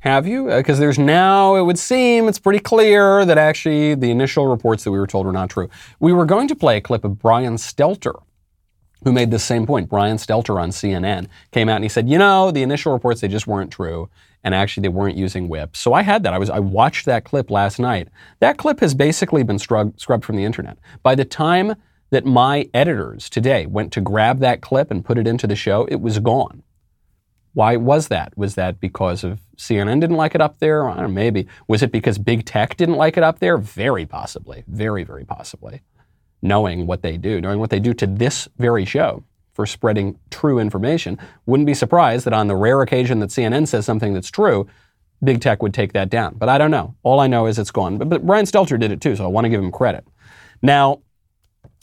Have 0.00 0.26
you? 0.26 0.46
Because 0.46 0.78
uh, 0.78 0.80
there's 0.80 0.98
now, 0.98 1.56
it 1.56 1.62
would 1.62 1.78
seem, 1.78 2.26
it's 2.26 2.38
pretty 2.38 2.58
clear 2.58 3.24
that 3.26 3.36
actually 3.36 3.94
the 3.94 4.10
initial 4.10 4.46
reports 4.46 4.84
that 4.84 4.90
we 4.90 4.98
were 4.98 5.06
told 5.06 5.26
were 5.26 5.32
not 5.32 5.50
true. 5.50 5.68
We 5.98 6.12
were 6.12 6.24
going 6.24 6.48
to 6.48 6.56
play 6.56 6.78
a 6.78 6.80
clip 6.80 7.04
of 7.04 7.18
Brian 7.18 7.56
Stelter, 7.56 8.22
who 9.04 9.12
made 9.12 9.30
this 9.30 9.44
same 9.44 9.66
point. 9.66 9.90
Brian 9.90 10.16
Stelter 10.16 10.60
on 10.60 10.70
CNN 10.70 11.26
came 11.50 11.68
out 11.68 11.76
and 11.76 11.84
he 11.84 11.90
said, 11.90 12.08
you 12.08 12.16
know, 12.16 12.50
the 12.50 12.62
initial 12.62 12.92
reports, 12.92 13.20
they 13.20 13.28
just 13.28 13.46
weren't 13.46 13.70
true. 13.70 14.08
And 14.42 14.54
actually, 14.54 14.82
they 14.82 14.88
weren't 14.88 15.18
using 15.18 15.50
whips. 15.50 15.78
So 15.78 15.92
I 15.92 16.00
had 16.00 16.22
that. 16.22 16.32
I 16.32 16.38
was 16.38 16.48
I 16.48 16.60
watched 16.60 17.04
that 17.04 17.24
clip 17.24 17.50
last 17.50 17.78
night. 17.78 18.08
That 18.38 18.56
clip 18.56 18.80
has 18.80 18.94
basically 18.94 19.42
been 19.42 19.58
scrubbed, 19.58 20.00
scrubbed 20.00 20.24
from 20.24 20.36
the 20.36 20.44
internet. 20.44 20.78
By 21.02 21.14
the 21.14 21.26
time 21.26 21.76
that 22.10 22.24
my 22.24 22.68
editors 22.74 23.30
today 23.30 23.66
went 23.66 23.92
to 23.92 24.00
grab 24.00 24.40
that 24.40 24.60
clip 24.60 24.90
and 24.90 25.04
put 25.04 25.18
it 25.18 25.26
into 25.26 25.46
the 25.46 25.56
show, 25.56 25.86
it 25.86 26.00
was 26.00 26.18
gone. 26.18 26.62
Why 27.52 27.76
was 27.76 28.08
that? 28.08 28.36
Was 28.36 28.54
that 28.54 28.78
because 28.78 29.24
of 29.24 29.40
CNN 29.56 30.00
didn't 30.00 30.16
like 30.16 30.34
it 30.34 30.40
up 30.40 30.58
there? 30.60 30.84
Know, 30.84 31.08
maybe. 31.08 31.48
Was 31.66 31.82
it 31.82 31.90
because 31.90 32.18
big 32.18 32.44
tech 32.44 32.76
didn't 32.76 32.96
like 32.96 33.16
it 33.16 33.22
up 33.22 33.40
there? 33.40 33.58
Very 33.58 34.06
possibly. 34.06 34.62
Very, 34.68 35.02
very 35.02 35.24
possibly. 35.24 35.82
Knowing 36.42 36.86
what 36.86 37.02
they 37.02 37.16
do, 37.16 37.40
knowing 37.40 37.58
what 37.58 37.70
they 37.70 37.80
do 37.80 37.92
to 37.94 38.06
this 38.06 38.48
very 38.58 38.84
show 38.84 39.24
for 39.52 39.66
spreading 39.66 40.16
true 40.30 40.58
information, 40.60 41.18
wouldn't 41.46 41.66
be 41.66 41.74
surprised 41.74 42.24
that 42.24 42.32
on 42.32 42.46
the 42.46 42.56
rare 42.56 42.82
occasion 42.82 43.18
that 43.18 43.30
CNN 43.30 43.66
says 43.66 43.84
something 43.84 44.14
that's 44.14 44.30
true, 44.30 44.68
big 45.22 45.40
tech 45.40 45.60
would 45.60 45.74
take 45.74 45.92
that 45.92 46.08
down. 46.08 46.36
But 46.38 46.48
I 46.48 46.56
don't 46.56 46.70
know. 46.70 46.94
All 47.02 47.18
I 47.18 47.26
know 47.26 47.46
is 47.46 47.58
it's 47.58 47.72
gone. 47.72 47.98
But, 47.98 48.08
but 48.08 48.24
Brian 48.24 48.46
Stelter 48.46 48.78
did 48.78 48.92
it 48.92 49.00
too, 49.00 49.16
so 49.16 49.24
I 49.24 49.28
want 49.28 49.44
to 49.44 49.48
give 49.48 49.60
him 49.60 49.72
credit. 49.72 50.06
Now, 50.62 51.00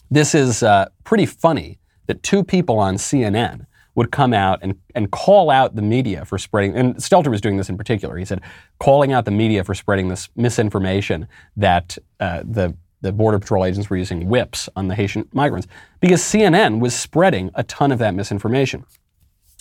this 0.09 0.33
is 0.33 0.63
uh, 0.63 0.87
pretty 1.03 1.25
funny 1.25 1.79
that 2.07 2.23
two 2.23 2.43
people 2.43 2.79
on 2.79 2.95
CNN 2.95 3.65
would 3.95 4.11
come 4.11 4.31
out 4.31 4.59
and, 4.61 4.79
and 4.93 5.11
call 5.11 5.49
out 5.49 5.75
the 5.75 5.81
media 5.81 6.23
for 6.23 6.37
spreading, 6.37 6.75
and 6.75 6.95
Stelter 6.97 7.29
was 7.29 7.41
doing 7.41 7.57
this 7.57 7.67
in 7.67 7.77
particular. 7.77 8.15
He 8.15 8.25
said, 8.25 8.41
calling 8.79 9.11
out 9.11 9.25
the 9.25 9.31
media 9.31 9.63
for 9.63 9.73
spreading 9.73 10.07
this 10.07 10.29
misinformation 10.35 11.27
that 11.57 11.97
uh, 12.19 12.43
the, 12.45 12.75
the 13.01 13.11
Border 13.11 13.39
Patrol 13.39 13.65
agents 13.65 13.89
were 13.89 13.97
using 13.97 14.29
whips 14.29 14.69
on 14.75 14.87
the 14.87 14.93
Haitian 14.93 15.27
migrants, 15.33 15.67
because 15.99 16.21
CNN 16.21 16.79
was 16.79 16.95
spreading 16.95 17.49
a 17.55 17.63
ton 17.63 17.91
of 17.91 17.97
that 17.97 18.13
misinformation. 18.13 18.85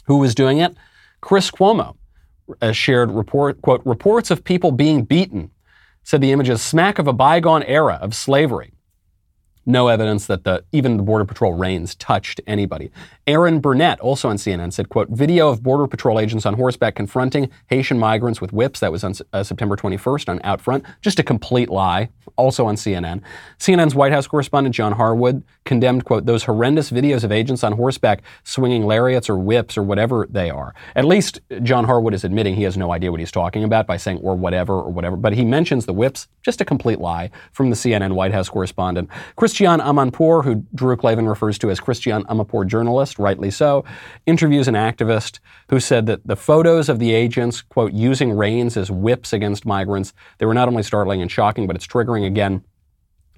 Who 0.04 0.18
was 0.18 0.34
doing 0.34 0.58
it? 0.58 0.76
Chris 1.22 1.50
Cuomo 1.50 1.96
uh, 2.60 2.72
shared 2.72 3.10
report, 3.10 3.62
quote, 3.62 3.80
reports 3.86 4.30
of 4.30 4.44
people 4.44 4.70
being 4.70 5.04
beaten, 5.04 5.50
said 6.04 6.20
the 6.20 6.30
images 6.30 6.60
smack 6.60 6.98
of 6.98 7.08
a 7.08 7.12
bygone 7.14 7.62
era 7.62 7.98
of 8.02 8.14
slavery 8.14 8.75
no 9.66 9.88
evidence 9.88 10.26
that 10.26 10.44
the 10.44 10.64
even 10.72 10.96
the 10.96 11.02
Border 11.02 11.24
Patrol 11.24 11.52
reins 11.52 11.94
touched 11.96 12.40
anybody. 12.46 12.90
Erin 13.26 13.60
Burnett, 13.60 13.98
also 13.98 14.28
on 14.28 14.36
CNN, 14.36 14.72
said, 14.72 14.88
quote, 14.88 15.08
video 15.08 15.48
of 15.48 15.62
Border 15.62 15.88
Patrol 15.88 16.20
agents 16.20 16.46
on 16.46 16.54
horseback 16.54 16.94
confronting 16.94 17.50
Haitian 17.66 17.98
migrants 17.98 18.40
with 18.40 18.52
whips. 18.52 18.78
That 18.78 18.92
was 18.92 19.02
on 19.02 19.14
uh, 19.32 19.42
September 19.42 19.76
21st 19.76 20.28
on 20.28 20.38
Outfront. 20.40 20.84
Just 21.02 21.18
a 21.18 21.24
complete 21.24 21.68
lie. 21.68 22.08
Also 22.36 22.66
on 22.66 22.76
CNN. 22.76 23.22
CNN's 23.58 23.94
White 23.94 24.12
House 24.12 24.26
correspondent 24.26 24.74
John 24.74 24.92
Harwood 24.92 25.42
condemned, 25.64 26.04
quote, 26.04 26.26
those 26.26 26.44
horrendous 26.44 26.90
videos 26.90 27.24
of 27.24 27.32
agents 27.32 27.64
on 27.64 27.72
horseback 27.72 28.22
swinging 28.44 28.84
lariats 28.84 29.30
or 29.30 29.38
whips 29.38 29.78
or 29.78 29.82
whatever 29.82 30.26
they 30.30 30.50
are. 30.50 30.74
At 30.94 31.06
least 31.06 31.40
John 31.62 31.84
Harwood 31.84 32.14
is 32.14 32.24
admitting 32.24 32.54
he 32.54 32.64
has 32.64 32.76
no 32.76 32.92
idea 32.92 33.10
what 33.10 33.20
he's 33.20 33.32
talking 33.32 33.64
about 33.64 33.86
by 33.86 33.96
saying 33.96 34.18
or 34.18 34.36
whatever 34.36 34.74
or 34.74 34.90
whatever. 34.90 35.16
But 35.16 35.32
he 35.32 35.44
mentions 35.44 35.86
the 35.86 35.94
whips. 35.94 36.28
Just 36.42 36.60
a 36.60 36.64
complete 36.64 37.00
lie 37.00 37.30
from 37.52 37.70
the 37.70 37.76
CNN 37.76 38.12
White 38.12 38.32
House 38.32 38.48
correspondent. 38.48 39.08
Christiane 39.56 39.80
Amanpour, 39.80 40.44
who 40.44 40.56
Drew 40.74 40.98
Klavan 40.98 41.26
refers 41.26 41.56
to 41.60 41.70
as 41.70 41.80
Christian 41.80 42.24
Amanpour 42.24 42.66
journalist, 42.66 43.18
rightly 43.18 43.50
so, 43.50 43.86
interviews 44.26 44.68
an 44.68 44.74
activist 44.74 45.38
who 45.70 45.80
said 45.80 46.04
that 46.04 46.26
the 46.26 46.36
photos 46.36 46.90
of 46.90 46.98
the 46.98 47.14
agents, 47.14 47.62
quote, 47.62 47.94
using 47.94 48.32
reins 48.34 48.76
as 48.76 48.90
whips 48.90 49.32
against 49.32 49.64
migrants, 49.64 50.12
they 50.36 50.44
were 50.44 50.52
not 50.52 50.68
only 50.68 50.82
startling 50.82 51.22
and 51.22 51.32
shocking, 51.32 51.66
but 51.66 51.74
it's 51.74 51.86
triggering 51.86 52.26
again. 52.26 52.62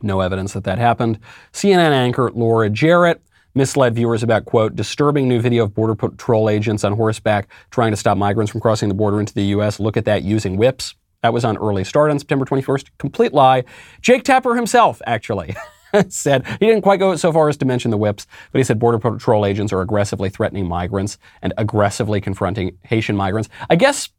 No 0.02 0.18
evidence 0.18 0.54
that 0.54 0.64
that 0.64 0.78
happened. 0.78 1.20
CNN 1.52 1.92
anchor 1.92 2.32
Laura 2.32 2.68
Jarrett 2.68 3.22
misled 3.54 3.94
viewers 3.94 4.24
about, 4.24 4.44
quote, 4.44 4.74
disturbing 4.74 5.28
new 5.28 5.40
video 5.40 5.62
of 5.62 5.72
Border 5.72 5.94
Patrol 5.94 6.50
agents 6.50 6.82
on 6.82 6.94
horseback 6.94 7.48
trying 7.70 7.92
to 7.92 7.96
stop 7.96 8.18
migrants 8.18 8.50
from 8.50 8.60
crossing 8.60 8.88
the 8.88 8.94
border 8.96 9.20
into 9.20 9.34
the 9.34 9.44
U.S. 9.44 9.78
Look 9.78 9.96
at 9.96 10.04
that 10.06 10.24
using 10.24 10.56
whips. 10.56 10.96
That 11.22 11.32
was 11.32 11.44
on 11.44 11.56
early 11.58 11.84
start 11.84 12.10
on 12.10 12.18
September 12.18 12.44
21st. 12.44 12.88
Complete 12.98 13.32
lie. 13.32 13.62
Jake 14.00 14.24
Tapper 14.24 14.56
himself, 14.56 15.00
actually. 15.06 15.54
said 16.08 16.46
he 16.46 16.66
didn't 16.66 16.82
quite 16.82 16.98
go 16.98 17.14
so 17.16 17.32
far 17.32 17.48
as 17.48 17.56
to 17.58 17.64
mention 17.64 17.90
the 17.90 17.96
whips, 17.96 18.26
but 18.52 18.58
he 18.58 18.64
said 18.64 18.78
Border 18.78 18.98
Patrol 18.98 19.46
agents 19.46 19.72
are 19.72 19.80
aggressively 19.80 20.30
threatening 20.30 20.66
migrants 20.66 21.18
and 21.42 21.52
aggressively 21.56 22.20
confronting 22.20 22.78
Haitian 22.84 23.16
migrants. 23.16 23.48
I 23.68 23.76
guess. 23.76 24.10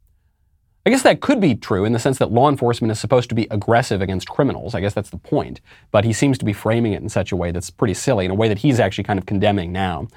I 0.86 0.88
guess 0.88 1.02
that 1.02 1.20
could 1.20 1.42
be 1.42 1.54
true 1.54 1.84
in 1.84 1.92
the 1.92 1.98
sense 1.98 2.16
that 2.18 2.32
law 2.32 2.48
enforcement 2.48 2.90
is 2.90 2.98
supposed 2.98 3.28
to 3.28 3.34
be 3.34 3.46
aggressive 3.50 4.00
against 4.00 4.30
criminals. 4.30 4.74
I 4.74 4.80
guess 4.80 4.94
that's 4.94 5.10
the 5.10 5.18
point. 5.18 5.60
But 5.90 6.06
he 6.06 6.14
seems 6.14 6.38
to 6.38 6.46
be 6.46 6.54
framing 6.54 6.94
it 6.94 7.02
in 7.02 7.10
such 7.10 7.32
a 7.32 7.36
way 7.36 7.50
that's 7.50 7.68
pretty 7.68 7.92
silly, 7.92 8.24
in 8.24 8.30
a 8.30 8.34
way 8.34 8.48
that 8.48 8.56
he's 8.56 8.80
actually 8.80 9.04
kind 9.04 9.18
of 9.18 9.26
condemning 9.26 9.72
now. 9.72 10.08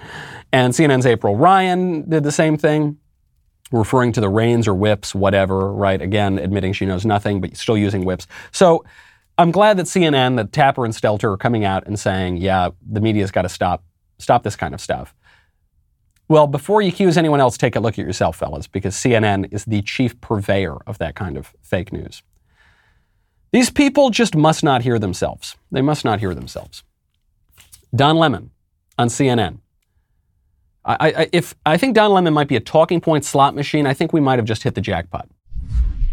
And 0.54 0.74
CNN's 0.74 1.06
April 1.06 1.36
Ryan 1.36 2.10
did 2.10 2.24
the 2.24 2.32
same 2.32 2.56
thing 2.56 2.98
referring 3.74 4.14
to 4.14 4.22
the 4.22 4.30
reins 4.30 4.68
or 4.68 4.74
whips, 4.74 5.14
whatever, 5.14 5.74
right? 5.74 6.02
Again, 6.02 6.40
admitting 6.40 6.72
she 6.72 6.86
knows 6.86 7.06
nothing, 7.06 7.42
but 7.42 7.58
still 7.58 7.78
using 7.78 8.06
whips. 8.06 8.28
So 8.52 8.86
I'm 9.38 9.52
glad 9.52 9.78
that 9.78 9.88
CNN, 9.88 10.36
that 10.38 10.52
Tapper 10.52 10.86
and 10.86 10.94
Stelter 10.94 11.34
are 11.34 11.38
coming 11.38 11.66
out 11.66 11.88
and 11.88 12.00
saying, 12.00 12.38
yeah, 12.38 12.70
the 12.88 13.02
media's 13.02 13.32
got 13.32 13.44
to 13.44 13.50
stop, 13.50 13.84
stop 14.20 14.44
this 14.44 14.56
kind 14.56 14.74
of 14.74 14.82
stuff. 14.82 15.16
Well, 16.28 16.48
before 16.48 16.82
you 16.82 16.90
accuse 16.90 17.18
anyone 17.18 17.40
else, 17.40 17.58
take 17.58 17.76
a 17.76 17.80
look 17.80 18.00
at 18.00 18.06
yourself, 18.06 18.38
fellas, 18.38 18.68
because 18.68 18.96
CNN 18.96 19.52
is 19.52 19.66
the 19.66 19.82
chief 19.82 20.20
purveyor 20.22 20.78
of 20.88 20.98
that 21.00 21.16
kind 21.16 21.38
of 21.38 21.54
fake 21.62 21.92
news. 21.92 22.22
These 23.52 23.70
people 23.70 24.10
just 24.10 24.36
must 24.36 24.64
not 24.64 24.84
hear 24.84 24.98
themselves. 24.98 25.56
They 25.72 25.82
must 25.82 26.06
not 26.06 26.20
hear 26.20 26.34
themselves. 26.34 26.84
Don 27.96 28.18
Lemon 28.18 28.52
on 28.98 29.10
CNN. 29.10 29.60
I, 30.86 30.96
I, 31.00 31.30
if, 31.32 31.56
I 31.66 31.78
think 31.78 31.96
Don 31.96 32.12
Lemon 32.12 32.34
might 32.34 32.48
be 32.48 32.56
a 32.56 32.60
talking 32.60 33.00
point 33.00 33.26
slot 33.26 33.56
machine. 33.56 33.86
I 33.86 33.94
think 33.94 34.12
we 34.12 34.20
might 34.20 34.40
have 34.40 34.46
just 34.46 34.64
hit 34.64 34.76
the 34.76 34.82
jackpot 34.82 35.30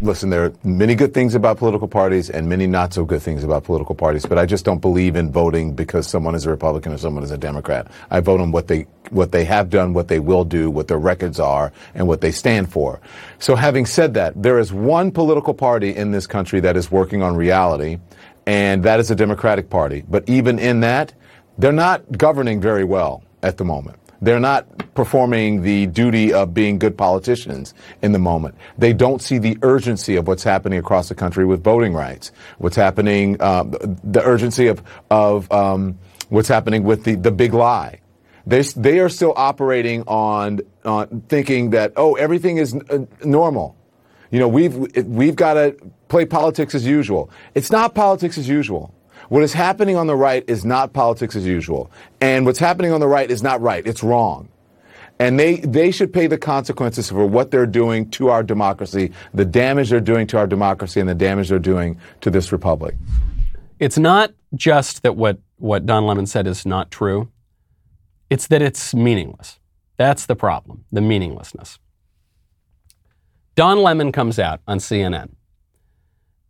listen, 0.01 0.31
there 0.31 0.45
are 0.45 0.53
many 0.63 0.95
good 0.95 1.13
things 1.13 1.35
about 1.35 1.57
political 1.57 1.87
parties 1.87 2.29
and 2.29 2.49
many 2.49 2.65
not 2.65 2.93
so 2.93 3.05
good 3.05 3.21
things 3.21 3.43
about 3.43 3.63
political 3.63 3.93
parties, 3.93 4.25
but 4.25 4.37
I 4.37 4.45
just 4.45 4.65
don't 4.65 4.81
believe 4.81 5.15
in 5.15 5.31
voting 5.31 5.73
because 5.73 6.07
someone 6.07 6.33
is 6.33 6.45
a 6.45 6.49
Republican 6.49 6.91
or 6.91 6.97
someone 6.97 7.23
is 7.23 7.31
a 7.31 7.37
Democrat. 7.37 7.89
I 8.09 8.19
vote 8.19 8.41
on 8.41 8.51
what 8.51 8.67
they, 8.67 8.87
what 9.11 9.31
they 9.31 9.45
have 9.45 9.69
done, 9.69 9.93
what 9.93 10.07
they 10.07 10.19
will 10.19 10.43
do, 10.43 10.71
what 10.71 10.87
their 10.87 10.97
records 10.97 11.39
are, 11.39 11.71
and 11.93 12.07
what 12.07 12.21
they 12.21 12.31
stand 12.31 12.71
for. 12.71 12.99
So 13.37 13.55
having 13.55 13.85
said 13.85 14.15
that, 14.15 14.41
there 14.41 14.57
is 14.57 14.73
one 14.73 15.11
political 15.11 15.53
party 15.53 15.95
in 15.95 16.11
this 16.11 16.25
country 16.25 16.59
that 16.61 16.75
is 16.75 16.91
working 16.91 17.21
on 17.21 17.35
reality, 17.35 17.99
and 18.47 18.83
that 18.83 18.99
is 18.99 19.09
the 19.09 19.15
Democratic 19.15 19.69
Party. 19.69 20.03
But 20.09 20.27
even 20.27 20.57
in 20.57 20.79
that, 20.79 21.13
they're 21.59 21.71
not 21.71 22.17
governing 22.17 22.59
very 22.59 22.83
well 22.83 23.23
at 23.43 23.57
the 23.57 23.65
moment. 23.65 24.00
They're 24.21 24.39
not 24.39 24.93
performing 24.93 25.63
the 25.63 25.87
duty 25.87 26.31
of 26.31 26.53
being 26.53 26.77
good 26.77 26.97
politicians 26.97 27.73
in 28.03 28.11
the 28.11 28.19
moment. 28.19 28.55
They 28.77 28.93
don't 28.93 29.21
see 29.21 29.39
the 29.39 29.57
urgency 29.63 30.15
of 30.15 30.27
what's 30.27 30.43
happening 30.43 30.77
across 30.77 31.09
the 31.09 31.15
country 31.15 31.45
with 31.45 31.63
voting 31.63 31.93
rights, 31.93 32.31
what's 32.59 32.75
happening, 32.75 33.41
um, 33.41 33.71
the 34.03 34.21
urgency 34.23 34.67
of, 34.67 34.83
of 35.09 35.51
um, 35.51 35.97
what's 36.29 36.47
happening 36.47 36.83
with 36.83 37.03
the, 37.03 37.15
the 37.15 37.31
big 37.31 37.53
lie. 37.53 37.99
They, 38.45 38.61
they 38.61 38.99
are 38.99 39.09
still 39.09 39.33
operating 39.35 40.03
on, 40.03 40.61
on 40.85 41.21
thinking 41.27 41.71
that, 41.71 41.93
oh, 41.95 42.13
everything 42.15 42.57
is 42.57 42.75
uh, 42.75 43.05
normal. 43.23 43.75
You 44.29 44.39
know, 44.39 44.47
we've, 44.47 44.75
we've 45.05 45.35
got 45.35 45.55
to 45.55 45.75
play 46.09 46.25
politics 46.25 46.75
as 46.75 46.85
usual. 46.85 47.29
It's 47.55 47.71
not 47.71 47.95
politics 47.95 48.37
as 48.37 48.47
usual. 48.47 48.93
What 49.29 49.43
is 49.43 49.53
happening 49.53 49.95
on 49.95 50.07
the 50.07 50.15
right 50.15 50.43
is 50.47 50.65
not 50.65 50.93
politics 50.93 51.35
as 51.35 51.45
usual. 51.45 51.91
And 52.19 52.45
what's 52.45 52.59
happening 52.59 52.91
on 52.91 52.99
the 52.99 53.07
right 53.07 53.29
is 53.29 53.41
not 53.43 53.61
right. 53.61 53.85
It's 53.85 54.03
wrong. 54.03 54.49
And 55.19 55.39
they, 55.39 55.57
they 55.57 55.91
should 55.91 56.11
pay 56.11 56.27
the 56.27 56.37
consequences 56.37 57.09
for 57.09 57.25
what 57.25 57.51
they're 57.51 57.67
doing 57.67 58.09
to 58.11 58.29
our 58.29 58.41
democracy, 58.41 59.11
the 59.33 59.45
damage 59.45 59.91
they're 59.91 59.99
doing 59.99 60.25
to 60.27 60.37
our 60.37 60.47
democracy, 60.47 60.99
and 60.99 61.07
the 61.07 61.15
damage 61.15 61.49
they're 61.49 61.59
doing 61.59 61.99
to 62.21 62.31
this 62.31 62.51
republic. 62.51 62.95
It's 63.79 63.97
not 63.97 64.33
just 64.55 65.03
that 65.03 65.15
what, 65.15 65.39
what 65.57 65.85
Don 65.85 66.05
Lemon 66.07 66.25
said 66.25 66.47
is 66.47 66.65
not 66.65 66.89
true, 66.89 67.29
it's 68.31 68.47
that 68.47 68.61
it's 68.61 68.95
meaningless. 68.95 69.59
That's 69.97 70.25
the 70.25 70.35
problem, 70.35 70.85
the 70.91 71.01
meaninglessness. 71.01 71.77
Don 73.55 73.83
Lemon 73.83 74.11
comes 74.11 74.39
out 74.39 74.61
on 74.67 74.79
CNN 74.79 75.35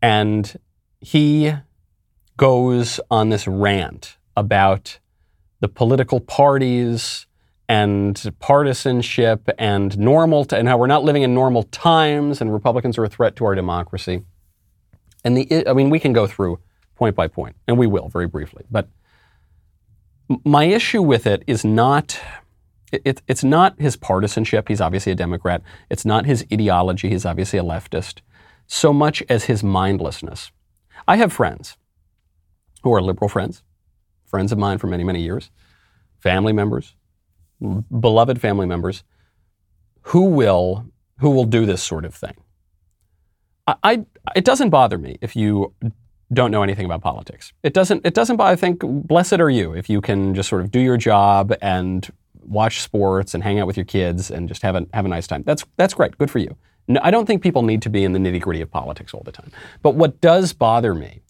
and 0.01 0.57
he 0.99 1.53
goes 2.41 2.99
on 3.11 3.29
this 3.29 3.47
rant 3.47 4.17
about 4.35 4.97
the 5.59 5.67
political 5.67 6.19
parties 6.19 7.27
and 7.69 8.33
partisanship 8.39 9.47
and 9.59 9.95
normal, 9.99 10.45
t- 10.45 10.55
and 10.55 10.67
how 10.67 10.75
we're 10.75 10.87
not 10.87 11.03
living 11.03 11.21
in 11.21 11.35
normal 11.35 11.61
times, 11.65 12.41
and 12.41 12.51
Republicans 12.51 12.97
are 12.97 13.03
a 13.03 13.09
threat 13.09 13.35
to 13.35 13.45
our 13.45 13.53
democracy. 13.53 14.23
And 15.23 15.37
the, 15.37 15.67
I 15.67 15.73
mean, 15.73 15.91
we 15.91 15.99
can 15.99 16.13
go 16.13 16.25
through 16.25 16.59
point 16.95 17.15
by 17.15 17.27
point, 17.27 17.55
and 17.67 17.77
we 17.77 17.85
will 17.85 18.09
very 18.09 18.25
briefly. 18.25 18.65
But 18.71 18.89
my 20.43 20.63
issue 20.63 21.03
with 21.03 21.27
it 21.27 21.43
is 21.45 21.63
not 21.63 22.19
it, 22.91 23.21
it's 23.27 23.43
not 23.43 23.79
his 23.79 23.95
partisanship. 23.95 24.67
He's 24.67 24.81
obviously 24.81 25.11
a 25.11 25.15
Democrat. 25.15 25.61
It's 25.91 26.05
not 26.05 26.25
his 26.25 26.43
ideology. 26.51 27.07
He's 27.07 27.25
obviously 27.25 27.59
a 27.59 27.63
leftist. 27.63 28.21
So 28.65 28.91
much 28.91 29.21
as 29.29 29.43
his 29.43 29.63
mindlessness. 29.63 30.51
I 31.07 31.17
have 31.17 31.31
friends 31.31 31.77
who 32.84 32.93
are 32.93 33.01
liberal 33.01 33.29
friends, 33.29 33.63
friends 34.25 34.51
of 34.51 34.57
mine 34.57 34.77
for 34.77 34.88
many, 34.88 35.03
many 35.03 35.21
years, 35.21 35.51
family 36.19 36.53
members, 36.53 36.95
beloved 37.99 38.39
family 38.39 38.65
members, 38.65 39.03
who 40.01 40.25
will 40.25 40.86
who 41.19 41.29
will 41.29 41.45
do 41.45 41.65
this 41.65 41.84
sort 41.84 42.05
of 42.05 42.15
thing. 42.15 42.36
I, 43.67 43.75
I 43.84 44.05
it 44.36 44.45
doesn't 44.45 44.69
bother 44.69 44.97
me 44.97 45.17
if 45.21 45.36
you 45.36 45.73
don't 46.34 46.51
know 46.51 46.63
anything 46.63 46.86
about 46.86 47.01
politics. 47.01 47.53
It 47.61 47.73
doesn't 47.73 48.05
it 48.05 48.13
doesn't 48.13 48.38
bother 48.38 48.53
I 48.53 48.55
think 48.55 48.82
blessed 48.84 49.39
are 49.39 49.49
you 49.49 49.73
if 49.73 49.89
you 49.89 50.01
can 50.01 50.34
just 50.34 50.49
sort 50.49 50.61
of 50.61 50.71
do 50.71 50.79
your 50.79 50.97
job 50.97 51.53
and 51.61 52.11
watch 52.43 52.82
sports 52.82 53.34
and 53.34 53.43
hang 53.43 53.59
out 53.59 53.67
with 53.67 53.77
your 53.77 53.86
kids 53.86 54.32
and 54.32 54.47
just 54.47 54.61
have 54.61 54.75
a, 54.75 54.86
have 54.93 55.05
a 55.05 55.07
nice 55.07 55.27
time. 55.27 55.43
That's, 55.45 55.65
that's 55.77 55.93
great. 55.93 56.17
Good 56.17 56.32
for 56.32 56.39
you. 56.39 56.55
No, 56.88 56.99
I 57.03 57.11
don't 57.11 57.25
think 57.25 57.41
people 57.41 57.63
need 57.63 57.82
to 57.84 57.89
be 57.89 58.03
in 58.03 58.13
the 58.13 58.19
nitty 58.19 58.41
gritty 58.41 58.61
of 58.61 58.71
politics 58.71 59.13
all 59.13 59.21
the 59.23 59.32
time. 59.32 59.51
But 59.82 59.95
what 59.95 60.19
does 60.21 60.53
bother 60.53 60.93
me 60.93 61.21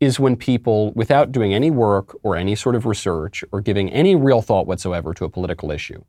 is 0.00 0.20
when 0.20 0.36
people, 0.36 0.92
without 0.94 1.32
doing 1.32 1.52
any 1.52 1.70
work 1.70 2.16
or 2.22 2.36
any 2.36 2.54
sort 2.54 2.74
of 2.74 2.86
research 2.86 3.42
or 3.50 3.60
giving 3.60 3.90
any 3.90 4.14
real 4.14 4.40
thought 4.40 4.66
whatsoever 4.66 5.12
to 5.14 5.24
a 5.24 5.28
political 5.28 5.70
issue, 5.70 6.04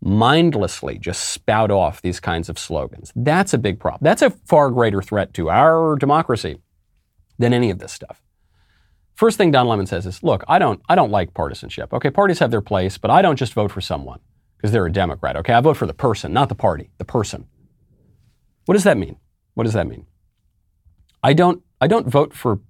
mindlessly 0.00 0.98
just 0.98 1.30
spout 1.30 1.70
off 1.70 2.02
these 2.02 2.20
kinds 2.20 2.48
of 2.48 2.58
slogans. 2.58 3.12
That's 3.14 3.52
a 3.52 3.58
big 3.58 3.80
problem. 3.80 4.00
That's 4.02 4.22
a 4.22 4.30
far 4.30 4.70
greater 4.70 5.02
threat 5.02 5.34
to 5.34 5.50
our 5.50 5.96
democracy 5.96 6.58
than 7.38 7.52
any 7.52 7.70
of 7.70 7.78
this 7.78 7.92
stuff. 7.92 8.22
First 9.14 9.38
thing 9.38 9.50
Don 9.50 9.66
Lemon 9.66 9.86
says 9.86 10.06
is, 10.06 10.22
look, 10.22 10.44
I 10.46 10.58
don't, 10.58 10.80
I 10.88 10.94
don't 10.94 11.10
like 11.10 11.32
partisanship. 11.34 11.92
Okay, 11.92 12.10
parties 12.10 12.38
have 12.38 12.50
their 12.50 12.60
place, 12.60 12.98
but 12.98 13.10
I 13.10 13.22
don't 13.22 13.36
just 13.36 13.54
vote 13.54 13.72
for 13.72 13.80
someone 13.80 14.20
because 14.56 14.72
they're 14.72 14.86
a 14.86 14.92
Democrat. 14.92 15.36
Okay, 15.36 15.54
I 15.54 15.60
vote 15.60 15.76
for 15.76 15.86
the 15.86 15.94
person, 15.94 16.32
not 16.32 16.48
the 16.48 16.54
party, 16.54 16.90
the 16.98 17.04
person. 17.04 17.46
What 18.66 18.74
does 18.74 18.84
that 18.84 18.98
mean? 18.98 19.16
What 19.54 19.64
does 19.64 19.72
that 19.72 19.86
mean? 19.86 20.06
I 21.22 21.32
don't, 21.32 21.62
I 21.80 21.86
don't 21.86 22.08
vote 22.08 22.34
for 22.34 22.60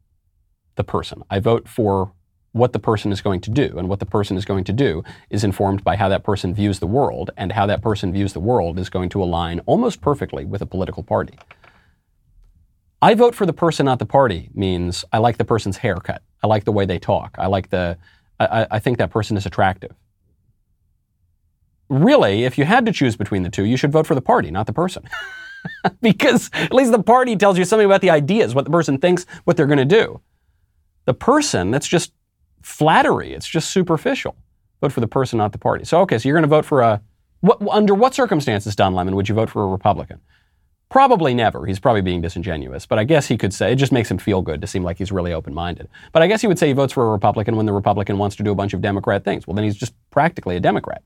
the 0.77 0.85
person. 0.85 1.23
I 1.31 1.41
vote 1.41 1.69
for 1.69 2.13
what 2.57 2.73
the 2.73 2.79
person 2.79 3.13
is 3.13 3.21
going 3.21 3.41
to 3.43 3.51
do. 3.51 3.75
And 3.77 3.89
what 3.89 4.01
the 4.01 4.07
person 4.07 4.37
is 4.37 4.45
going 4.45 4.65
to 4.65 4.73
do 4.73 5.05
is 5.29 5.45
informed 5.45 5.85
by 5.85 5.97
how 5.97 6.09
that 6.09 6.25
person 6.25 6.55
views 6.55 6.79
the 6.79 6.87
world, 6.87 7.31
and 7.37 7.53
how 7.53 7.67
that 7.67 7.83
person 7.83 8.13
views 8.13 8.33
the 8.33 8.41
world 8.41 8.79
is 8.79 8.89
going 8.89 9.11
to 9.11 9.23
align 9.23 9.61
almost 9.67 10.01
perfectly 10.01 10.45
with 10.45 10.63
a 10.63 10.67
political 10.67 11.03
party. 11.03 11.39
I 13.03 13.15
vote 13.15 13.35
for 13.35 13.45
the 13.45 13.53
person, 13.53 13.85
not 13.85 13.99
the 13.99 14.07
party, 14.07 14.49
means 14.55 15.05
I 15.13 15.19
like 15.19 15.37
the 15.37 15.45
person's 15.45 15.77
haircut. 15.77 16.23
I 16.43 16.47
like 16.47 16.65
the 16.65 16.73
way 16.73 16.87
they 16.87 16.99
talk. 16.99 17.37
I 17.39 17.47
like 17.47 17.69
the, 17.69 17.99
I, 18.41 18.67
I 18.71 18.79
think 18.79 18.97
that 18.99 19.11
person 19.11 19.37
is 19.37 19.45
attractive. 19.45 19.95
Really, 21.91 22.45
if 22.45 22.57
you 22.57 22.65
had 22.65 22.87
to 22.87 22.93
choose 22.93 23.17
between 23.17 23.43
the 23.43 23.51
two, 23.51 23.65
you 23.65 23.77
should 23.77 23.93
vote 23.93 24.07
for 24.07 24.15
the 24.15 24.23
party, 24.23 24.51
not 24.51 24.67
the 24.67 24.73
person. 24.73 25.09
because 26.01 26.51
at 26.55 26.73
least 26.73 26.91
the 26.91 27.03
party 27.03 27.37
tells 27.37 27.59
you 27.59 27.65
something 27.67 27.87
about 27.87 28.01
the 28.01 28.11
ideas, 28.11 28.55
what 28.55 28.65
the 28.65 28.71
person 28.71 28.99
thinks, 28.99 29.27
what 29.45 29.57
they're 29.57 29.67
going 29.67 29.79
to 29.79 29.85
do. 29.85 30.21
The 31.07 31.15
person, 31.15 31.71
that's 31.71 31.89
just 31.89 32.13
flattery. 32.63 33.33
It's 33.33 33.49
just 33.49 33.71
superficial. 33.71 34.37
Vote 34.81 34.93
for 34.93 35.01
the 35.01 35.09
person, 35.09 35.39
not 35.39 35.53
the 35.53 35.59
party. 35.59 35.85
So, 35.85 36.01
okay, 36.03 36.19
so 36.19 36.29
you're 36.29 36.37
going 36.37 36.43
to 36.43 36.49
vote 36.49 36.65
for 36.65 36.83
a, 36.83 37.01
what, 37.41 37.59
under 37.71 37.95
what 37.95 38.15
circumstances, 38.15 38.77
Don 38.77 38.95
Lemon, 38.95 39.17
would 39.17 39.29
you 39.29 39.35
vote 39.35 39.49
for 39.49 39.65
a 39.65 39.69
Republican? 39.69 40.21
Probably 40.89 41.35
never. 41.35 41.67
He's 41.67 41.81
probably 41.81 42.03
being 42.03 42.21
disingenuous. 42.21 42.87
But 42.87 42.99
I 42.99 43.05
guess 43.05 43.27
he 43.27 43.37
could 43.37 43.53
say, 43.53 43.73
it 43.73 43.77
just 43.77 43.93
makes 43.93 44.11
him 44.11 44.19
feel 44.19 44.43
good 44.43 44.61
to 44.61 44.67
seem 44.67 44.85
like 44.85 44.99
he's 44.99 45.11
really 45.11 45.33
open 45.33 45.55
minded. 45.55 45.89
But 46.13 46.23
I 46.23 46.27
guess 46.27 46.41
he 46.41 46.47
would 46.47 46.59
say 46.59 46.69
he 46.69 46.73
votes 46.73 46.93
for 46.93 47.07
a 47.07 47.11
Republican 47.11 47.57
when 47.57 47.67
the 47.67 47.73
Republican 47.73 48.19
wants 48.19 48.37
to 48.37 48.43
do 48.43 48.53
a 48.53 48.55
bunch 48.55 48.75
of 48.75 48.81
Democrat 48.81 49.25
things. 49.25 49.47
Well, 49.47 49.55
then 49.55 49.65
he's 49.65 49.77
just 49.77 49.95
practically 50.11 50.57
a 50.57 50.61
Democrat. 50.61 51.03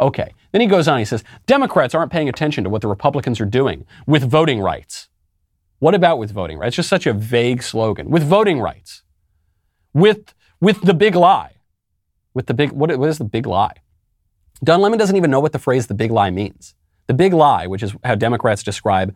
Okay. 0.00 0.32
Then 0.52 0.62
he 0.62 0.66
goes 0.66 0.88
on, 0.88 0.98
he 0.98 1.04
says, 1.04 1.22
Democrats 1.46 1.94
aren't 1.94 2.10
paying 2.10 2.28
attention 2.28 2.64
to 2.64 2.70
what 2.70 2.80
the 2.80 2.88
Republicans 2.88 3.40
are 3.40 3.46
doing 3.46 3.84
with 4.06 4.22
voting 4.22 4.60
rights. 4.60 5.08
What 5.78 5.94
about 5.94 6.18
with 6.18 6.30
voting 6.30 6.58
rights? 6.58 6.68
It's 6.68 6.76
just 6.76 6.88
such 6.88 7.06
a 7.06 7.12
vague 7.12 7.62
slogan. 7.62 8.10
With 8.10 8.22
voting 8.22 8.60
rights. 8.60 9.02
With, 9.92 10.34
with 10.60 10.80
the 10.82 10.94
big 10.94 11.14
lie. 11.14 11.52
With 12.34 12.46
the 12.46 12.54
big, 12.54 12.72
what, 12.72 12.96
what 12.98 13.08
is 13.08 13.18
the 13.18 13.24
big 13.24 13.46
lie? 13.46 13.74
Don 14.62 14.80
Lemon 14.80 14.98
doesn't 14.98 15.16
even 15.16 15.30
know 15.30 15.40
what 15.40 15.52
the 15.52 15.58
phrase 15.58 15.86
the 15.86 15.94
big 15.94 16.10
lie 16.10 16.30
means. 16.30 16.74
The 17.06 17.14
big 17.14 17.32
lie, 17.32 17.66
which 17.66 17.82
is 17.82 17.94
how 18.04 18.14
Democrats 18.14 18.62
describe 18.62 19.14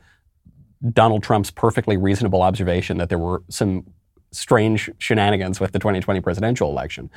Donald 0.93 1.23
Trump's 1.23 1.51
perfectly 1.51 1.97
reasonable 1.97 2.43
observation 2.43 2.99
that 2.99 3.09
there 3.09 3.19
were 3.19 3.43
some 3.49 3.87
strange 4.33 4.91
shenanigans 4.99 5.61
with 5.61 5.73
the 5.73 5.79
2020 5.79 6.21
presidential 6.21 6.69
election. 6.71 7.11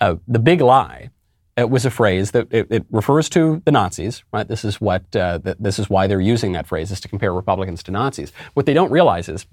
Uh, 0.00 0.16
the 0.26 0.38
big 0.38 0.60
lie 0.60 1.10
it 1.56 1.70
was 1.70 1.84
a 1.84 1.90
phrase 1.90 2.30
that 2.30 2.48
it, 2.50 2.66
it, 2.70 2.86
refers 2.90 3.28
to 3.30 3.60
the 3.64 3.72
Nazis, 3.72 4.24
right? 4.32 4.48
This 4.48 4.64
is 4.64 4.80
what 4.80 5.14
uh, 5.14 5.38
th- 5.38 5.56
this 5.58 5.78
is 5.78 5.90
why 5.90 6.06
they're 6.06 6.20
using 6.20 6.52
that 6.52 6.66
phrase 6.66 6.90
is 6.90 7.00
to 7.00 7.08
compare 7.08 7.32
Republicans 7.32 7.82
to 7.84 7.90
Nazis. 7.90 8.32
What 8.54 8.66
they 8.66 8.72
don't 8.72 8.90
realize 8.90 9.28
is 9.28 9.46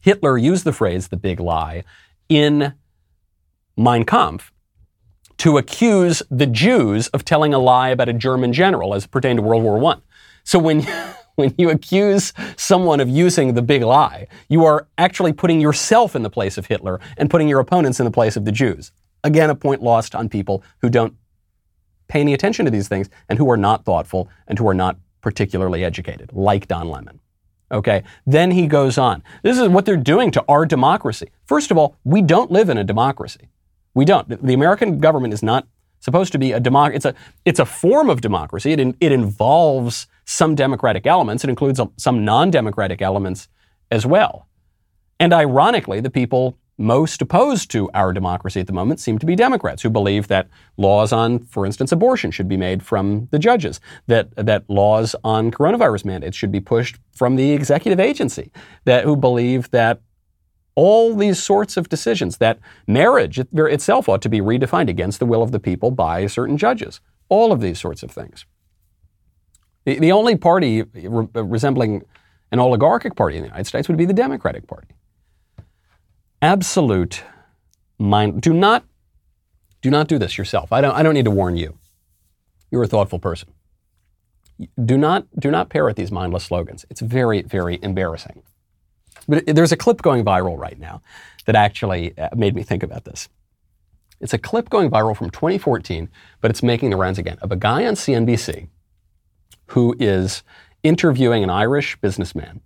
Hitler 0.00 0.38
used 0.38 0.64
the 0.64 0.72
phrase 0.72 1.08
"the 1.08 1.16
big 1.16 1.40
lie" 1.40 1.84
in 2.28 2.74
Mein 3.76 4.04
Kampf 4.04 4.52
to 5.38 5.58
accuse 5.58 6.22
the 6.30 6.46
Jews 6.46 7.08
of 7.08 7.24
telling 7.24 7.52
a 7.52 7.58
lie 7.58 7.90
about 7.90 8.08
a 8.08 8.12
German 8.12 8.52
general 8.52 8.94
as 8.94 9.04
it 9.04 9.10
pertained 9.10 9.38
to 9.38 9.42
World 9.42 9.62
War 9.62 9.92
I. 9.92 9.96
So 10.44 10.58
when, 10.58 10.82
when 11.34 11.54
you 11.58 11.70
accuse 11.70 12.32
someone 12.56 13.00
of 13.00 13.08
using 13.08 13.54
the 13.54 13.62
big 13.62 13.82
lie, 13.82 14.28
you 14.48 14.64
are 14.64 14.88
actually 14.96 15.32
putting 15.32 15.60
yourself 15.60 16.16
in 16.16 16.22
the 16.22 16.30
place 16.30 16.56
of 16.56 16.66
Hitler 16.66 17.00
and 17.16 17.28
putting 17.28 17.48
your 17.48 17.60
opponents 17.60 18.00
in 18.00 18.04
the 18.04 18.10
place 18.10 18.36
of 18.36 18.44
the 18.44 18.52
Jews. 18.52 18.92
Again, 19.24 19.50
a 19.50 19.54
point 19.54 19.82
lost 19.82 20.14
on 20.14 20.28
people 20.28 20.62
who 20.80 20.88
don't 20.88 21.14
pay 22.08 22.20
any 22.20 22.32
attention 22.32 22.64
to 22.64 22.70
these 22.70 22.88
things 22.88 23.10
and 23.28 23.38
who 23.38 23.50
are 23.50 23.56
not 23.56 23.84
thoughtful 23.84 24.28
and 24.46 24.58
who 24.58 24.68
are 24.68 24.74
not 24.74 24.96
particularly 25.20 25.84
educated, 25.84 26.30
like 26.32 26.68
Don 26.68 26.88
Lemon. 26.88 27.20
Okay. 27.70 28.04
Then 28.26 28.50
he 28.52 28.66
goes 28.66 28.96
on. 28.98 29.22
This 29.42 29.58
is 29.58 29.68
what 29.68 29.86
they're 29.86 29.96
doing 29.96 30.30
to 30.32 30.44
our 30.48 30.64
democracy. 30.66 31.30
First 31.46 31.70
of 31.70 31.78
all, 31.78 31.96
we 32.04 32.22
don't 32.22 32.50
live 32.50 32.68
in 32.68 32.78
a 32.78 32.84
democracy. 32.84 33.48
We 33.94 34.04
don't. 34.04 34.28
The 34.28 34.54
American 34.54 34.98
government 34.98 35.34
is 35.34 35.42
not 35.42 35.66
supposed 36.00 36.32
to 36.32 36.38
be 36.38 36.52
a 36.52 36.60
democ. 36.60 36.94
It's 36.94 37.04
a 37.04 37.14
it's 37.44 37.58
a 37.58 37.64
form 37.64 38.10
of 38.10 38.20
democracy. 38.20 38.72
It 38.72 38.80
in, 38.80 38.96
it 39.00 39.10
involves 39.10 40.06
some 40.24 40.54
democratic 40.54 41.06
elements. 41.06 41.44
It 41.44 41.50
includes 41.50 41.80
some 41.96 42.24
non-democratic 42.24 43.00
elements 43.02 43.48
as 43.90 44.04
well. 44.04 44.46
And 45.18 45.32
ironically, 45.32 46.00
the 46.00 46.10
people 46.10 46.58
most 46.78 47.22
opposed 47.22 47.70
to 47.70 47.90
our 47.94 48.12
democracy 48.12 48.60
at 48.60 48.66
the 48.66 48.72
moment 48.72 49.00
seem 49.00 49.18
to 49.18 49.26
be 49.26 49.34
Democrats 49.34 49.82
who 49.82 49.90
believe 49.90 50.28
that 50.28 50.48
laws 50.76 51.12
on, 51.12 51.38
for 51.38 51.64
instance, 51.64 51.90
abortion 51.92 52.30
should 52.30 52.48
be 52.48 52.56
made 52.56 52.82
from 52.82 53.28
the 53.30 53.38
judges, 53.38 53.80
that, 54.06 54.34
that 54.36 54.68
laws 54.68 55.16
on 55.24 55.50
coronavirus 55.50 56.04
mandates 56.04 56.36
should 56.36 56.52
be 56.52 56.60
pushed 56.60 56.96
from 57.12 57.36
the 57.36 57.52
executive 57.52 57.98
agency, 57.98 58.52
that 58.84 59.04
who 59.04 59.16
believe 59.16 59.70
that 59.70 60.00
all 60.74 61.16
these 61.16 61.42
sorts 61.42 61.78
of 61.78 61.88
decisions 61.88 62.36
that 62.36 62.58
marriage 62.86 63.38
itself 63.38 64.08
ought 64.08 64.20
to 64.20 64.28
be 64.28 64.40
redefined 64.40 64.90
against 64.90 65.18
the 65.18 65.26
will 65.26 65.42
of 65.42 65.50
the 65.50 65.58
people 65.58 65.90
by 65.90 66.26
certain 66.26 66.58
judges. 66.58 67.00
All 67.30 67.50
of 67.50 67.60
these 67.60 67.80
sorts 67.80 68.02
of 68.02 68.10
things. 68.10 68.44
The, 69.86 69.98
the 69.98 70.12
only 70.12 70.36
party 70.36 70.82
re- 70.82 71.28
resembling 71.34 72.04
an 72.52 72.60
oligarchic 72.60 73.16
party 73.16 73.36
in 73.36 73.42
the 73.42 73.48
United 73.48 73.66
States 73.66 73.88
would 73.88 73.96
be 73.96 74.04
the 74.04 74.12
Democratic 74.12 74.66
Party. 74.66 74.88
Absolute 76.42 77.22
mind. 77.98 78.42
Do 78.42 78.52
not, 78.52 78.84
do 79.80 79.90
not 79.90 80.08
do 80.08 80.18
this 80.18 80.36
yourself. 80.36 80.72
I 80.72 80.80
don't, 80.80 80.94
I 80.94 81.02
don't 81.02 81.14
need 81.14 81.24
to 81.24 81.30
warn 81.30 81.56
you. 81.56 81.78
You're 82.70 82.82
a 82.82 82.88
thoughtful 82.88 83.18
person. 83.18 83.50
Do 84.82 84.96
not, 84.96 85.26
do 85.38 85.50
not 85.50 85.68
parrot 85.68 85.96
these 85.96 86.10
mindless 86.10 86.44
slogans. 86.44 86.84
It's 86.90 87.00
very, 87.00 87.42
very 87.42 87.78
embarrassing. 87.82 88.42
But 89.28 89.44
there's 89.46 89.72
a 89.72 89.76
clip 89.76 90.02
going 90.02 90.24
viral 90.24 90.58
right 90.58 90.78
now 90.78 91.02
that 91.46 91.56
actually 91.56 92.16
uh, 92.18 92.30
made 92.36 92.54
me 92.54 92.62
think 92.62 92.82
about 92.82 93.04
this. 93.04 93.28
It's 94.20 94.34
a 94.34 94.38
clip 94.38 94.70
going 94.70 94.90
viral 94.90 95.16
from 95.16 95.30
2014, 95.30 96.08
but 96.40 96.50
it's 96.50 96.62
making 96.62 96.90
the 96.90 96.96
rounds 96.96 97.18
again 97.18 97.38
of 97.42 97.52
a 97.52 97.56
guy 97.56 97.86
on 97.86 97.94
CNBC 97.94 98.68
who 99.68 99.94
is 99.98 100.42
interviewing 100.82 101.42
an 101.42 101.50
Irish 101.50 101.96
businessman. 101.96 102.60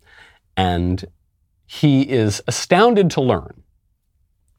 And 0.57 1.05
he 1.73 2.03
is 2.03 2.43
astounded 2.49 3.09
to 3.12 3.21
learn 3.21 3.62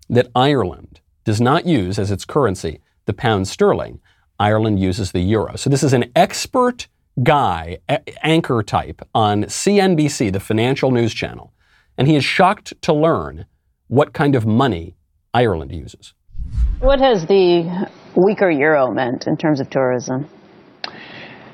that 0.09 0.29
Ireland 0.33 1.01
does 1.25 1.41
not 1.41 1.65
use 1.65 1.99
as 1.99 2.09
its 2.09 2.23
currency 2.23 2.79
the 3.03 3.11
pound 3.11 3.49
sterling. 3.49 3.99
Ireland 4.39 4.79
uses 4.79 5.11
the 5.11 5.19
euro. 5.19 5.57
So 5.57 5.69
this 5.69 5.83
is 5.83 5.91
an 5.91 6.09
expert 6.15 6.87
guy, 7.21 7.79
a- 7.89 8.25
anchor 8.25 8.63
type 8.63 9.01
on 9.13 9.43
CNBC, 9.43 10.31
the 10.31 10.39
financial 10.39 10.89
news 10.89 11.13
channel, 11.13 11.51
and 11.97 12.07
he 12.07 12.15
is 12.15 12.23
shocked 12.23 12.81
to 12.83 12.93
learn 12.93 13.45
what 13.89 14.13
kind 14.13 14.33
of 14.33 14.45
money 14.45 14.95
Ireland 15.33 15.73
uses. 15.73 16.13
What 16.79 17.01
has 17.01 17.25
the 17.25 17.89
weaker 18.15 18.49
euro 18.49 18.89
meant 18.89 19.27
in 19.27 19.35
terms 19.35 19.59
of 19.59 19.69
tourism? 19.69 20.29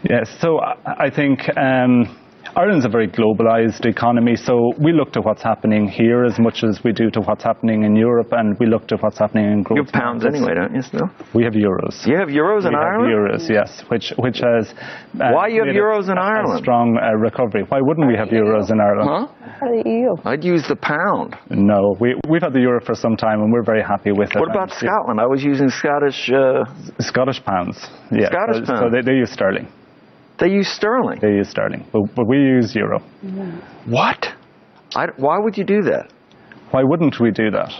Yes, 0.07 0.29
so 0.39 0.59
I 0.59 1.09
think 1.09 1.49
um, 1.57 2.15
Ireland's 2.55 2.85
a 2.85 2.89
very 2.89 3.07
globalized 3.07 3.85
economy, 3.85 4.35
so 4.35 4.71
we 4.79 4.91
look 4.93 5.11
to 5.13 5.21
what's 5.21 5.43
happening 5.43 5.87
here 5.87 6.23
as 6.25 6.39
much 6.39 6.63
as 6.63 6.83
we 6.83 6.91
do 6.91 7.09
to 7.11 7.21
what's 7.21 7.43
happening 7.43 7.83
in 7.83 7.95
Europe, 7.95 8.29
and 8.31 8.57
we 8.59 8.65
look 8.65 8.87
to 8.87 8.97
what's 8.97 9.17
happening 9.19 9.51
in 9.51 9.63
growth. 9.63 9.77
You 9.77 9.83
have 9.83 9.91
pounds 9.93 10.23
markets. 10.23 10.41
anyway, 10.43 10.55
don't 10.55 10.73
you? 10.75 10.81
Still, 10.81 11.09
We 11.33 11.43
have 11.43 11.53
euros. 11.53 12.05
you 12.07 12.17
have 12.17 12.29
euros 12.29 12.61
we 12.63 12.67
in 12.69 12.73
have 12.73 12.81
Ireland. 12.83 13.13
euros, 13.13 13.49
yes, 13.49 13.83
which 13.89 14.13
which 14.17 14.39
has. 14.39 14.73
Uh, 15.19 15.31
Why 15.33 15.47
you 15.47 15.59
have 15.65 15.67
made 15.67 15.75
a- 15.75 15.79
euros 15.79 16.09
in 16.09 16.17
a 16.17 16.21
Ireland? 16.21 16.59
strong 16.63 16.97
uh, 16.97 17.15
recovery. 17.17 17.63
Why 17.67 17.79
wouldn't 17.81 18.07
we 18.07 18.15
have 18.15 18.29
euros 18.29 18.71
in 18.71 18.79
Ireland? 18.79 19.09
Huh? 19.09 19.27
Part 19.59 19.77
of 19.77 19.83
the 19.83 19.89
EU. 19.89 20.15
I'd 20.25 20.43
use 20.43 20.67
the 20.67 20.75
pound. 20.75 21.35
No, 21.49 21.95
we 21.99 22.15
we've 22.29 22.41
had 22.41 22.53
the 22.53 22.61
euro 22.61 22.79
for 22.83 22.95
some 22.95 23.15
time, 23.17 23.41
and 23.41 23.51
we're 23.51 23.63
very 23.63 23.83
happy 23.83 24.11
with 24.11 24.29
it. 24.35 24.39
What 24.39 24.49
about 24.51 24.71
And 24.71 24.79
Scotland? 24.89 25.19
I 25.19 25.25
was 25.27 25.43
using 25.43 25.69
Scottish. 25.69 26.29
Uh, 26.31 26.63
Scottish 26.99 27.43
pounds? 27.43 27.77
Yeah, 28.11 28.27
Scottish 28.29 28.65
so, 28.65 28.65
so 28.65 28.73
pounds. 28.81 28.93
they, 28.93 29.01
they 29.01 29.17
use 29.17 29.31
sterling. 29.31 29.67
They 30.39 30.49
use 30.49 30.67
sterling. 30.69 31.19
They 31.21 31.33
use 31.33 31.49
sterling, 31.49 31.85
but, 31.91 32.01
but 32.15 32.27
we 32.27 32.37
use 32.37 32.75
euro. 32.75 32.99
What? 33.85 34.27
I, 34.95 35.07
why 35.17 35.37
would 35.39 35.57
you 35.57 35.63
do 35.63 35.81
that? 35.83 36.11
Why 36.71 36.83
wouldn't 36.83 37.19
we 37.19 37.31
do 37.31 37.49
that? 37.51 37.71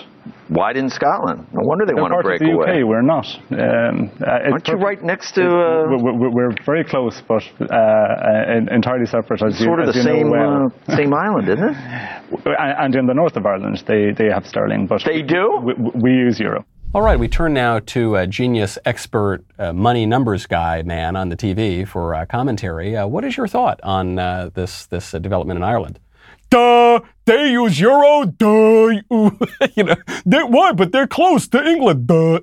Why 0.49 0.73
didn't 0.73 0.91
Scotland? 0.91 1.47
No 1.53 1.61
wonder 1.63 1.85
they 1.85 1.93
They're 1.93 2.01
want 2.01 2.13
to 2.13 2.23
break 2.23 2.41
of 2.41 2.47
the 2.47 2.53
away. 2.53 2.81
UK. 2.81 2.87
We're 2.87 3.01
not. 3.01 3.25
Um, 3.51 4.11
uh, 4.21 4.51
Aren't 4.51 4.67
you 4.67 4.75
right 4.75 5.01
next 5.01 5.33
to? 5.33 5.43
Uh, 5.43 5.87
We're, 6.03 6.29
we're, 6.29 6.55
very 6.65 6.83
close, 6.83 7.21
but 7.27 7.43
uh, 7.61 7.65
uh, 7.73 8.73
entirely 8.75 9.05
separate. 9.05 9.41
As 9.43 9.59
you, 9.59 9.65
sort 9.67 9.81
of 9.81 9.89
as 9.89 9.95
the 9.95 10.01
you 10.01 10.05
same 10.05 10.29
well. 10.29 10.71
uh, 10.87 10.95
same 10.95 11.13
island, 11.25 11.47
isn't 11.49 11.63
it? 11.63 11.77
And 12.45 12.75
and 12.79 12.95
in 12.95 13.05
the 13.05 13.13
north 13.13 13.35
of 13.37 13.45
Ireland, 13.45 13.83
they, 13.87 14.11
they 14.17 14.29
have 14.33 14.45
sterling, 14.45 14.87
but 14.87 15.01
They 15.05 15.21
do? 15.21 15.61
We, 15.63 15.73
we 16.01 16.11
use 16.11 16.39
euro. 16.39 16.65
All 16.93 17.01
right, 17.01 17.19
we 17.19 17.27
turn 17.27 17.53
now 17.53 17.79
to 17.79 18.15
a 18.15 18.25
genius 18.25 18.79
expert, 18.85 19.43
uh, 19.59 19.73
money 19.73 20.05
numbers 20.05 20.45
guy 20.45 20.83
man 20.83 21.17
on 21.17 21.27
the 21.27 21.35
TV 21.35 21.85
for 21.85 22.15
uh, 22.15 22.25
commentary. 22.25 22.95
Uh, 22.95 23.05
what 23.05 23.25
is 23.25 23.35
your 23.35 23.45
thought 23.45 23.81
on 23.83 24.17
uh, 24.17 24.51
this 24.53 24.85
this 24.85 25.13
uh, 25.13 25.19
development 25.19 25.57
in 25.57 25.63
Ireland? 25.63 25.99
Duh, 26.49 27.01
they 27.25 27.51
use 27.51 27.77
euro. 27.77 28.25
Duh, 28.25 29.01
you 29.11 29.83
know, 29.83 29.95
they, 30.25 30.43
why? 30.43 30.71
But 30.71 30.93
they're 30.93 31.07
close 31.07 31.49
to 31.49 31.61
England. 31.61 32.07
Duh. 32.07 32.39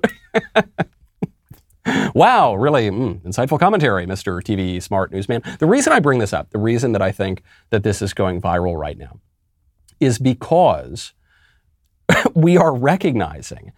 wow, 2.13 2.53
really 2.53 2.91
mm, 2.91 3.19
insightful 3.21 3.59
commentary, 3.59 4.05
Mr. 4.05 4.41
TV 4.43 4.81
smart 4.81 5.11
newsman. 5.11 5.41
The 5.57 5.65
reason 5.65 5.91
I 5.91 5.99
bring 5.99 6.19
this 6.19 6.33
up, 6.33 6.51
the 6.51 6.59
reason 6.59 6.91
that 6.91 7.01
I 7.01 7.11
think 7.11 7.41
that 7.71 7.81
this 7.81 7.99
is 7.99 8.13
going 8.13 8.41
viral 8.41 8.79
right 8.79 8.97
now, 8.97 9.19
is 9.99 10.19
because 10.19 11.13
we 12.35 12.57
are 12.57 12.75
recognizing 12.75 13.71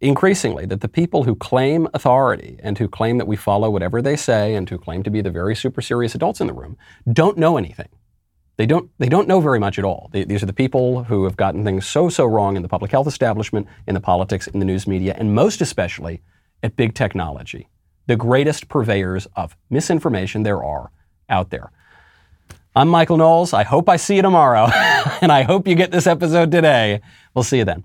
increasingly 0.00 0.66
that 0.66 0.80
the 0.80 0.88
people 0.88 1.24
who 1.24 1.34
claim 1.34 1.88
authority 1.94 2.58
and 2.62 2.78
who 2.78 2.88
claim 2.88 3.18
that 3.18 3.26
we 3.26 3.36
follow 3.36 3.70
whatever 3.70 4.02
they 4.02 4.16
say 4.16 4.54
and 4.54 4.68
who 4.68 4.78
claim 4.78 5.02
to 5.02 5.10
be 5.10 5.22
the 5.22 5.30
very 5.30 5.56
super 5.56 5.80
serious 5.80 6.14
adults 6.14 6.40
in 6.40 6.46
the 6.46 6.52
room 6.52 6.76
don't 7.10 7.38
know 7.38 7.56
anything. 7.56 7.88
They 8.58 8.66
don't, 8.66 8.90
they 8.98 9.08
don't 9.08 9.28
know 9.28 9.40
very 9.40 9.58
much 9.58 9.78
at 9.78 9.84
all. 9.84 10.08
They, 10.12 10.24
these 10.24 10.42
are 10.42 10.46
the 10.46 10.52
people 10.52 11.04
who 11.04 11.24
have 11.24 11.36
gotten 11.36 11.64
things 11.64 11.86
so, 11.86 12.08
so 12.08 12.24
wrong 12.24 12.56
in 12.56 12.62
the 12.62 12.68
public 12.68 12.90
health 12.90 13.06
establishment, 13.06 13.66
in 13.86 13.94
the 13.94 14.00
politics, 14.00 14.46
in 14.46 14.60
the 14.60 14.64
news 14.64 14.86
media, 14.86 15.14
and 15.18 15.34
most 15.34 15.60
especially 15.60 16.22
at 16.62 16.76
big 16.76 16.94
technology, 16.94 17.68
the 18.06 18.16
greatest 18.16 18.68
purveyors 18.68 19.26
of 19.36 19.56
misinformation 19.68 20.42
there 20.42 20.64
are 20.64 20.90
out 21.28 21.50
there. 21.50 21.70
I'm 22.74 22.88
Michael 22.88 23.18
Knowles. 23.18 23.52
I 23.52 23.62
hope 23.62 23.88
I 23.88 23.96
see 23.96 24.16
you 24.16 24.22
tomorrow, 24.22 24.66
and 25.20 25.30
I 25.30 25.42
hope 25.42 25.66
you 25.66 25.74
get 25.74 25.90
this 25.90 26.06
episode 26.06 26.50
today. 26.50 27.00
We'll 27.34 27.42
see 27.42 27.58
you 27.58 27.64
then. 27.64 27.84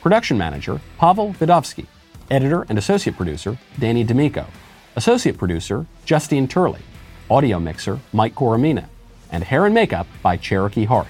Production 0.00 0.38
manager, 0.38 0.80
Pavel 0.98 1.34
Vidovsky. 1.34 1.86
Editor 2.30 2.64
and 2.68 2.78
associate 2.78 3.16
producer, 3.16 3.58
Danny 3.80 4.04
D'Amico. 4.04 4.46
Associate 4.94 5.36
producer, 5.36 5.86
Justine 6.04 6.46
Turley. 6.46 6.80
Audio 7.28 7.58
mixer, 7.58 7.98
Mike 8.12 8.34
Coromina. 8.34 8.86
And 9.32 9.42
hair 9.42 9.66
and 9.66 9.74
makeup 9.74 10.06
by 10.22 10.36
Cherokee 10.36 10.84
Hart. 10.84 11.08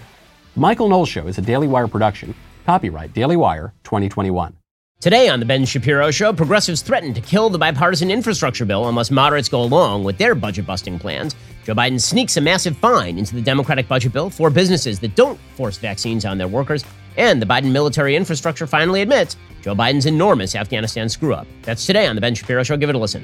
The 0.55 0.61
Michael 0.61 0.89
Knowles 0.89 1.09
Show 1.09 1.26
is 1.26 1.36
a 1.36 1.43
Daily 1.43 1.68
Wire 1.68 1.86
production. 1.86 2.34
Copyright 2.64 3.12
Daily 3.12 3.36
Wire 3.36 3.74
2021. 3.84 4.57
Today 5.01 5.28
on 5.28 5.39
The 5.39 5.47
Ben 5.47 5.64
Shapiro 5.64 6.11
Show, 6.11 6.32
progressives 6.32 6.82
threaten 6.82 7.14
to 7.14 7.20
kill 7.20 7.51
the 7.51 7.59
bipartisan 7.59 8.11
infrastructure 8.11 8.64
bill 8.64 8.89
unless 8.89 9.12
moderates 9.12 9.49
go 9.49 9.62
along 9.62 10.03
with 10.03 10.18
their 10.18 10.34
budget 10.34 10.66
busting 10.66 10.99
plans. 10.99 11.36
Joe 11.64 11.74
Biden 11.74 12.01
sneaks 12.01 12.36
a 12.36 12.41
massive 12.41 12.76
fine 12.78 13.16
into 13.18 13.34
the 13.34 13.41
Democratic 13.43 13.86
budget 13.86 14.12
bill 14.12 14.28
for 14.28 14.51
businesses 14.51 14.99
that 15.01 15.14
don't 15.14 15.39
force 15.57 15.76
vaccines 15.76 16.24
on 16.24 16.39
their 16.39 16.49
workers. 16.49 16.84
And 17.18 17.42
the 17.42 17.46
Biden 17.46 17.72
military 17.72 18.16
infrastructure 18.16 18.66
finally 18.66 19.02
admits 19.02 19.36
Joe 19.60 19.74
Biden's 19.74 20.06
enormous 20.06 20.54
Afghanistan 20.54 21.08
screw 21.08 21.34
up. 21.34 21.46
That's 21.62 21.84
today 21.84 22.06
on 22.06 22.14
The 22.14 22.20
Ben 22.20 22.34
Shapiro 22.34 22.62
Show. 22.62 22.76
Give 22.76 22.88
it 22.88 22.94
a 22.94 22.98
listen. 22.98 23.22